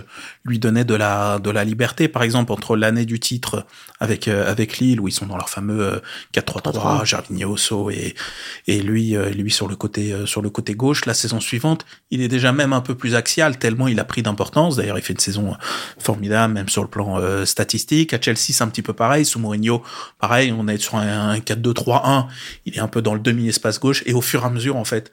lui 0.43 0.57
donnaient 0.57 0.83
de 0.83 0.95
la 0.95 1.37
de 1.37 1.51
la 1.51 1.63
liberté. 1.63 2.07
Par 2.07 2.23
exemple, 2.23 2.51
entre 2.51 2.75
l'année 2.75 3.05
du 3.05 3.19
titre 3.19 3.67
avec 3.99 4.27
euh, 4.27 4.49
avec 4.49 4.79
Lille, 4.79 4.99
où 4.99 5.07
ils 5.07 5.11
sont 5.11 5.27
dans 5.27 5.37
leur 5.37 5.47
fameux 5.47 6.01
4-3-3, 6.33 7.01
euh, 7.01 7.05
Jarvinho, 7.05 7.55
et 7.91 8.15
et 8.65 8.81
lui 8.81 9.15
euh, 9.15 9.29
lui 9.29 9.51
sur 9.51 9.67
le 9.67 9.75
côté 9.75 10.25
sur 10.25 10.41
le 10.41 10.49
côté 10.49 10.73
gauche. 10.73 11.05
La 11.05 11.13
saison 11.13 11.39
suivante, 11.39 11.85
il 12.09 12.21
est 12.21 12.29
déjà 12.29 12.51
même 12.51 12.73
un 12.73 12.81
peu 12.81 12.95
plus 12.95 13.13
axial, 13.13 13.59
tellement 13.59 13.87
il 13.87 13.99
a 13.99 14.05
pris 14.05 14.23
d'importance. 14.23 14.77
D'ailleurs, 14.77 14.97
il 14.97 15.03
fait 15.03 15.13
une 15.13 15.19
saison 15.19 15.55
formidable, 15.99 16.51
même 16.51 16.69
sur 16.69 16.81
le 16.81 16.89
plan 16.89 17.45
statistique. 17.45 18.11
À 18.15 18.19
Chelsea, 18.19 18.53
c'est 18.53 18.63
un 18.63 18.69
petit 18.69 18.81
peu 18.81 18.93
pareil. 18.93 19.23
Sous 19.23 19.37
Mourinho, 19.37 19.83
pareil, 20.17 20.51
on 20.51 20.67
est 20.67 20.79
sur 20.79 20.95
un, 20.95 21.29
un 21.29 21.37
4-2-3-1. 21.37 22.25
Il 22.65 22.75
est 22.75 22.79
un 22.79 22.87
peu 22.87 23.03
dans 23.03 23.13
le 23.13 23.19
demi-espace 23.19 23.79
gauche, 23.79 24.01
et 24.07 24.13
au 24.13 24.21
fur 24.21 24.41
et 24.41 24.45
à 24.47 24.49
mesure, 24.49 24.77
en 24.77 24.85
fait 24.85 25.11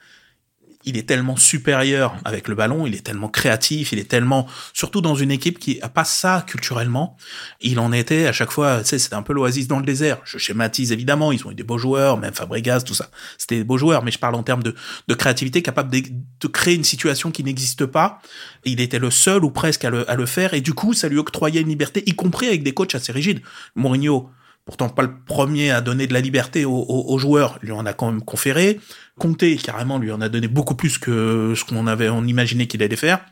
il 0.84 0.96
est 0.96 1.08
tellement 1.08 1.36
supérieur 1.36 2.16
avec 2.24 2.48
le 2.48 2.54
ballon, 2.54 2.86
il 2.86 2.94
est 2.94 3.04
tellement 3.04 3.28
créatif, 3.28 3.92
il 3.92 3.98
est 3.98 4.08
tellement, 4.08 4.46
surtout 4.72 5.00
dans 5.00 5.14
une 5.14 5.30
équipe 5.30 5.58
qui 5.58 5.80
a 5.82 5.88
pas 5.88 6.04
ça 6.04 6.44
culturellement. 6.46 7.16
Il 7.60 7.78
en 7.78 7.92
était 7.92 8.26
à 8.26 8.32
chaque 8.32 8.50
fois, 8.50 8.80
tu 8.80 8.88
sais, 8.88 8.98
c'était 8.98 9.14
un 9.14 9.22
peu 9.22 9.32
l'oasis 9.32 9.68
dans 9.68 9.78
le 9.78 9.84
désert. 9.84 10.18
Je 10.24 10.38
schématise 10.38 10.92
évidemment, 10.92 11.32
ils 11.32 11.46
ont 11.46 11.50
eu 11.50 11.54
des 11.54 11.62
beaux 11.62 11.78
joueurs, 11.78 12.18
même 12.18 12.34
Fabregas, 12.34 12.80
tout 12.80 12.94
ça. 12.94 13.10
C'était 13.38 13.56
des 13.56 13.64
beaux 13.64 13.78
joueurs, 13.78 14.04
mais 14.04 14.10
je 14.10 14.18
parle 14.18 14.34
en 14.34 14.42
termes 14.42 14.62
de, 14.62 14.74
de 15.08 15.14
créativité, 15.14 15.62
capable 15.62 15.90
de, 15.90 16.48
créer 16.48 16.74
une 16.74 16.84
situation 16.84 17.30
qui 17.30 17.44
n'existe 17.44 17.86
pas. 17.86 18.20
Il 18.64 18.80
était 18.80 18.98
le 18.98 19.10
seul 19.10 19.44
ou 19.44 19.50
presque 19.50 19.84
à 19.84 19.90
le, 19.90 20.08
à 20.10 20.16
le 20.16 20.26
faire, 20.26 20.54
et 20.54 20.60
du 20.60 20.74
coup, 20.74 20.92
ça 20.92 21.08
lui 21.08 21.18
octroyait 21.18 21.60
une 21.60 21.68
liberté, 21.68 22.02
y 22.06 22.14
compris 22.14 22.48
avec 22.48 22.62
des 22.62 22.72
coachs 22.72 22.94
assez 22.94 23.12
rigides. 23.12 23.40
Mourinho, 23.74 24.30
pourtant 24.64 24.88
pas 24.88 25.02
le 25.02 25.12
premier 25.24 25.70
à 25.70 25.80
donner 25.80 26.06
de 26.06 26.12
la 26.12 26.20
liberté 26.20 26.64
aux, 26.64 27.18
joueurs, 27.18 27.58
lui 27.62 27.72
en 27.72 27.84
a 27.84 27.92
quand 27.92 28.10
même 28.10 28.22
conféré. 28.22 28.80
Comté, 29.18 29.56
carrément, 29.56 29.98
lui 29.98 30.12
en 30.12 30.20
a 30.20 30.28
donné 30.28 30.48
beaucoup 30.48 30.74
plus 30.74 30.98
que 30.98 31.54
ce 31.56 31.64
qu'on 31.64 31.86
avait, 31.86 32.08
on 32.08 32.24
imaginait 32.24 32.66
qu'il 32.66 32.82
allait 32.82 32.96
faire. 32.96 33.24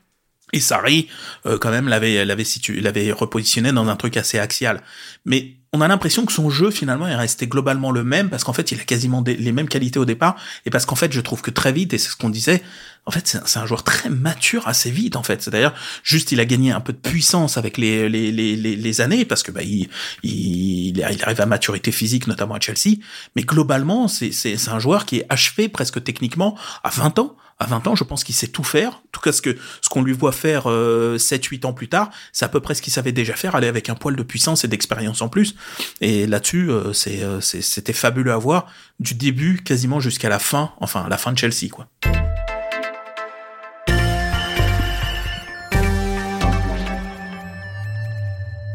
Et 0.53 0.61
Sarri, 0.61 1.09
euh, 1.47 1.59
quand 1.59 1.71
même, 1.71 1.87
l'avait, 1.87 2.25
l'avait 2.25 2.45
situé, 2.45 2.81
l'avait 2.81 3.13
repositionné 3.13 3.73
dans 3.73 3.89
un 3.89 3.95
truc 3.95 4.17
assez 4.17 4.39
axial. 4.39 4.83
Mais 5.25 5.60
on 5.73 5.81
a 5.81 5.87
l'impression 5.87 6.27
que 6.27 6.33
son 6.33 6.51
jeu 6.51 6.71
finalement 6.71 7.07
est 7.07 7.15
resté 7.15 7.47
globalement 7.47 7.93
le 7.93 8.03
même 8.03 8.29
parce 8.29 8.43
qu'en 8.43 8.53
fait 8.53 8.73
il 8.73 8.81
a 8.81 8.85
quasiment 8.85 9.23
les 9.25 9.53
mêmes 9.53 9.69
qualités 9.69 10.01
au 10.01 10.05
départ 10.05 10.37
et 10.67 10.71
parce 10.71 10.85
qu'en 10.85 10.97
fait 10.97 11.13
je 11.13 11.21
trouve 11.21 11.43
que 11.43 11.51
très 11.53 11.73
vite 11.73 11.95
et 11.95 11.99
c'est 11.99 12.11
ce 12.11 12.17
qu'on 12.17 12.29
disait 12.29 12.61
en 13.07 13.13
fait 13.13 13.39
c'est 13.45 13.59
un 13.59 13.67
joueur 13.67 13.85
très 13.85 14.11
mature 14.11 14.67
assez 14.67 14.91
vite 14.91 15.15
en 15.15 15.23
fait. 15.23 15.43
C'est 15.43 15.51
d'ailleurs 15.51 15.75
juste 16.03 16.33
il 16.33 16.41
a 16.41 16.45
gagné 16.45 16.73
un 16.73 16.81
peu 16.81 16.93
de 16.93 16.99
puissance 16.99 17.57
avec 17.57 17.79
les 17.79 19.01
années 19.01 19.25
parce 19.25 19.45
que 19.45 19.53
bah 19.53 19.63
il, 19.63 19.89
il, 20.25 20.99
il 20.99 21.23
arrive 21.23 21.41
à 21.41 21.47
maturité 21.47 21.93
physique 21.93 22.27
notamment 22.27 22.57
à 22.57 22.61
Chelsea. 22.61 22.97
Mais 23.37 23.43
globalement 23.43 24.09
c'est 24.09 24.33
c'est 24.33 24.69
un 24.69 24.81
joueur 24.81 25.07
qui 25.07 25.19
est 25.19 25.27
achevé 25.29 25.69
presque 25.69 26.03
techniquement 26.03 26.59
à 26.83 26.91
20 26.91 27.21
ans 27.21 27.37
à 27.61 27.67
20 27.67 27.87
ans, 27.87 27.95
je 27.95 28.05
pense 28.05 28.25
qu'il 28.25 28.35
sait 28.35 28.49
tout 28.49 28.65
faire. 28.65 28.89
En 28.89 29.09
tout 29.13 29.21
cas, 29.21 29.33
ce 29.33 29.43
que 29.43 29.57
ce 29.83 29.89
qu'on 29.89 30.03
lui 30.03 30.15
voit 30.15 30.33
faire 30.33 30.65
euh, 30.67 31.19
7-8 31.19 31.67
ans 31.67 31.73
plus 31.73 31.89
tard, 31.89 32.11
c'est 32.33 32.45
à 32.45 32.49
peu 32.49 32.61
près 32.61 32.75
ce 32.75 32.83
qu'il 32.83 32.93
savait 32.93 33.13
déjà 33.13 33.35
faire, 33.35 33.55
aller 33.55 33.69
avec 33.69 33.91
un 33.91 33.95
poil 33.95 34.17
de 34.17 34.23
puissance 34.23 34.65
et 34.65 34.69
d'expérience 34.69 35.21
en 35.21 35.29
plus. 35.29 35.55
Et 36.01 36.27
là-dessus, 36.27 36.71
euh, 36.71 36.93
euh, 37.07 37.41
c'était 37.41 37.93
fabuleux 37.93 38.33
à 38.33 38.39
voir 38.39 38.67
du 38.99 39.15
début 39.15 39.63
quasiment 39.63 40.01
jusqu'à 40.01 40.31
la 40.31 40.39
fin, 40.39 40.73
enfin 40.81 41.07
la 41.09 41.19
fin 41.19 41.33
de 41.33 41.39
Chelsea, 41.39 41.69
quoi. 41.71 41.87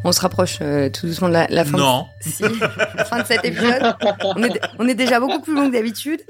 On 0.07 0.11
se 0.11 0.21
rapproche 0.21 0.59
euh, 0.61 0.87
tout 0.91 1.07
doucement 1.07 1.29
de 1.29 1.33
la, 1.33 1.47
la 1.49 1.65
fin. 1.65 1.77
Non. 1.77 2.05
De, 2.39 2.97
la 2.97 3.05
fin 3.05 3.21
de 3.21 3.25
cet 3.27 3.43
épisode. 3.43 3.95
On 4.23 4.43
est, 4.43 4.61
on 4.77 4.87
est 4.87 4.93
déjà 4.93 5.19
beaucoup 5.19 5.41
plus 5.41 5.55
long 5.55 5.67
que 5.67 5.73
d'habitude. 5.73 6.21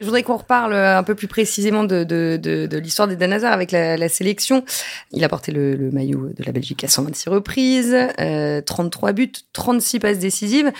Je 0.00 0.04
voudrais 0.04 0.22
qu'on 0.22 0.36
reparle 0.36 0.72
euh, 0.72 0.96
un 0.96 1.02
peu 1.02 1.16
plus 1.16 1.26
précisément 1.26 1.82
de, 1.82 2.04
de, 2.04 2.38
de, 2.40 2.66
de 2.66 2.78
l'histoire 2.78 3.08
d'Eden 3.08 3.32
Hazard 3.32 3.52
avec 3.52 3.72
la, 3.72 3.96
la, 3.96 4.08
sélection. 4.08 4.64
Il 5.10 5.24
a 5.24 5.28
porté 5.28 5.50
le, 5.50 5.74
le, 5.74 5.90
maillot 5.90 6.30
de 6.36 6.44
la 6.44 6.52
Belgique 6.52 6.84
à 6.84 6.88
126 6.88 7.28
reprises, 7.28 7.96
euh, 8.20 8.60
33 8.60 9.12
buts, 9.12 9.32
36 9.52 9.98
passes 9.98 10.18
décisives. 10.20 10.70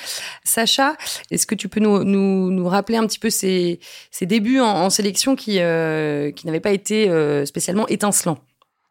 Sacha, 0.45 0.95
est-ce 1.33 1.49
que 1.49 1.57
tu 1.57 1.69
peux 1.69 1.81
nous, 1.81 2.05
nous, 2.05 2.53
nous 2.53 2.69
rappeler 2.69 2.99
un 2.99 3.07
petit 3.07 3.19
peu 3.19 3.31
ses, 3.31 3.81
ses 4.13 4.27
débuts 4.27 4.61
en, 4.61 4.67
en 4.67 4.91
sélection 4.91 5.35
qui, 5.35 5.59
euh, 5.59 6.31
qui 6.31 6.47
n'avaient 6.47 6.61
pas 6.61 6.73
été 6.73 7.11
euh, 7.11 7.47
spécialement 7.47 7.89
étincelants 7.89 8.39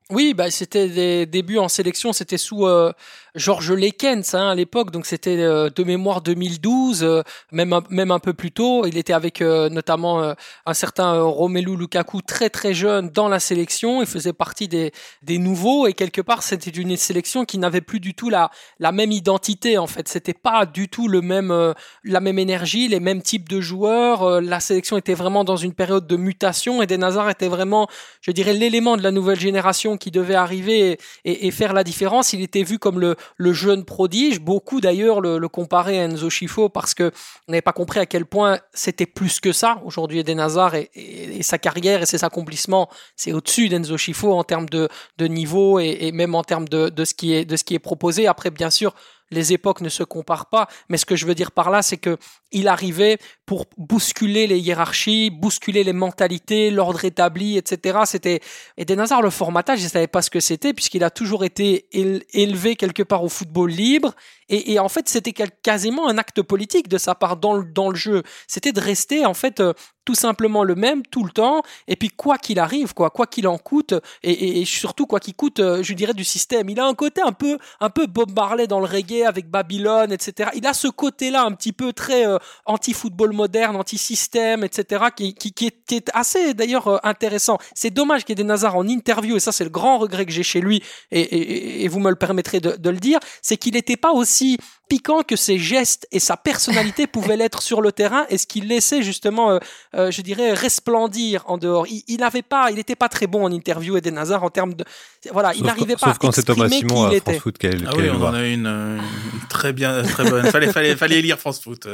oui, 0.09 0.33
bah, 0.33 0.51
c'était 0.51 0.89
des 0.89 1.25
débuts 1.25 1.57
en 1.57 1.69
sélection, 1.69 2.13
c'était 2.13 2.37
sous 2.37 2.67
euh, 2.67 2.91
Georges 3.35 3.71
Lekens 3.71 4.35
hein, 4.35 4.49
à 4.49 4.55
l'époque, 4.55 4.91
donc 4.91 5.07
c'était 5.07 5.39
euh, 5.39 5.71
de 5.75 5.83
mémoire 5.83 6.21
2012, 6.21 7.03
euh, 7.03 7.23
même 7.51 7.73
un, 7.73 7.81
même 7.89 8.11
un 8.11 8.19
peu 8.19 8.33
plus 8.33 8.51
tôt. 8.51 8.85
Il 8.85 8.95
était 8.95 9.13
avec 9.13 9.41
euh, 9.41 9.69
notamment 9.69 10.35
un 10.65 10.73
certain 10.73 11.19
Romelu 11.19 11.75
Lukaku 11.75 12.21
très 12.21 12.51
très 12.51 12.75
jeune 12.75 13.09
dans 13.09 13.27
la 13.27 13.39
sélection. 13.39 14.01
Il 14.01 14.07
faisait 14.07 14.33
partie 14.33 14.67
des, 14.67 14.91
des 15.23 15.39
nouveaux 15.39 15.87
et 15.87 15.93
quelque 15.93 16.21
part 16.21 16.43
c'était 16.43 16.69
une 16.69 16.95
sélection 16.95 17.43
qui 17.43 17.57
n'avait 17.57 17.81
plus 17.81 17.99
du 17.99 18.13
tout 18.13 18.29
la 18.29 18.51
la 18.79 18.91
même 18.91 19.11
identité 19.11 19.79
en 19.79 19.87
fait. 19.87 20.07
C'était 20.07 20.33
pas 20.33 20.67
du 20.67 20.87
tout 20.87 21.07
le 21.07 21.21
même 21.21 21.73
la 22.03 22.19
même 22.19 22.37
énergie, 22.37 22.87
les 22.87 22.99
mêmes 22.99 23.23
types 23.23 23.49
de 23.49 23.61
joueurs. 23.61 24.41
la 24.41 24.59
sélection 24.59 24.97
était 24.97 25.15
vraiment 25.15 25.43
dans 25.43 25.57
une 25.57 25.73
période 25.73 26.05
de 26.05 26.17
mutation 26.17 26.83
et 26.83 26.87
Des 26.87 26.97
Nazar 26.97 27.29
était 27.29 27.47
vraiment, 27.47 27.87
je 28.21 28.31
dirais, 28.31 28.53
l'élément 28.53 28.95
de 28.95 29.01
la 29.01 29.11
nouvelle 29.11 29.39
génération 29.39 29.97
qui 29.97 30.11
devait 30.11 30.35
arriver 30.35 30.99
et, 31.25 31.47
et 31.47 31.51
faire 31.51 31.73
la 31.73 31.83
différence. 31.83 32.33
Il 32.33 32.41
était 32.41 32.63
vu 32.63 32.77
comme 32.77 32.99
le 32.99 33.15
le 33.37 33.53
jeune 33.53 33.85
prodige. 33.85 34.39
Beaucoup 34.39 34.81
d'ailleurs 34.81 35.21
le, 35.21 35.37
le 35.37 35.47
comparaient 35.47 35.99
à 35.99 36.03
Enzo 36.03 36.29
Schifo 36.29 36.69
parce 36.69 36.93
que 36.93 37.11
on 37.47 37.51
n'avait 37.51 37.61
pas 37.61 37.73
compris 37.73 37.99
à 37.99 38.05
quel 38.05 38.25
point 38.25 38.59
c'était 38.73 39.05
plus 39.05 39.39
que 39.39 39.51
ça. 39.51 39.81
Aujourd'hui, 39.85 40.19
Eden 40.19 40.39
Hazard 40.39 40.75
et, 40.75 41.41
sa 41.41 41.57
carrière 41.57 42.01
et 42.01 42.05
ses 42.05 42.23
accomplissements, 42.23 42.89
c'est 43.15 43.33
au-dessus 43.33 43.69
d'Enzo 43.69 43.97
Schifo 43.97 44.33
en 44.33 44.43
termes 44.43 44.67
de, 44.69 44.89
niveau 45.19 45.79
et, 45.79 46.11
même 46.11 46.35
en 46.35 46.43
termes 46.43 46.67
de 46.67 47.05
ce 47.05 47.13
qui 47.13 47.33
est 47.33 47.79
proposé. 47.79 48.27
Après, 48.27 48.49
bien 48.49 48.69
sûr, 48.69 48.93
les 49.33 49.51
époques 49.51 49.81
ne 49.81 49.89
se 49.89 50.03
comparent 50.03 50.45
pas, 50.45 50.67
mais 50.89 50.97
ce 50.97 51.05
que 51.05 51.15
je 51.15 51.25
veux 51.25 51.35
dire 51.35 51.51
par 51.51 51.69
là, 51.69 51.81
c'est 51.81 51.97
que 51.97 52.17
il 52.53 52.67
arrivait 52.67 53.17
pour 53.45 53.65
bousculer 53.77 54.47
les 54.47 54.59
hiérarchies, 54.59 55.29
bousculer 55.29 55.83
les 55.83 55.93
mentalités, 55.93 56.71
l'ordre 56.71 57.03
établi, 57.03 57.57
etc. 57.57 57.99
C'était 58.05 58.39
Eden 58.77 59.01
Hazard 59.01 59.21
le 59.21 59.29
formatage, 59.29 59.79
je 59.79 59.87
savais 59.87 60.07
pas 60.07 60.21
ce 60.21 60.29
que 60.29 60.39
c'était 60.39 60.73
puisqu'il 60.73 61.03
a 61.03 61.09
toujours 61.09 61.43
été 61.43 61.87
élevé 61.91 62.75
quelque 62.75 63.03
part 63.03 63.23
au 63.23 63.29
football 63.29 63.69
libre 63.69 64.15
et, 64.49 64.79
en 64.79 64.89
fait 64.89 65.09
c'était 65.09 65.33
quasiment 65.33 66.07
un 66.07 66.17
acte 66.17 66.41
politique 66.41 66.87
de 66.87 66.97
sa 66.97 67.15
part 67.15 67.37
dans 67.37 67.53
le, 67.53 67.95
jeu. 67.95 68.23
C'était 68.47 68.71
de 68.71 68.79
rester 68.79 69.25
en 69.25 69.33
fait 69.33 69.59
euh, 69.59 69.73
tout 70.05 70.15
simplement 70.15 70.63
le 70.63 70.75
même 70.75 71.03
tout 71.05 71.23
le 71.23 71.31
temps 71.31 71.63
et 71.87 71.95
puis 71.95 72.09
quoi 72.09 72.37
qu'il 72.37 72.59
arrive 72.59 72.93
quoi 72.93 73.09
quoi 73.09 73.25
qu'il 73.25 73.47
en 73.47 73.57
coûte 73.57 73.93
et, 74.21 74.65
surtout 74.65 75.05
quoi 75.05 75.19
qu'il 75.19 75.33
coûte 75.33 75.59
euh, 75.59 75.81
je 75.81 75.93
dirais 75.93 76.13
du 76.13 76.23
système 76.23 76.69
il 76.69 76.79
a 76.79 76.85
un 76.85 76.93
côté 76.93 77.21
un 77.21 77.31
peu 77.31 77.57
un 77.79 77.89
peu 77.89 78.05
Bob 78.05 78.31
Marley 78.35 78.67
dans 78.67 78.79
le 78.79 78.85
reggae 78.85 79.25
avec 79.25 79.49
Babylone 79.49 80.11
etc 80.11 80.49
il 80.55 80.67
a 80.67 80.73
ce 80.73 80.87
côté 80.87 81.31
là 81.31 81.43
un 81.43 81.53
petit 81.53 81.71
peu 81.71 81.93
très 81.93 82.27
euh, 82.27 82.37
anti-football 82.65 83.33
moderne, 83.33 83.75
anti-système, 83.75 84.63
etc., 84.63 85.05
qui, 85.15 85.33
qui, 85.33 85.67
est, 85.67 86.11
assez 86.13 86.53
d'ailleurs 86.53 86.87
euh, 86.87 86.97
intéressant. 87.03 87.57
C'est 87.73 87.91
dommage 87.91 88.25
qu'il 88.25 88.31
y 88.31 88.39
ait 88.39 88.43
des 88.43 88.47
Nazars 88.47 88.75
en 88.75 88.87
interview, 88.87 89.35
et 89.35 89.39
ça 89.39 89.51
c'est 89.51 89.63
le 89.63 89.69
grand 89.69 89.97
regret 89.97 90.25
que 90.25 90.31
j'ai 90.31 90.43
chez 90.43 90.61
lui, 90.61 90.83
et, 91.11 91.83
et, 91.83 91.87
vous 91.87 91.99
me 91.99 92.09
le 92.09 92.15
permettrez 92.15 92.59
de 92.59 92.89
le 92.89 92.97
dire, 92.97 93.19
c'est 93.41 93.57
qu'il 93.57 93.73
n'était 93.73 93.97
pas 93.97 94.11
aussi 94.11 94.57
piquant 94.89 95.23
que 95.23 95.35
ses 95.35 95.57
gestes 95.57 96.07
et 96.11 96.19
sa 96.19 96.37
personnalité 96.37 97.07
pouvaient 97.07 97.37
l'être 97.37 97.61
sur 97.61 97.81
le 97.81 97.91
terrain 97.91 98.25
et 98.29 98.37
ce 98.37 98.47
qu'il 98.47 98.67
laissait 98.67 99.01
justement, 99.01 99.51
euh, 99.51 99.59
euh, 99.95 100.11
je 100.11 100.21
dirais, 100.21 100.53
resplendir 100.53 101.43
en 101.47 101.57
dehors. 101.57 101.85
Il 102.07 102.17
n'avait 102.19 102.41
pas, 102.41 102.69
il 102.69 102.75
n'était 102.75 102.95
pas 102.95 103.09
très 103.09 103.27
bon 103.27 103.45
en 103.45 103.51
interview 103.51 103.97
Eden 103.97 104.17
Hazard 104.17 104.43
en 104.43 104.49
termes 104.49 104.73
de, 104.73 104.85
voilà, 105.31 105.53
il 105.55 105.63
n'arrivait 105.63 105.95
pas 105.95 106.07
à 106.07 106.27
exprimer 106.27 106.69
qui 106.69 106.85
il 106.85 107.13
était. 107.13 107.39
Foot, 107.39 107.57
ah 107.63 107.91
oui, 107.97 108.09
on 108.09 108.23
en 108.23 108.33
a 108.33 108.43
une, 108.43 108.67
une, 108.67 109.01
très 109.49 109.73
bien, 109.73 110.03
très 110.03 110.29
bonne. 110.29 110.45
fallait, 110.47 110.71
fallait, 110.71 110.95
fallait 110.95 111.21
lire 111.21 111.39
France 111.39 111.61
Foot. 111.61 111.87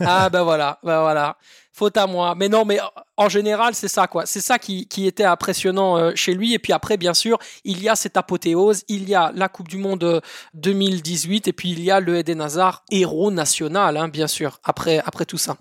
Ah 0.00 0.28
ben 0.30 0.42
voilà, 0.42 0.78
ben 0.82 1.00
voilà 1.00 1.36
faute 1.80 1.96
à 1.96 2.06
moi. 2.06 2.34
Mais 2.36 2.50
non, 2.50 2.66
mais 2.66 2.78
en 3.16 3.28
général, 3.30 3.74
c'est 3.74 3.88
ça, 3.88 4.06
quoi. 4.06 4.26
C'est 4.26 4.42
ça 4.42 4.58
qui, 4.58 4.86
qui, 4.86 5.06
était 5.06 5.24
impressionnant 5.24 5.96
euh, 5.96 6.12
chez 6.14 6.34
lui. 6.34 6.52
Et 6.52 6.58
puis 6.58 6.74
après, 6.74 6.98
bien 6.98 7.14
sûr, 7.14 7.38
il 7.64 7.82
y 7.82 7.88
a 7.88 7.96
cette 7.96 8.18
apothéose, 8.18 8.84
il 8.88 9.08
y 9.08 9.14
a 9.14 9.32
la 9.34 9.48
Coupe 9.48 9.68
du 9.68 9.78
Monde 9.78 10.20
2018, 10.54 11.46
euh, 11.46 11.50
et 11.50 11.52
puis 11.54 11.70
il 11.70 11.82
y 11.82 11.90
a 11.90 12.00
le 12.00 12.18
Eden 12.18 12.42
Hazard, 12.42 12.84
héros 12.90 13.30
national, 13.30 13.96
hein, 13.96 14.08
bien 14.08 14.26
sûr, 14.26 14.58
après, 14.62 14.98
après 15.06 15.24
tout 15.24 15.38
ça. 15.38 15.56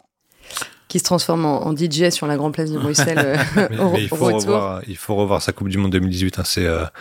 Qui 0.89 0.99
se 0.99 1.05
transforme 1.05 1.45
en, 1.45 1.73
DJ 1.73 2.09
sur 2.09 2.27
la 2.27 2.35
grande 2.35 2.53
place 2.53 2.71
de 2.71 2.79
Bruxelles 2.79 3.37
euh, 3.57 3.95
il, 3.97 4.09
faut 4.09 4.25
revoir, 4.25 4.81
il 4.87 4.97
faut 4.97 5.15
revoir 5.15 5.41
sa 5.41 5.53
Coupe 5.53 5.69
du 5.69 5.77
Monde 5.77 5.91
2018. 5.91 6.39
Hein, 6.39 6.43
c'est, 6.43 6.67
Alors, 6.67 6.91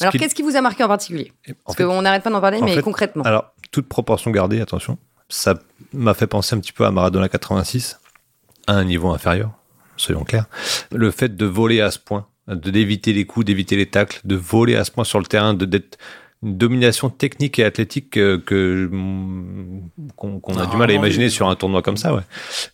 alors 0.00 0.12
qu'est-ce 0.12 0.34
qui 0.34 0.42
vous 0.42 0.56
a 0.56 0.62
marqué 0.62 0.82
en 0.82 0.88
particulier? 0.88 1.30
Parce 1.66 1.76
qu'on 1.76 2.00
n'arrête 2.00 2.22
pas 2.22 2.30
d'en 2.30 2.40
parler, 2.40 2.62
mais 2.62 2.80
concrètement. 2.80 3.24
Alors, 3.24 3.52
toute 3.70 3.86
proportion 3.86 4.30
gardée, 4.30 4.62
attention, 4.62 4.96
ça 5.28 5.54
m'a 5.92 6.14
fait 6.14 6.28
penser 6.28 6.54
un 6.54 6.60
petit 6.60 6.72
peu 6.72 6.86
à 6.86 6.90
Maradona 6.90 7.28
86 7.28 7.98
à 8.66 8.74
un 8.74 8.84
niveau 8.84 9.10
inférieur, 9.10 9.50
soyons 9.96 10.24
clairs. 10.24 10.46
Le 10.92 11.10
fait 11.10 11.36
de 11.36 11.46
voler 11.46 11.80
à 11.80 11.90
ce 11.90 11.98
point, 11.98 12.26
de 12.48 12.70
d'éviter 12.70 13.12
les 13.12 13.24
coups, 13.24 13.46
d'éviter 13.46 13.76
les 13.76 13.86
tacles, 13.86 14.20
de 14.24 14.36
voler 14.36 14.76
à 14.76 14.84
ce 14.84 14.90
point 14.90 15.04
sur 15.04 15.18
le 15.18 15.26
terrain, 15.26 15.54
de 15.54 15.64
d'être 15.64 15.98
une 16.42 16.58
domination 16.58 17.08
technique 17.08 17.58
et 17.58 17.64
athlétique 17.64 18.10
que 18.10 18.90
qu'on 20.16 20.58
a 20.58 20.66
du 20.66 20.76
mal 20.76 20.90
à 20.90 20.92
imaginer 20.92 21.30
sur 21.30 21.48
un 21.48 21.56
tournoi 21.56 21.82
comme 21.82 21.96
ça. 21.96 22.14
Ouais. 22.14 22.22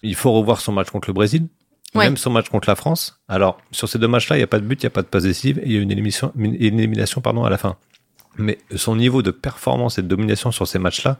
Il 0.03 0.14
faut 0.14 0.32
revoir 0.32 0.61
son 0.61 0.72
match 0.72 0.90
contre 0.90 1.09
le 1.09 1.14
Brésil. 1.14 1.47
Même 1.95 2.16
son 2.16 2.30
match 2.30 2.49
contre 2.49 2.68
la 2.70 2.74
France. 2.74 3.20
Alors, 3.28 3.59
sur 3.70 3.86
ces 3.86 3.99
deux 3.99 4.09
matchs-là, 4.09 4.36
il 4.36 4.38
n'y 4.40 4.45
a 4.45 4.49
pas 4.49 4.59
de 4.59 4.64
but, 4.64 4.82
il 4.82 4.86
n'y 4.86 4.88
a 4.88 4.90
pas 4.90 5.03
de 5.03 5.09
passe 5.09 5.24
décisive, 5.24 5.59
et 5.59 5.66
il 5.66 5.72
y 5.72 5.76
a 5.76 5.80
une 5.80 5.90
élimination, 5.90 6.32
une 6.36 6.55
élimination 6.55 7.20
pardon, 7.20 7.45
à 7.45 7.51
la 7.51 7.59
fin. 7.59 7.76
Mais 8.39 8.59
son 8.74 8.97
niveau 8.97 9.20
de 9.20 9.30
performance 9.30 9.99
et 9.99 10.03
de 10.03 10.09
domination 10.09 10.53
sur 10.53 10.66
ces 10.66 10.78
matchs-là, 10.78 11.18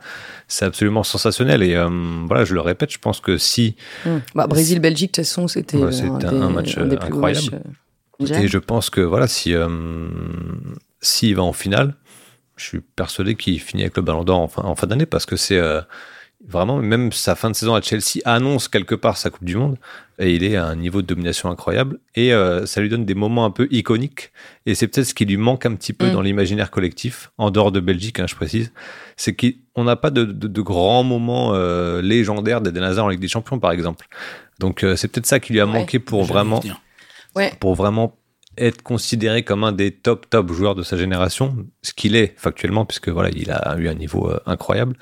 c'est 0.49 0.65
absolument 0.65 1.03
sensationnel. 1.03 1.63
Et 1.63 1.75
euh, 1.75 1.89
voilà, 2.27 2.45
je 2.45 2.55
le 2.55 2.61
répète, 2.61 2.91
je 2.91 2.99
pense 2.99 3.21
que 3.21 3.37
si. 3.37 3.77
Hmm. 4.07 4.19
Bah, 4.35 4.47
Brésil-Belgique, 4.47 5.13
de 5.13 5.17
toute 5.17 5.27
façon, 5.27 5.47
c'était 5.47 5.77
euh, 5.77 5.91
un, 6.25 6.51
match 6.51 6.79
incroyable. 6.79 7.61
et 8.21 8.49
je 8.49 8.59
pense 8.59 8.89
que 8.89 9.03
voilà, 9.03 9.29
si 9.29 9.55
euh, 9.55 10.09
s'il 11.01 11.37
va 11.37 11.43
en 11.43 11.53
finale, 11.53 11.95
je 12.57 12.65
suis 12.65 12.81
persuadé 12.81 13.35
qu'il 13.35 13.61
finit 13.61 13.83
avec 13.83 13.97
le 13.97 14.03
Ballon 14.03 14.25
d'Or 14.25 14.41
en 14.41 14.49
fin, 14.49 14.63
en 14.63 14.75
fin 14.75 14.87
d'année 14.87 15.07
parce 15.07 15.27
que 15.27 15.37
c'est 15.37 15.61
vraiment, 16.47 16.79
même 16.79 17.13
sa 17.13 17.35
fin 17.35 17.51
de 17.51 17.55
saison 17.55 17.75
à 17.75 17.81
Chelsea 17.81 18.21
annonce 18.25 18.69
quelque 18.69 18.95
part 18.95 19.17
sa 19.17 19.31
Coupe 19.31 19.45
du 19.45 19.57
Monde 19.57 19.77
et 20.19 20.35
il 20.35 20.45
est 20.45 20.57
à 20.57 20.67
un 20.67 20.77
niveau 20.77 21.01
de 21.03 21.07
domination 21.07 21.51
incroyable 21.51 21.99
et 22.15 22.33
euh, 22.33 22.67
ça 22.67 22.81
lui 22.81 22.89
donne 22.89 23.05
des 23.05 23.15
moments 23.15 23.45
un 23.45 23.51
peu 23.51 23.69
iconiques 23.71 24.33
et 24.67 24.75
c'est 24.75 24.89
peut-être 24.89 25.07
ce 25.07 25.15
qui 25.15 25.25
lui 25.25 25.37
manque 25.37 25.67
un 25.67 25.75
petit 25.75 25.93
peu 25.93 26.09
mm. 26.09 26.13
dans 26.13 26.21
l'imaginaire 26.21 26.71
collectif, 26.71 27.31
en 27.39 27.51
dehors 27.51 27.73
de 27.73 27.81
Belgique, 27.81 28.19
hein, 28.19 28.27
je 28.29 28.35
précise, 28.35 28.73
c'est 29.17 29.35
qu'on 29.35 29.85
n'a 29.85 29.97
pas 29.97 30.11
de, 30.11 30.25
de, 30.25 30.63
grands 30.63 31.05
moments 31.05 31.55
euh, 31.55 32.03
légendaires 32.03 32.61
d'Eden 32.61 32.83
Hazard 32.83 33.07
en 33.07 33.09
Ligue 33.09 33.21
des 33.21 33.29
Champions 33.29 33.59
par 33.59 33.73
exemple. 33.73 34.07
Donc 34.59 34.85
euh, 34.85 34.97
c'est 34.97 35.09
peut-être 35.09 35.27
ça 35.27 35.41
qui 35.41 35.53
lui 35.53 35.61
a 35.61 35.67
manqué 35.67 35.99
pour 35.99 36.25
vraiment, 36.25 36.63
pour 37.61 37.75
vraiment 37.75 38.17
être 38.59 38.83
considéré 38.83 39.45
comme 39.45 39.65
un 39.65 39.73
des 39.73 39.93
top 39.93 40.29
top 40.29 40.53
joueurs 40.53 40.75
de 40.75 40.83
sa 40.83 40.97
génération, 40.97 41.57
ce 41.83 41.95
qu'il 41.95 42.17
est 42.17 42.35
factuellement 42.37 42.85
puisque 42.85 43.09
voilà 43.09 43.31
il 43.31 43.51
a 43.51 43.77
eu 43.79 43.89
un 43.89 43.95
niveau 43.95 44.31
incroyable. 44.45 44.97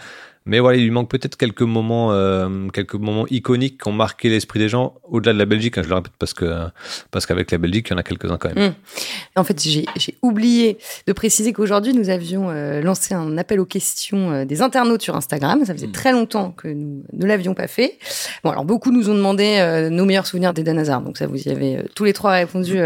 Mais 0.51 0.59
voilà, 0.59 0.79
il 0.79 0.83
lui 0.83 0.91
manque 0.91 1.09
peut-être 1.09 1.37
quelques 1.37 1.63
moments, 1.63 2.11
euh, 2.11 2.67
quelques 2.75 2.97
moments 2.97 3.25
iconiques 3.31 3.81
qui 3.81 3.89
ont 3.89 3.93
marqué 3.93 4.29
l'esprit 4.29 4.59
des 4.59 4.69
gens 4.69 4.95
au-delà 5.05 5.33
de 5.33 5.39
la 5.39 5.45
Belgique. 5.45 5.79
Hein, 5.79 5.83
je 5.85 5.89
le 5.89 5.95
répète 5.95 6.13
parce 6.19 6.35
que 6.35 6.45
parce 7.13 7.25
qu'avec 7.25 7.53
la 7.53 7.59
Belgique, 7.59 7.87
il 7.89 7.93
y 7.93 7.95
en 7.95 7.99
a 7.99 8.03
quelques-uns 8.03 8.37
quand 8.37 8.53
même. 8.53 8.71
Mmh. 8.71 8.75
En 9.37 9.45
fait, 9.45 9.63
j'ai 9.63 9.87
oublié 10.23 10.79
de 11.07 11.13
préciser 11.13 11.53
qu'aujourd'hui, 11.53 11.95
nous 11.95 12.11
avions 12.11 12.51
euh, 12.51 12.81
lancé 12.81 13.15
un 13.15 13.39
appel 13.39 13.61
aux 13.61 13.65
questions 13.65 14.33
euh, 14.33 14.45
des 14.45 14.61
internautes 14.61 15.03
sur 15.03 15.15
Instagram. 15.15 15.65
Ça 15.65 15.73
faisait 15.73 15.87
mmh. 15.87 15.93
très 15.93 16.11
longtemps 16.11 16.51
que 16.51 16.67
nous 16.67 17.05
ne 17.13 17.27
l'avions 17.27 17.55
pas 17.55 17.69
fait. 17.69 18.01
Bon, 18.43 18.51
alors 18.51 18.65
beaucoup 18.65 18.91
nous 18.91 19.09
ont 19.09 19.15
demandé 19.15 19.89
nos 19.93 20.05
meilleurs 20.05 20.27
souvenirs 20.27 20.53
d'Eden 20.53 20.81
Hazard. 20.81 21.03
Donc 21.03 21.17
ça, 21.17 21.29
vous 21.29 21.41
y 21.47 21.51
avez 21.51 21.85
tous 21.95 22.03
les 22.03 22.13
trois 22.13 22.33
répondu 22.33 22.81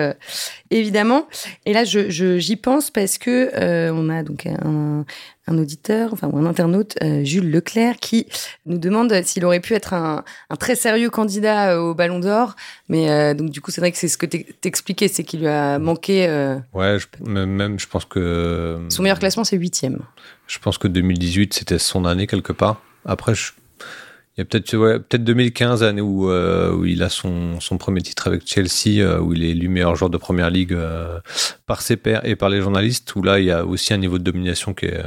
évidemment. 0.79 1.29
Et 1.66 1.72
là, 1.72 1.85
je 1.85 2.39
j'y 2.39 2.57
pense 2.57 2.91
parce 2.91 3.18
que 3.18 3.91
on 3.91 4.09
a 4.11 4.22
donc 4.22 4.47
un, 4.47 5.05
un 5.47 5.59
auditeur, 5.59 6.12
enfin 6.12 6.29
ou 6.29 6.39
un 6.39 6.47
internaute, 6.47 6.97
euh, 7.03 7.25
Jules 7.25 7.51
Leclerc, 7.51 7.97
qui 7.97 8.27
nous 8.66 8.79
demande 8.79 9.12
s'il 9.25 9.45
aurait 9.45 9.61
pu 9.61 9.75
être 9.75 9.93
un, 9.93 10.25
un, 10.51 10.57
très 10.57 10.75
sérieux 10.75 11.11
candidat 11.11 11.72
euh, 11.72 11.81
au 11.81 11.95
Ballon 11.95 12.18
d'Or. 12.18 12.57
Mais 12.89 13.11
euh, 13.11 13.35
donc 13.35 13.51
du 13.51 13.61
coup, 13.61 13.70
c'est 13.70 13.81
vrai 13.81 13.93
que 13.93 13.99
c'est 13.99 14.09
ce 14.09 14.16
que 14.16 14.27
t'expliquais, 14.27 15.09
c'est 15.09 15.25
qu'il 15.25 15.41
lui 15.41 15.49
a 15.49 15.79
manqué. 15.79 16.27
ouais, 16.72 16.99
je, 16.99 17.07
même 17.25 17.79
je 17.79 17.87
pense 17.87 18.05
que 18.05 18.81
son 18.89 19.03
meilleur 19.03 19.18
classement 19.18 19.45
c'est 19.45 19.57
huitième. 19.57 20.01
Je 20.47 20.59
pense 20.59 20.79
que 20.79 20.89
2018 20.89 21.55
c'était 21.55 21.79
son 21.79 22.05
année 22.05 22.27
quelque 22.27 22.53
part. 22.53 22.81
Après, 23.05 23.35
je, 23.35 23.53
il 24.37 24.41
y 24.41 24.43
a 24.43 24.45
peut-être 24.45 24.76
ouais, 24.76 24.99
peut-être 24.99 25.24
2015 25.24 25.82
année 25.82 26.01
où, 26.01 26.30
où 26.30 26.85
il 26.85 27.03
a 27.03 27.09
son, 27.09 27.61
son 27.61 27.78
premier 27.78 28.03
titre 28.03 28.26
avec 28.26 28.43
Chelsea 28.47 29.20
où 29.20 29.32
il 29.32 29.45
est 29.45 29.51
élu 29.51 29.68
meilleur 29.68 29.95
joueur 29.95 30.11
de 30.11 30.16
première 30.16 30.51
ligue 30.51 30.76
par 31.66 31.82
ses 31.82 31.97
pairs 31.97 32.24
et 32.24 32.35
par 32.35 32.49
les 32.49 32.61
journalistes 32.61 33.14
où 33.14 33.22
là 33.22 33.39
il 33.39 33.47
y 33.47 33.53
a 33.53 33.64
aussi 33.64 33.95
un 33.95 33.99
niveau 33.99 34.18
de 34.18 34.24
domination 34.24 34.74
qui 34.74 34.87
est 34.87 35.01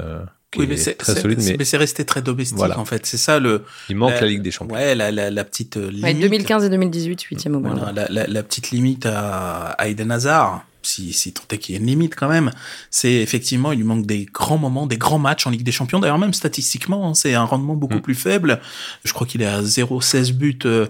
oui, 0.56 0.66
mais 0.68 0.78
c'est 0.78 0.96
très 0.96 1.16
solide. 1.16 1.40
Mais, 1.58 1.66
c'est 1.66 1.78
resté 1.78 2.06
très 2.06 2.22
domestique 2.22 2.60
en 2.60 2.86
fait. 2.86 3.06
C'est 3.06 3.18
ça 3.18 3.40
le. 3.40 3.64
Il 3.90 3.96
manque 3.96 4.20
la, 4.20 4.28
Ligue 4.28 4.42
des 4.42 4.52
Champions. 4.52 4.76
Ouais, 4.76 4.96
la, 4.96 5.12
la, 5.12 5.30
la 5.30 5.44
petite 5.44 5.76
limite. 5.76 6.20
2015 6.20 6.64
et 6.64 6.70
2018, 6.70 7.22
huitième 7.24 7.56
au 7.56 7.60
voilà, 7.60 8.08
la, 8.10 8.28
la, 8.28 8.44
petite 8.44 8.72
limite 8.72 9.06
à, 9.06 9.72
à 9.72 9.88
Eden 9.88 10.12
Hazard 10.12 10.66
si, 10.88 11.14
si 11.14 11.34
tant 11.34 11.44
est 11.52 11.58
qu'il 11.58 11.76
y 11.76 11.78
ait 11.78 11.82
une 11.82 11.88
limite 11.88 12.16
quand 12.16 12.30
même, 12.30 12.52
c'est 12.90 13.14
effectivement, 13.14 13.72
il 13.72 13.80
lui 13.80 13.86
manque 13.86 14.06
des 14.06 14.26
grands 14.26 14.58
moments, 14.58 14.88
des 14.88 14.98
grands 14.98 15.20
matchs 15.20 15.46
en 15.46 15.50
Ligue 15.50 15.64
des 15.64 15.72
Champions. 15.72 16.00
D'ailleurs, 16.00 16.18
même 16.18 16.34
statistiquement, 16.34 17.10
hein, 17.10 17.14
c'est 17.14 17.34
un 17.34 17.44
rendement 17.44 17.76
beaucoup 17.76 17.98
mm. 17.98 18.02
plus 18.02 18.16
faible. 18.16 18.62
Je 19.04 19.14
crois 19.14 19.28
qu'il 19.28 19.42
est 19.42 19.48
à 19.48 19.62
0,16 19.62 20.34
buts, 20.34 20.60
euh, 20.66 20.88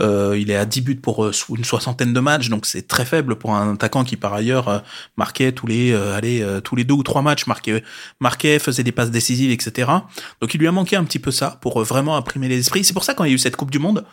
euh, 0.00 0.36
il 0.38 0.50
est 0.50 0.56
à 0.56 0.64
10 0.64 0.80
buts 0.82 0.96
pour 0.96 1.24
euh, 1.24 1.32
une 1.56 1.64
soixantaine 1.64 2.12
de 2.12 2.20
matchs, 2.20 2.48
donc 2.48 2.66
c'est 2.66 2.86
très 2.86 3.04
faible 3.04 3.36
pour 3.36 3.54
un 3.54 3.74
attaquant 3.74 4.04
qui, 4.04 4.16
par 4.16 4.32
ailleurs, 4.32 4.68
euh, 4.68 4.78
marquait 5.16 5.52
tous 5.52 5.66
les, 5.66 5.92
allez, 5.92 6.46
tous 6.64 6.76
les 6.76 6.84
deux 6.84 6.94
ou 6.94 7.02
trois 7.02 7.22
matchs, 7.22 7.46
marquait, 7.46 7.82
marquait, 8.20 8.58
faisait 8.58 8.84
des 8.84 8.92
passes 8.92 9.10
décisives, 9.10 9.50
etc. 9.50 9.90
Donc 10.40 10.54
il 10.54 10.58
lui 10.58 10.68
a 10.68 10.72
manqué 10.72 10.96
un 10.96 11.04
petit 11.04 11.18
peu 11.18 11.30
ça 11.30 11.58
pour 11.60 11.82
vraiment 11.82 12.16
imprimer 12.16 12.48
les 12.48 12.58
esprits. 12.58 12.84
C'est 12.84 12.92
pour 12.92 13.04
ça 13.04 13.14
quand 13.14 13.24
il 13.24 13.28
y 13.28 13.32
a 13.32 13.34
eu 13.34 13.38
cette 13.38 13.56
Coupe 13.56 13.70
du 13.70 13.78
Monde, 13.78 14.04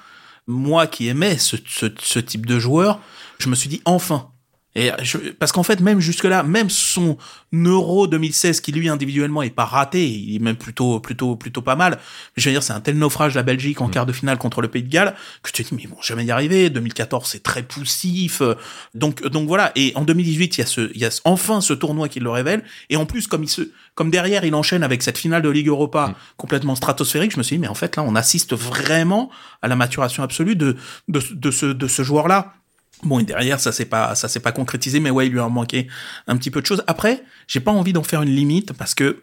moi 0.47 0.87
qui 0.87 1.07
aimais 1.07 1.37
ce, 1.37 1.57
ce, 1.67 1.87
ce 2.01 2.19
type 2.19 2.45
de 2.45 2.59
joueur, 2.59 2.99
je 3.39 3.49
me 3.49 3.55
suis 3.55 3.69
dit 3.69 3.81
enfin, 3.85 4.29
et 4.77 4.91
parce 5.39 5.51
qu'en 5.51 5.63
fait, 5.63 5.79
même 5.79 5.99
jusque-là, 5.99 6.43
même 6.43 6.69
son 6.69 7.17
Euro 7.51 8.05
2016, 8.05 8.61
qui 8.61 8.71
lui 8.71 8.89
individuellement 8.89 9.41
est 9.41 9.49
pas 9.49 9.65
raté, 9.65 10.07
il 10.07 10.35
est 10.35 10.39
même 10.39 10.55
plutôt, 10.55 10.99
plutôt, 10.99 11.35
plutôt 11.35 11.63
pas 11.63 11.75
mal. 11.75 11.93
Mais 12.35 12.43
je 12.43 12.47
veux 12.47 12.53
dire, 12.53 12.61
c'est 12.61 12.73
un 12.73 12.79
tel 12.79 12.95
naufrage 12.95 13.33
la 13.33 13.41
Belgique 13.41 13.81
en 13.81 13.87
mm. 13.87 13.91
quart 13.91 14.05
de 14.05 14.13
finale 14.13 14.37
contre 14.37 14.61
le 14.61 14.67
Pays 14.67 14.83
de 14.83 14.89
Galles 14.89 15.15
que 15.41 15.49
je 15.49 15.53
te 15.53 15.63
dis, 15.63 15.69
mais 15.73 15.81
ils 15.81 15.89
vont 15.89 16.01
jamais 16.03 16.25
y 16.25 16.31
arriver. 16.31 16.69
2014, 16.69 17.27
c'est 17.27 17.41
très 17.41 17.63
poussif. 17.63 18.43
Donc, 18.93 19.25
donc 19.25 19.47
voilà. 19.47 19.71
Et 19.75 19.93
en 19.95 20.03
2018, 20.03 20.57
il 20.57 20.61
y 20.61 20.63
a 20.63 20.67
ce, 20.67 20.91
il 20.93 21.01
y 21.01 21.05
a 21.05 21.21
enfin 21.25 21.59
ce 21.59 21.73
tournoi 21.73 22.07
qui 22.07 22.19
le 22.19 22.29
révèle. 22.29 22.63
Et 22.91 22.97
en 22.97 23.07
plus, 23.07 23.25
comme 23.25 23.43
il 23.43 23.49
se, 23.49 23.63
comme 23.95 24.11
derrière, 24.11 24.45
il 24.45 24.53
enchaîne 24.53 24.83
avec 24.83 25.01
cette 25.01 25.17
finale 25.17 25.41
de 25.41 25.49
Ligue 25.49 25.69
Europa 25.69 26.09
mm. 26.09 26.15
complètement 26.37 26.75
stratosphérique, 26.75 27.31
je 27.31 27.37
me 27.37 27.43
suis 27.43 27.55
dit, 27.55 27.61
mais 27.61 27.67
en 27.67 27.75
fait, 27.75 27.95
là, 27.95 28.03
on 28.03 28.13
assiste 28.13 28.53
vraiment 28.53 29.31
à 29.63 29.67
la 29.67 29.75
maturation 29.75 30.21
absolue 30.21 30.55
de, 30.55 30.75
de, 31.07 31.19
de 31.31 31.49
ce, 31.49 31.65
de 31.65 31.87
ce 31.87 32.03
joueur-là. 32.03 32.53
Bon, 33.03 33.19
et 33.19 33.23
derrière, 33.23 33.59
ça 33.59 33.71
s'est 33.71 33.85
pas, 33.85 34.15
ça 34.15 34.27
s'est 34.27 34.39
pas 34.39 34.51
concrétisé, 34.51 34.99
mais 34.99 35.11
ouais, 35.11 35.27
il 35.27 35.33
lui 35.33 35.39
a 35.39 35.47
manqué 35.47 35.87
un 36.27 36.35
petit 36.37 36.49
peu 36.49 36.61
de 36.61 36.65
choses. 36.65 36.83
Après, 36.87 37.23
j'ai 37.47 37.59
pas 37.59 37.71
envie 37.71 37.93
d'en 37.93 38.03
faire 38.03 38.23
une 38.23 38.29
limite 38.29 38.73
parce 38.73 38.95
que 38.95 39.21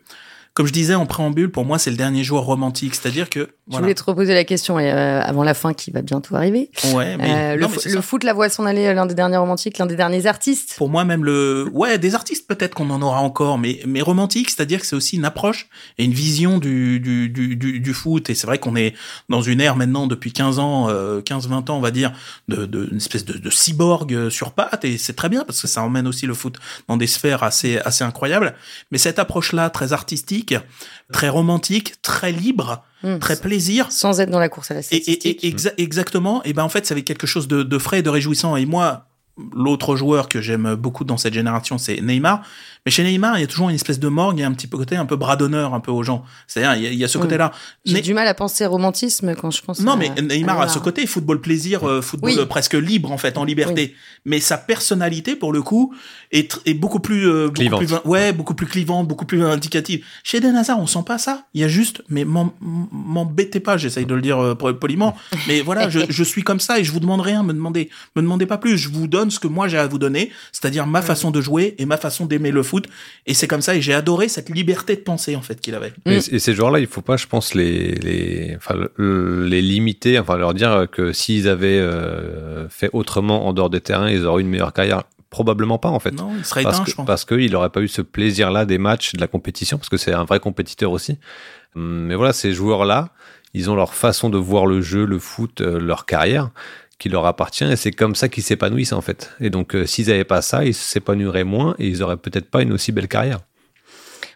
comme 0.55 0.69
je 0.69 0.73
disais 0.73 0.95
en 0.95 1.05
préambule, 1.05 1.51
pour 1.51 1.65
moi, 1.65 1.81
c'est 1.81 1.91
le 1.91 1.97
dernier 1.97 2.23
joueur 2.23 2.45
romantique. 2.45 2.95
C'est-à-dire 2.95 3.29
que. 3.29 3.49
Je 3.73 3.77
voulais 3.77 3.95
te 3.95 4.05
reposer 4.05 4.35
la 4.35 4.45
question 4.45 4.79
euh, 4.79 5.21
avant 5.21 5.43
la 5.43 5.55
fin 5.55 5.75
qui 5.75 5.91
va 5.91 6.01
bientôt 6.01 6.37
arriver. 6.37 6.71
Ouais, 6.95 7.17
mais. 7.17 7.57
Euh, 7.59 7.67
le, 7.87 8.01
foot 8.01 8.23
la 8.23 8.33
voix 8.33 8.49
s'en 8.49 8.65
aller 8.65 8.95
l'un 8.95 9.07
des 9.07 9.15
derniers 9.15 9.37
romantiques, 9.37 9.79
l'un 9.79 9.87
des 9.87 9.97
derniers 9.97 10.27
artistes. 10.27 10.77
Pour 10.79 10.89
moi, 10.89 11.05
même 11.05 11.25
le. 11.25 11.69
Ouais, 11.73 11.99
des 11.99 12.15
artistes, 12.15 12.47
peut-être 12.47 12.75
qu'on 12.75 12.91
en 12.91 13.03
aura 13.03 13.21
encore, 13.21 13.59
mais, 13.59 13.81
mais 13.85 14.01
romantique, 14.01 14.49
c'est-à-dire 14.49 14.81
que 14.81 14.87
c'est 14.87 14.95
aussi 14.95 15.17
une 15.17 15.25
approche 15.25 15.69
et 15.99 16.05
une 16.05 16.13
vision 16.13 16.59
du, 16.59 17.01
du, 17.01 17.29
du, 17.29 17.57
du, 17.57 17.95
foot. 17.95 18.31
Et 18.31 18.37
c'est 18.37 18.47
vrai 18.47 18.59
qu'on 18.59 18.77
est 18.77 18.95
dans 19.29 19.43
une 19.43 19.61
ère 19.61 19.75
maintenant, 19.75 20.07
depuis 20.07 20.33
15 20.33 20.61
ans, 20.61 20.89
15-20 20.89 20.93
euh, 20.93 21.57
ans, 21.57 21.65
on 21.71 21.81
va 21.81 21.91
dire, 21.91 22.13
de, 22.47 22.65
de, 22.65 22.91
une 22.93 22.99
espèce 22.99 23.25
de, 23.25 23.39
de 23.39 23.51
cyborg 23.51 24.29
sur 24.29 24.53
pattes. 24.53 24.85
Et 24.85 24.99
c'est 24.99 25.15
très 25.15 25.29
bien 25.29 25.43
parce 25.45 25.61
que 25.61 25.67
ça 25.67 25.83
emmène 25.83 26.07
aussi 26.07 26.27
le 26.27 26.35
foot 26.35 26.59
dans 26.87 26.97
des 26.97 27.09
sphères 27.09 27.43
assez, 27.43 27.79
assez 27.79 28.05
incroyables. 28.05 28.55
Mais 28.93 28.99
cette 28.99 29.19
approche-là, 29.19 29.69
très 29.71 29.93
artistique, 29.93 30.44
très 31.13 31.29
romantique, 31.29 32.01
très 32.03 32.33
libre, 32.33 32.85
hmm. 33.03 33.19
très 33.19 33.37
plaisir. 33.37 33.91
Sans 33.91 34.21
être 34.21 34.31
dans 34.31 34.39
la 34.39 34.49
course 34.49 34.71
à 34.71 34.75
la 34.75 34.83
statistique. 34.83 35.45
Et, 35.45 35.83
exactement. 35.83 36.43
Et 36.45 36.53
ben 36.53 36.65
en 36.65 36.69
fait, 36.69 36.87
ça 36.87 36.95
avait 36.95 37.03
quelque 37.03 37.27
chose 37.27 37.49
de, 37.49 37.79
frais 37.79 38.01
et 38.01 38.03
de 38.03 38.11
réjouissant. 38.11 38.57
Et 38.57 38.67
moi, 38.67 39.07
l'autre 39.55 39.97
joueur 39.97 40.29
que 40.29 40.41
j'aime 40.41 40.75
beaucoup 40.75 41.05
dans 41.05 41.17
cette 41.17 41.35
génération, 41.35 41.79
c'est 41.79 42.01
Neymar. 42.01 42.43
Mais 42.87 42.91
chez 42.91 43.03
Neymar, 43.03 43.39
il 43.39 43.41
y 43.41 43.45
a 43.45 43.47
toujours 43.47 43.71
une 43.71 43.75
espèce 43.75 43.99
de 43.99 44.09
morgue, 44.09 44.37
il 44.37 44.43
y 44.43 44.45
a 44.45 44.47
un 44.47 44.53
petit 44.53 44.67
peu 44.67 44.77
côté 44.77 44.95
un 44.97 45.07
peu 45.07 45.17
bras 45.17 45.37
d'honneur 45.37 45.73
un 45.73 45.81
peu 45.81 45.91
aux 45.91 46.03
gens. 46.03 46.23
C'est-à-dire, 46.47 46.91
il 46.91 46.99
y 46.99 47.05
a, 47.05 47.09
ce 47.09 47.17
côté-là. 47.17 47.51
J'ai 47.87 48.03
du 48.03 48.13
mal 48.13 48.29
à 48.29 48.35
penser 48.35 48.67
romantisme 48.67 49.35
quand 49.35 49.51
je 49.51 49.63
pense. 49.63 49.81
Non, 49.81 49.97
mais 49.97 50.11
Neymar 50.21 50.61
a 50.61 50.69
ce 50.69 50.79
côté 50.79 51.07
football 51.07 51.41
plaisir, 51.41 51.89
euh, 51.89 52.03
football 52.03 52.39
euh, 52.39 52.45
presque 52.45 52.75
libre 52.75 53.11
en 53.11 53.17
fait, 53.17 53.39
en 53.39 53.45
liberté. 53.45 53.95
Mais 54.27 54.39
sa 54.39 54.59
personnalité, 54.59 55.35
pour 55.35 55.53
le 55.53 55.63
coup, 55.63 55.95
est, 56.31 56.61
est 56.67 56.75
beaucoup 56.75 57.01
plus, 57.01 57.27
euh, 57.27 57.49
beaucoup 57.49 57.79
plus, 57.79 57.95
ouais, 58.05 58.33
beaucoup 58.35 58.55
plus 58.55 58.67
clivant, 58.67 59.03
beaucoup 59.03 59.25
plus 59.25 59.43
indicative. 59.43 60.05
Chez 60.23 60.39
Eden 60.39 60.55
Hazard, 60.55 60.79
on 60.79 60.87
sent 60.87 61.05
pas 61.07 61.17
ça. 61.17 61.47
Il 61.55 61.63
y 61.63 61.65
a 61.65 61.69
juste, 61.69 62.03
mais 62.11 62.27
m'embêtez 62.27 63.61
pas, 63.61 63.79
j'essaye 63.79 64.05
de 64.05 64.15
le 64.15 64.21
dire 64.21 64.57
poliment. 64.59 65.17
mais 65.49 65.63
voilà, 65.63 65.89
je, 65.89 66.01
je 66.11 66.25
suis 66.25 66.43
comme 66.43 66.61
ça 66.61 66.79
et 66.79 66.85
je 66.85 66.93
vous 66.93 67.01
demande 67.01 67.23
rien, 67.23 67.43
me 67.43 67.55
demandez, 67.55 67.89
me 68.15 68.21
demandez 68.21 68.45
pas 68.45 68.59
plus. 68.59 68.77
Je 68.77 68.91
vous 68.91 69.07
donne 69.07 69.31
ce 69.31 69.39
que 69.39 69.49
moi 69.49 69.69
j'ai 69.69 69.79
à 69.79 69.87
vous 69.87 69.99
donner, 69.99 70.31
c'est-à-dire 70.53 70.87
ma 70.87 71.01
façon 71.01 71.31
de 71.31 71.41
jouer 71.41 71.75
et 71.79 71.87
ma 71.87 71.97
façon 71.97 72.27
d'aimer 72.27 72.51
le 72.51 72.63
foot. 72.63 72.74
Et 73.27 73.35
c'est 73.35 73.47
comme 73.47 73.61
ça, 73.61 73.75
et 73.75 73.83
j'ai 73.83 73.95
adoré 73.95 74.29
cette 74.29 74.49
liberté 74.49 74.97
de 74.97 75.01
penser 75.01 75.37
en 75.37 75.43
fait 75.43 75.61
qu'il 75.61 75.75
avait. 75.75 75.93
Et, 76.07 76.21
ces 76.21 76.55
joueurs-là, 76.55 76.79
il 76.79 76.87
faut 76.87 77.03
pas, 77.03 77.17
je 77.17 77.27
pense, 77.27 77.55
les 77.55 77.95
les 77.95 78.55
enfin 78.57 78.77
les 78.99 79.63
limiter, 79.63 80.19
enfin 80.19 80.37
leur 80.37 80.55
dire 80.55 80.87
que 80.91 81.13
s'ils 81.13 81.49
avaient 81.49 81.79
euh, 81.79 82.69
fait 82.69 82.91
autrement 82.93 83.47
en 83.47 83.53
dehors 83.53 83.71
des 83.71 83.81
terrains, 83.81 84.11
ils 84.11 84.25
auraient 84.27 84.43
eu 84.43 84.45
une 84.45 84.51
meilleure 84.51 84.73
carrière. 84.73 85.05
Probablement 85.31 85.79
pas 85.79 85.89
en 85.89 85.99
fait. 85.99 86.13
Non, 86.13 86.31
il 86.39 86.45
serait 86.45 86.63
parce 86.63 86.77
éteint, 86.77 86.85
que, 86.85 86.91
je 86.91 86.97
pense. 86.97 87.07
Parce 87.07 87.25
qu'il 87.25 87.51
n'aurait 87.51 87.71
pas 87.71 87.81
eu 87.81 87.89
ce 87.89 88.03
plaisir-là 88.03 88.67
des 88.67 88.79
matchs, 88.79 89.15
de 89.15 89.21
la 89.21 89.27
compétition, 89.27 89.79
parce 89.79 89.89
que 89.89 89.97
c'est 89.97 90.13
un 90.13 90.25
vrai 90.25 90.39
compétiteur 90.39 90.93
aussi. 90.93 91.19
Mais 91.75 92.15
voilà, 92.15 92.33
ces 92.33 92.53
joueurs-là, 92.53 93.09
ils 93.53 93.71
ont 93.71 93.75
leur 93.75 93.95
façon 93.95 94.31
de 94.31 94.39
voir 94.39 94.67
le 94.67 94.81
jeu, 94.81 95.05
le 95.05 95.19
foot, 95.19 95.61
euh, 95.61 95.81
leur 95.81 96.07
carrière 96.07 96.51
qui 96.99 97.09
leur 97.09 97.27
appartient 97.27 97.65
et 97.65 97.77
c'est 97.77 97.91
comme 97.91 98.15
ça 98.15 98.29
qu'ils 98.29 98.43
s'épanouissent 98.43 98.93
en 98.93 99.01
fait. 99.01 99.31
Et 99.41 99.51
donc 99.51 99.75
euh, 99.75 99.87
s'ils 99.87 100.09
n'avaient 100.09 100.25
pas 100.25 100.43
ça, 100.43 100.65
ils 100.65 100.75
s'épanouiraient 100.75 101.45
moins 101.45 101.75
et 101.79 101.89
ils 101.89 102.03
auraient 102.03 102.17
peut-être 102.17 102.51
pas 102.51 102.63
une 102.63 102.73
aussi 102.73 102.93
belle 102.93 103.09
carrière. 103.09 103.41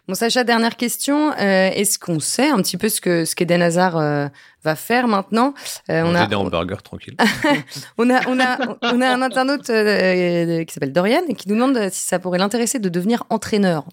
Bon 0.07 0.15
Sacha, 0.15 0.43
dernière 0.43 0.75
question. 0.75 1.31
Euh, 1.33 1.69
est-ce 1.69 1.99
qu'on 1.99 2.19
sait 2.19 2.49
un 2.49 2.57
petit 2.57 2.77
peu 2.77 2.89
ce 2.89 2.99
que 2.99 3.25
ce 3.25 3.35
qu'Eden 3.35 3.61
Hazard 3.61 3.97
euh, 3.97 4.27
va 4.63 4.75
faire 4.75 5.07
maintenant? 5.07 5.53
On 5.87 6.15
a 6.15 6.25
des 6.25 6.35
hamburgers 6.35 6.81
tranquille. 6.83 7.15
on 7.97 8.09
a 8.09 8.27
on 8.27 8.39
a 8.39 8.57
on 8.81 9.01
a 9.01 9.07
un 9.07 9.21
internaute 9.21 9.67
qui 9.67 10.73
s'appelle 10.73 10.93
Dorian 10.93 11.21
et 11.29 11.35
qui 11.35 11.47
nous 11.47 11.55
demande 11.55 11.89
si 11.91 12.05
ça 12.05 12.17
pourrait 12.17 12.39
l'intéresser 12.39 12.79
de 12.79 12.89
devenir 12.89 13.23
entraîneur. 13.29 13.85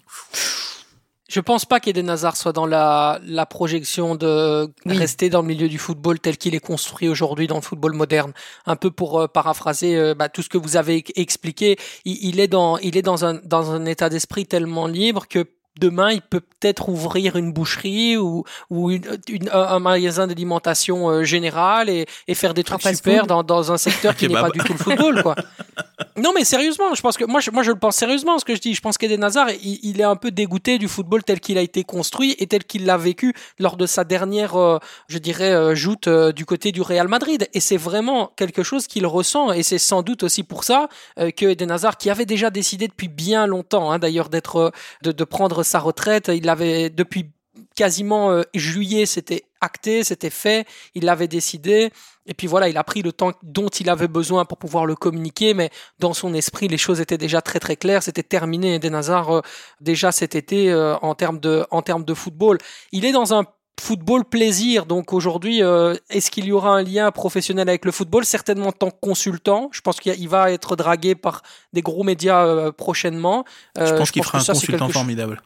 Je 1.29 1.41
pense 1.41 1.65
pas 1.65 1.81
qu'Eden 1.81 2.09
Hazard 2.09 2.37
soit 2.37 2.53
dans 2.53 2.65
la, 2.65 3.19
la 3.25 3.45
projection 3.45 4.15
de 4.15 4.71
rester 4.85 5.29
dans 5.29 5.41
le 5.41 5.47
milieu 5.47 5.67
du 5.67 5.77
football 5.77 6.19
tel 6.19 6.37
qu'il 6.37 6.55
est 6.55 6.59
construit 6.59 7.09
aujourd'hui 7.09 7.47
dans 7.47 7.55
le 7.55 7.61
football 7.61 7.93
moderne. 7.93 8.31
Un 8.65 8.77
peu 8.77 8.91
pour 8.91 9.19
euh, 9.19 9.27
paraphraser 9.27 9.97
euh, 9.97 10.15
bah, 10.15 10.29
tout 10.29 10.41
ce 10.41 10.47
que 10.47 10.57
vous 10.57 10.77
avez 10.77 11.03
expliqué, 11.15 11.77
il, 12.05 12.17
il, 12.21 12.39
est 12.39 12.47
dans 12.47 12.77
il 12.77 12.95
est 12.95 13.01
dans 13.01 13.25
un 13.25 13.35
dans 13.43 13.71
un 13.71 13.85
état 13.85 14.07
d'esprit 14.07 14.45
tellement 14.45 14.87
libre 14.87 15.27
que 15.27 15.45
demain, 15.79 16.11
il 16.11 16.21
peut 16.21 16.41
peut-être 16.59 16.89
ouvrir 16.89 17.35
une 17.35 17.51
boucherie 17.51 18.17
ou, 18.17 18.43
ou 18.69 18.91
une, 18.91 19.03
un 19.51 19.79
magasin 19.79 20.27
d'alimentation 20.27 21.09
euh, 21.09 21.23
général 21.23 21.89
et, 21.89 22.05
et, 22.27 22.35
faire 22.35 22.53
des 22.53 22.63
trucs 22.63 22.81
super 22.81 23.27
dans, 23.27 23.43
dans, 23.43 23.71
un 23.71 23.77
secteur 23.77 24.15
qui 24.15 24.27
n'est 24.29 24.33
pas 24.33 24.49
du 24.49 24.59
tout 24.59 24.73
le 24.73 24.79
football, 24.79 25.23
quoi. 25.23 25.35
non, 26.17 26.31
mais 26.33 26.43
sérieusement, 26.43 26.93
je 26.95 27.01
pense 27.01 27.17
que 27.17 27.25
moi, 27.25 27.39
je, 27.39 27.51
moi, 27.51 27.63
je 27.63 27.71
le 27.71 27.79
pense 27.79 27.95
sérieusement 27.95 28.39
ce 28.39 28.45
que 28.45 28.55
je 28.55 28.61
dis. 28.61 28.73
Je 28.73 28.81
pense 28.81 28.97
qu'Eden 28.97 29.23
Hazard, 29.23 29.49
il, 29.51 29.79
il, 29.83 30.01
est 30.01 30.05
un 30.05 30.15
peu 30.15 30.31
dégoûté 30.31 30.77
du 30.77 30.87
football 30.87 31.23
tel 31.23 31.39
qu'il 31.39 31.57
a 31.57 31.61
été 31.61 31.83
construit 31.83 32.35
et 32.39 32.47
tel 32.47 32.63
qu'il 32.63 32.85
l'a 32.85 32.97
vécu 32.97 33.33
lors 33.59 33.77
de 33.77 33.85
sa 33.85 34.03
dernière, 34.03 34.55
euh, 34.55 34.79
je 35.07 35.17
dirais, 35.17 35.51
euh, 35.51 35.75
joute 35.75 36.09
du 36.09 36.45
côté 36.45 36.71
du 36.71 36.81
Real 36.81 37.07
Madrid. 37.07 37.47
Et 37.53 37.59
c'est 37.59 37.77
vraiment 37.77 38.31
quelque 38.35 38.63
chose 38.63 38.87
qu'il 38.87 39.05
ressent 39.05 39.51
et 39.51 39.63
c'est 39.63 39.77
sans 39.77 40.01
doute 40.01 40.23
aussi 40.23 40.43
pour 40.43 40.63
ça 40.63 40.87
que 41.17 41.45
Eden 41.45 41.71
Hazard, 41.71 41.97
qui 41.97 42.09
avait 42.09 42.25
déjà 42.25 42.49
décidé 42.49 42.87
depuis 42.87 43.07
bien 43.07 43.47
longtemps, 43.47 43.91
hein, 43.91 43.99
d'ailleurs, 43.99 44.29
d'être, 44.29 44.71
de, 45.03 45.11
de 45.11 45.23
prendre 45.23 45.63
sa 45.67 45.79
retraite. 45.79 46.31
Il 46.33 46.45
l'avait 46.45 46.89
depuis 46.89 47.31
quasiment 47.75 48.31
euh, 48.31 48.43
juillet, 48.53 49.05
c'était 49.05 49.43
acté, 49.61 50.03
c'était 50.03 50.29
fait, 50.29 50.65
il 50.95 51.05
l'avait 51.05 51.27
décidé. 51.27 51.91
Et 52.25 52.33
puis 52.33 52.47
voilà, 52.47 52.69
il 52.69 52.77
a 52.77 52.83
pris 52.83 53.01
le 53.01 53.11
temps 53.11 53.31
dont 53.43 53.69
il 53.69 53.89
avait 53.89 54.07
besoin 54.07 54.45
pour 54.45 54.57
pouvoir 54.57 54.85
le 54.85 54.95
communiquer, 54.95 55.53
mais 55.53 55.69
dans 55.99 56.13
son 56.13 56.33
esprit, 56.33 56.67
les 56.67 56.77
choses 56.77 56.99
étaient 56.99 57.17
déjà 57.17 57.41
très 57.41 57.59
très 57.59 57.75
claires. 57.75 58.03
C'était 58.03 58.23
terminé, 58.23 58.75
Eden 58.75 58.95
Hazard, 58.95 59.37
euh, 59.37 59.41
déjà 59.79 60.11
cet 60.11 60.35
été 60.35 60.71
euh, 60.71 60.95
en 60.97 61.15
termes 61.15 61.39
de 61.39 61.65
en 61.71 61.81
termes 61.81 62.03
de 62.03 62.13
football. 62.13 62.57
Il 62.91 63.05
est 63.05 63.11
dans 63.11 63.33
un 63.33 63.45
football 63.79 64.25
plaisir. 64.25 64.87
Donc 64.87 65.13
aujourd'hui, 65.13 65.61
est-ce 66.09 66.31
qu'il 66.31 66.45
y 66.45 66.51
aura 66.51 66.71
un 66.71 66.81
lien 66.81 67.11
professionnel 67.11 67.69
avec 67.69 67.85
le 67.85 67.91
football? 67.91 68.25
Certainement 68.25 68.69
en 68.69 68.71
tant 68.71 68.89
que 68.89 68.99
consultant. 68.99 69.69
Je 69.71 69.81
pense 69.81 69.99
qu'il 69.99 70.27
va 70.27 70.51
être 70.51 70.75
dragué 70.75 71.13
par 71.13 71.43
des 71.73 71.83
gros 71.83 72.03
médias 72.03 72.71
prochainement. 72.71 73.45
je 73.77 73.93
pense 73.95 74.09
qu'il 74.09 74.23
fera 74.23 74.39
un 74.39 74.43
consultant 74.43 74.89
formidable. 74.89 75.43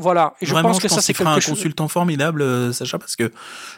Voilà, 0.00 0.34
et 0.40 0.46
je 0.46 0.54
pense 0.54 0.80
que 0.80 0.88
ça 0.88 1.00
c'est 1.00 1.14
quelque 1.14 1.28
un 1.28 1.40
consultant 1.40 1.88
formidable, 1.88 2.42
euh, 2.42 2.72
Sacha, 2.72 2.98
parce 2.98 3.16
que 3.16 3.30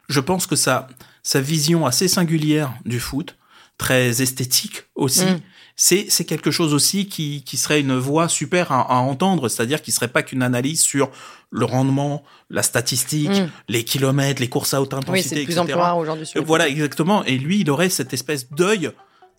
je 0.09 0.21
pense 0.21 0.47
que 0.47 0.57
sa 0.57 0.87
sa 1.23 1.41
vision 1.41 1.87
assez 1.87 2.09
singulière 2.09 2.73
du 2.85 3.01
foot, 3.01 3.37
très 3.79 4.23
esthétique 4.23 4.85
aussi, 4.95 5.25
mm. 5.25 5.41
c'est 5.77 6.07
c'est 6.09 6.25
quelque 6.25 6.51
chose 6.51 6.75
aussi 6.75 7.07
qui 7.07 7.43
qui 7.45 7.57
serait 7.57 7.81
une 7.81 7.97
voix 7.97 8.29
super 8.29 8.73
à, 8.73 9.01
entendre, 9.01 9.49
c'est-à-dire 9.49 9.83
qui 9.83 9.93
serait 9.93 10.09
pas 10.09 10.23
qu'une 10.23 10.43
analyse 10.43 10.83
sur 10.83 11.11
le 11.51 11.65
rendement, 11.65 12.23
la 12.49 12.63
statistique, 12.63 13.31
mm. 13.31 13.51
les 13.69 13.85
kilomètres, 13.85 14.41
les 14.41 14.49
courses 14.49 14.75
à 14.75 14.81
haute 14.81 14.95
intensité, 14.95 15.37
oui, 15.41 15.45
plus 15.45 15.59
etc. 15.59 15.79
aujourd'hui. 15.97 16.29
Voilà, 16.37 16.69
exactement. 16.69 17.25
Et 17.25 17.37
lui, 17.37 17.61
il 17.61 17.71
aurait 17.71 17.91
cette 17.91 18.15
espèce 18.15 18.51
d'œil 18.51 18.93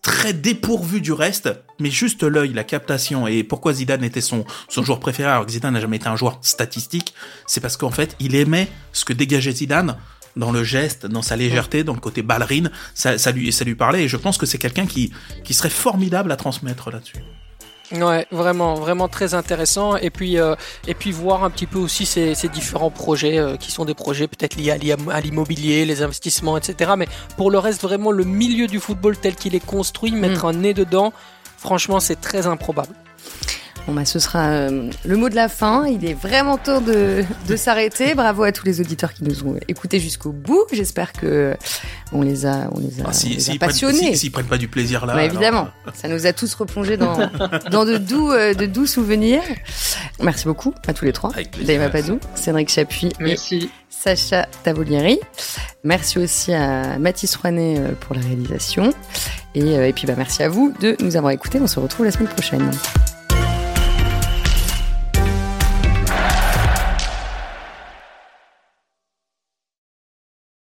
très 0.04 0.34
dépourvu 0.34 1.00
du 1.00 1.12
reste, 1.12 1.50
mais 1.80 1.90
juste 1.90 2.22
l'œil, 2.22 2.52
la 2.52 2.62
captation. 2.62 3.26
Et 3.26 3.42
pourquoi 3.42 3.72
Zidane 3.72 4.04
était 4.04 4.20
son, 4.20 4.44
son 4.68 4.84
joueur 4.84 5.00
préféré 5.00 5.30
alors 5.30 5.46
que 5.46 5.50
Zidane 5.50 5.72
n'a 5.72 5.80
jamais 5.80 5.96
été 5.96 6.06
un 6.06 6.14
joueur 6.14 6.38
statistique 6.42 7.14
C'est 7.46 7.60
parce 7.60 7.76
qu'en 7.76 7.90
fait, 7.90 8.14
il 8.20 8.36
aimait 8.36 8.68
ce 8.92 9.04
que 9.04 9.14
dégageait 9.14 9.52
Zidane 9.52 9.96
dans 10.36 10.52
le 10.52 10.62
geste, 10.62 11.06
dans 11.06 11.22
sa 11.22 11.36
légèreté, 11.36 11.84
dans 11.84 11.94
le 11.94 12.00
côté 12.00 12.22
ballerine. 12.22 12.70
Ça, 12.94 13.16
ça, 13.16 13.32
lui, 13.32 13.50
ça 13.50 13.64
lui 13.64 13.74
parlait 13.74 14.04
et 14.04 14.08
je 14.08 14.18
pense 14.18 14.36
que 14.36 14.46
c'est 14.46 14.58
quelqu'un 14.58 14.86
qui, 14.86 15.10
qui 15.42 15.54
serait 15.54 15.70
formidable 15.70 16.30
à 16.30 16.36
transmettre 16.36 16.90
là-dessus. 16.90 17.22
Ouais, 17.92 18.26
vraiment, 18.30 18.74
vraiment 18.74 19.08
très 19.08 19.34
intéressant. 19.34 19.96
Et 19.96 20.10
puis, 20.10 20.38
euh, 20.38 20.54
et 20.86 20.94
puis 20.94 21.12
voir 21.12 21.44
un 21.44 21.50
petit 21.50 21.66
peu 21.66 21.78
aussi 21.78 22.06
ces, 22.06 22.34
ces 22.34 22.48
différents 22.48 22.90
projets 22.90 23.38
euh, 23.38 23.56
qui 23.56 23.70
sont 23.70 23.84
des 23.84 23.94
projets 23.94 24.26
peut-être 24.26 24.56
liés 24.56 24.70
à 24.70 25.20
l'immobilier, 25.20 25.84
les 25.84 26.02
investissements, 26.02 26.56
etc. 26.56 26.92
Mais 26.96 27.08
pour 27.36 27.50
le 27.50 27.58
reste, 27.58 27.82
vraiment 27.82 28.10
le 28.10 28.24
milieu 28.24 28.66
du 28.66 28.80
football 28.80 29.16
tel 29.18 29.34
qu'il 29.36 29.54
est 29.54 29.64
construit, 29.64 30.12
mettre 30.12 30.46
mm. 30.46 30.48
un 30.48 30.52
nez 30.54 30.74
dedans, 30.74 31.12
franchement, 31.58 32.00
c'est 32.00 32.20
très 32.20 32.46
improbable. 32.46 32.94
Bon 33.86 33.92
bah 33.92 34.06
ce 34.06 34.18
sera 34.18 34.46
euh, 34.46 34.90
le 35.04 35.16
mot 35.16 35.28
de 35.28 35.34
la 35.34 35.48
fin. 35.48 35.86
Il 35.86 36.06
est 36.06 36.14
vraiment 36.14 36.56
temps 36.56 36.80
de, 36.80 37.22
de 37.46 37.56
s'arrêter. 37.56 38.14
Bravo 38.14 38.42
à 38.42 38.50
tous 38.50 38.64
les 38.64 38.80
auditeurs 38.80 39.12
qui 39.12 39.24
nous 39.24 39.44
ont 39.44 39.56
écoutés 39.68 40.00
jusqu'au 40.00 40.32
bout. 40.32 40.64
J'espère 40.72 41.12
que 41.12 41.54
on 42.12 42.22
les 42.22 42.46
a, 42.46 42.70
on 42.72 42.80
les 42.80 43.02
a, 43.02 43.04
ah, 43.08 43.12
si, 43.12 43.38
si 43.40 43.58
passionnés. 43.58 44.16
S'ils 44.16 44.32
prennent 44.32 44.46
pas 44.46 44.56
du 44.56 44.68
plaisir 44.68 45.04
là. 45.04 45.14
Bah, 45.14 45.24
évidemment, 45.24 45.68
ça 45.92 46.08
nous 46.08 46.24
a 46.24 46.32
tous 46.32 46.54
replongés 46.54 46.96
dans, 46.96 47.30
dans 47.70 47.84
de 47.84 47.98
doux, 47.98 48.32
euh, 48.32 48.54
de 48.54 48.64
doux 48.64 48.86
souvenirs. 48.86 49.42
Merci 50.18 50.46
beaucoup 50.46 50.72
à 50.86 50.94
tous 50.94 51.04
les 51.04 51.12
trois. 51.12 51.32
Dave 51.62 51.90
Padou, 51.90 52.18
Cédric 52.34 52.70
Chapuis. 52.70 53.12
Merci. 53.20 53.70
Sacha 53.90 54.46
Tavolieri. 54.64 55.20
Merci 55.82 56.18
aussi 56.18 56.54
à 56.54 56.98
Mathis 56.98 57.36
Rouanet 57.36 57.78
euh, 57.78 57.92
pour 58.00 58.14
la 58.16 58.22
réalisation. 58.22 58.94
Et, 59.54 59.74
et 59.74 59.92
puis 59.92 60.06
bah, 60.06 60.14
merci 60.16 60.42
à 60.42 60.48
vous 60.48 60.72
de 60.80 60.96
nous 61.00 61.16
avoir 61.16 61.32
écoutés. 61.32 61.60
On 61.60 61.66
se 61.66 61.78
retrouve 61.78 62.06
la 62.06 62.12
semaine 62.12 62.28
prochaine. 62.28 62.70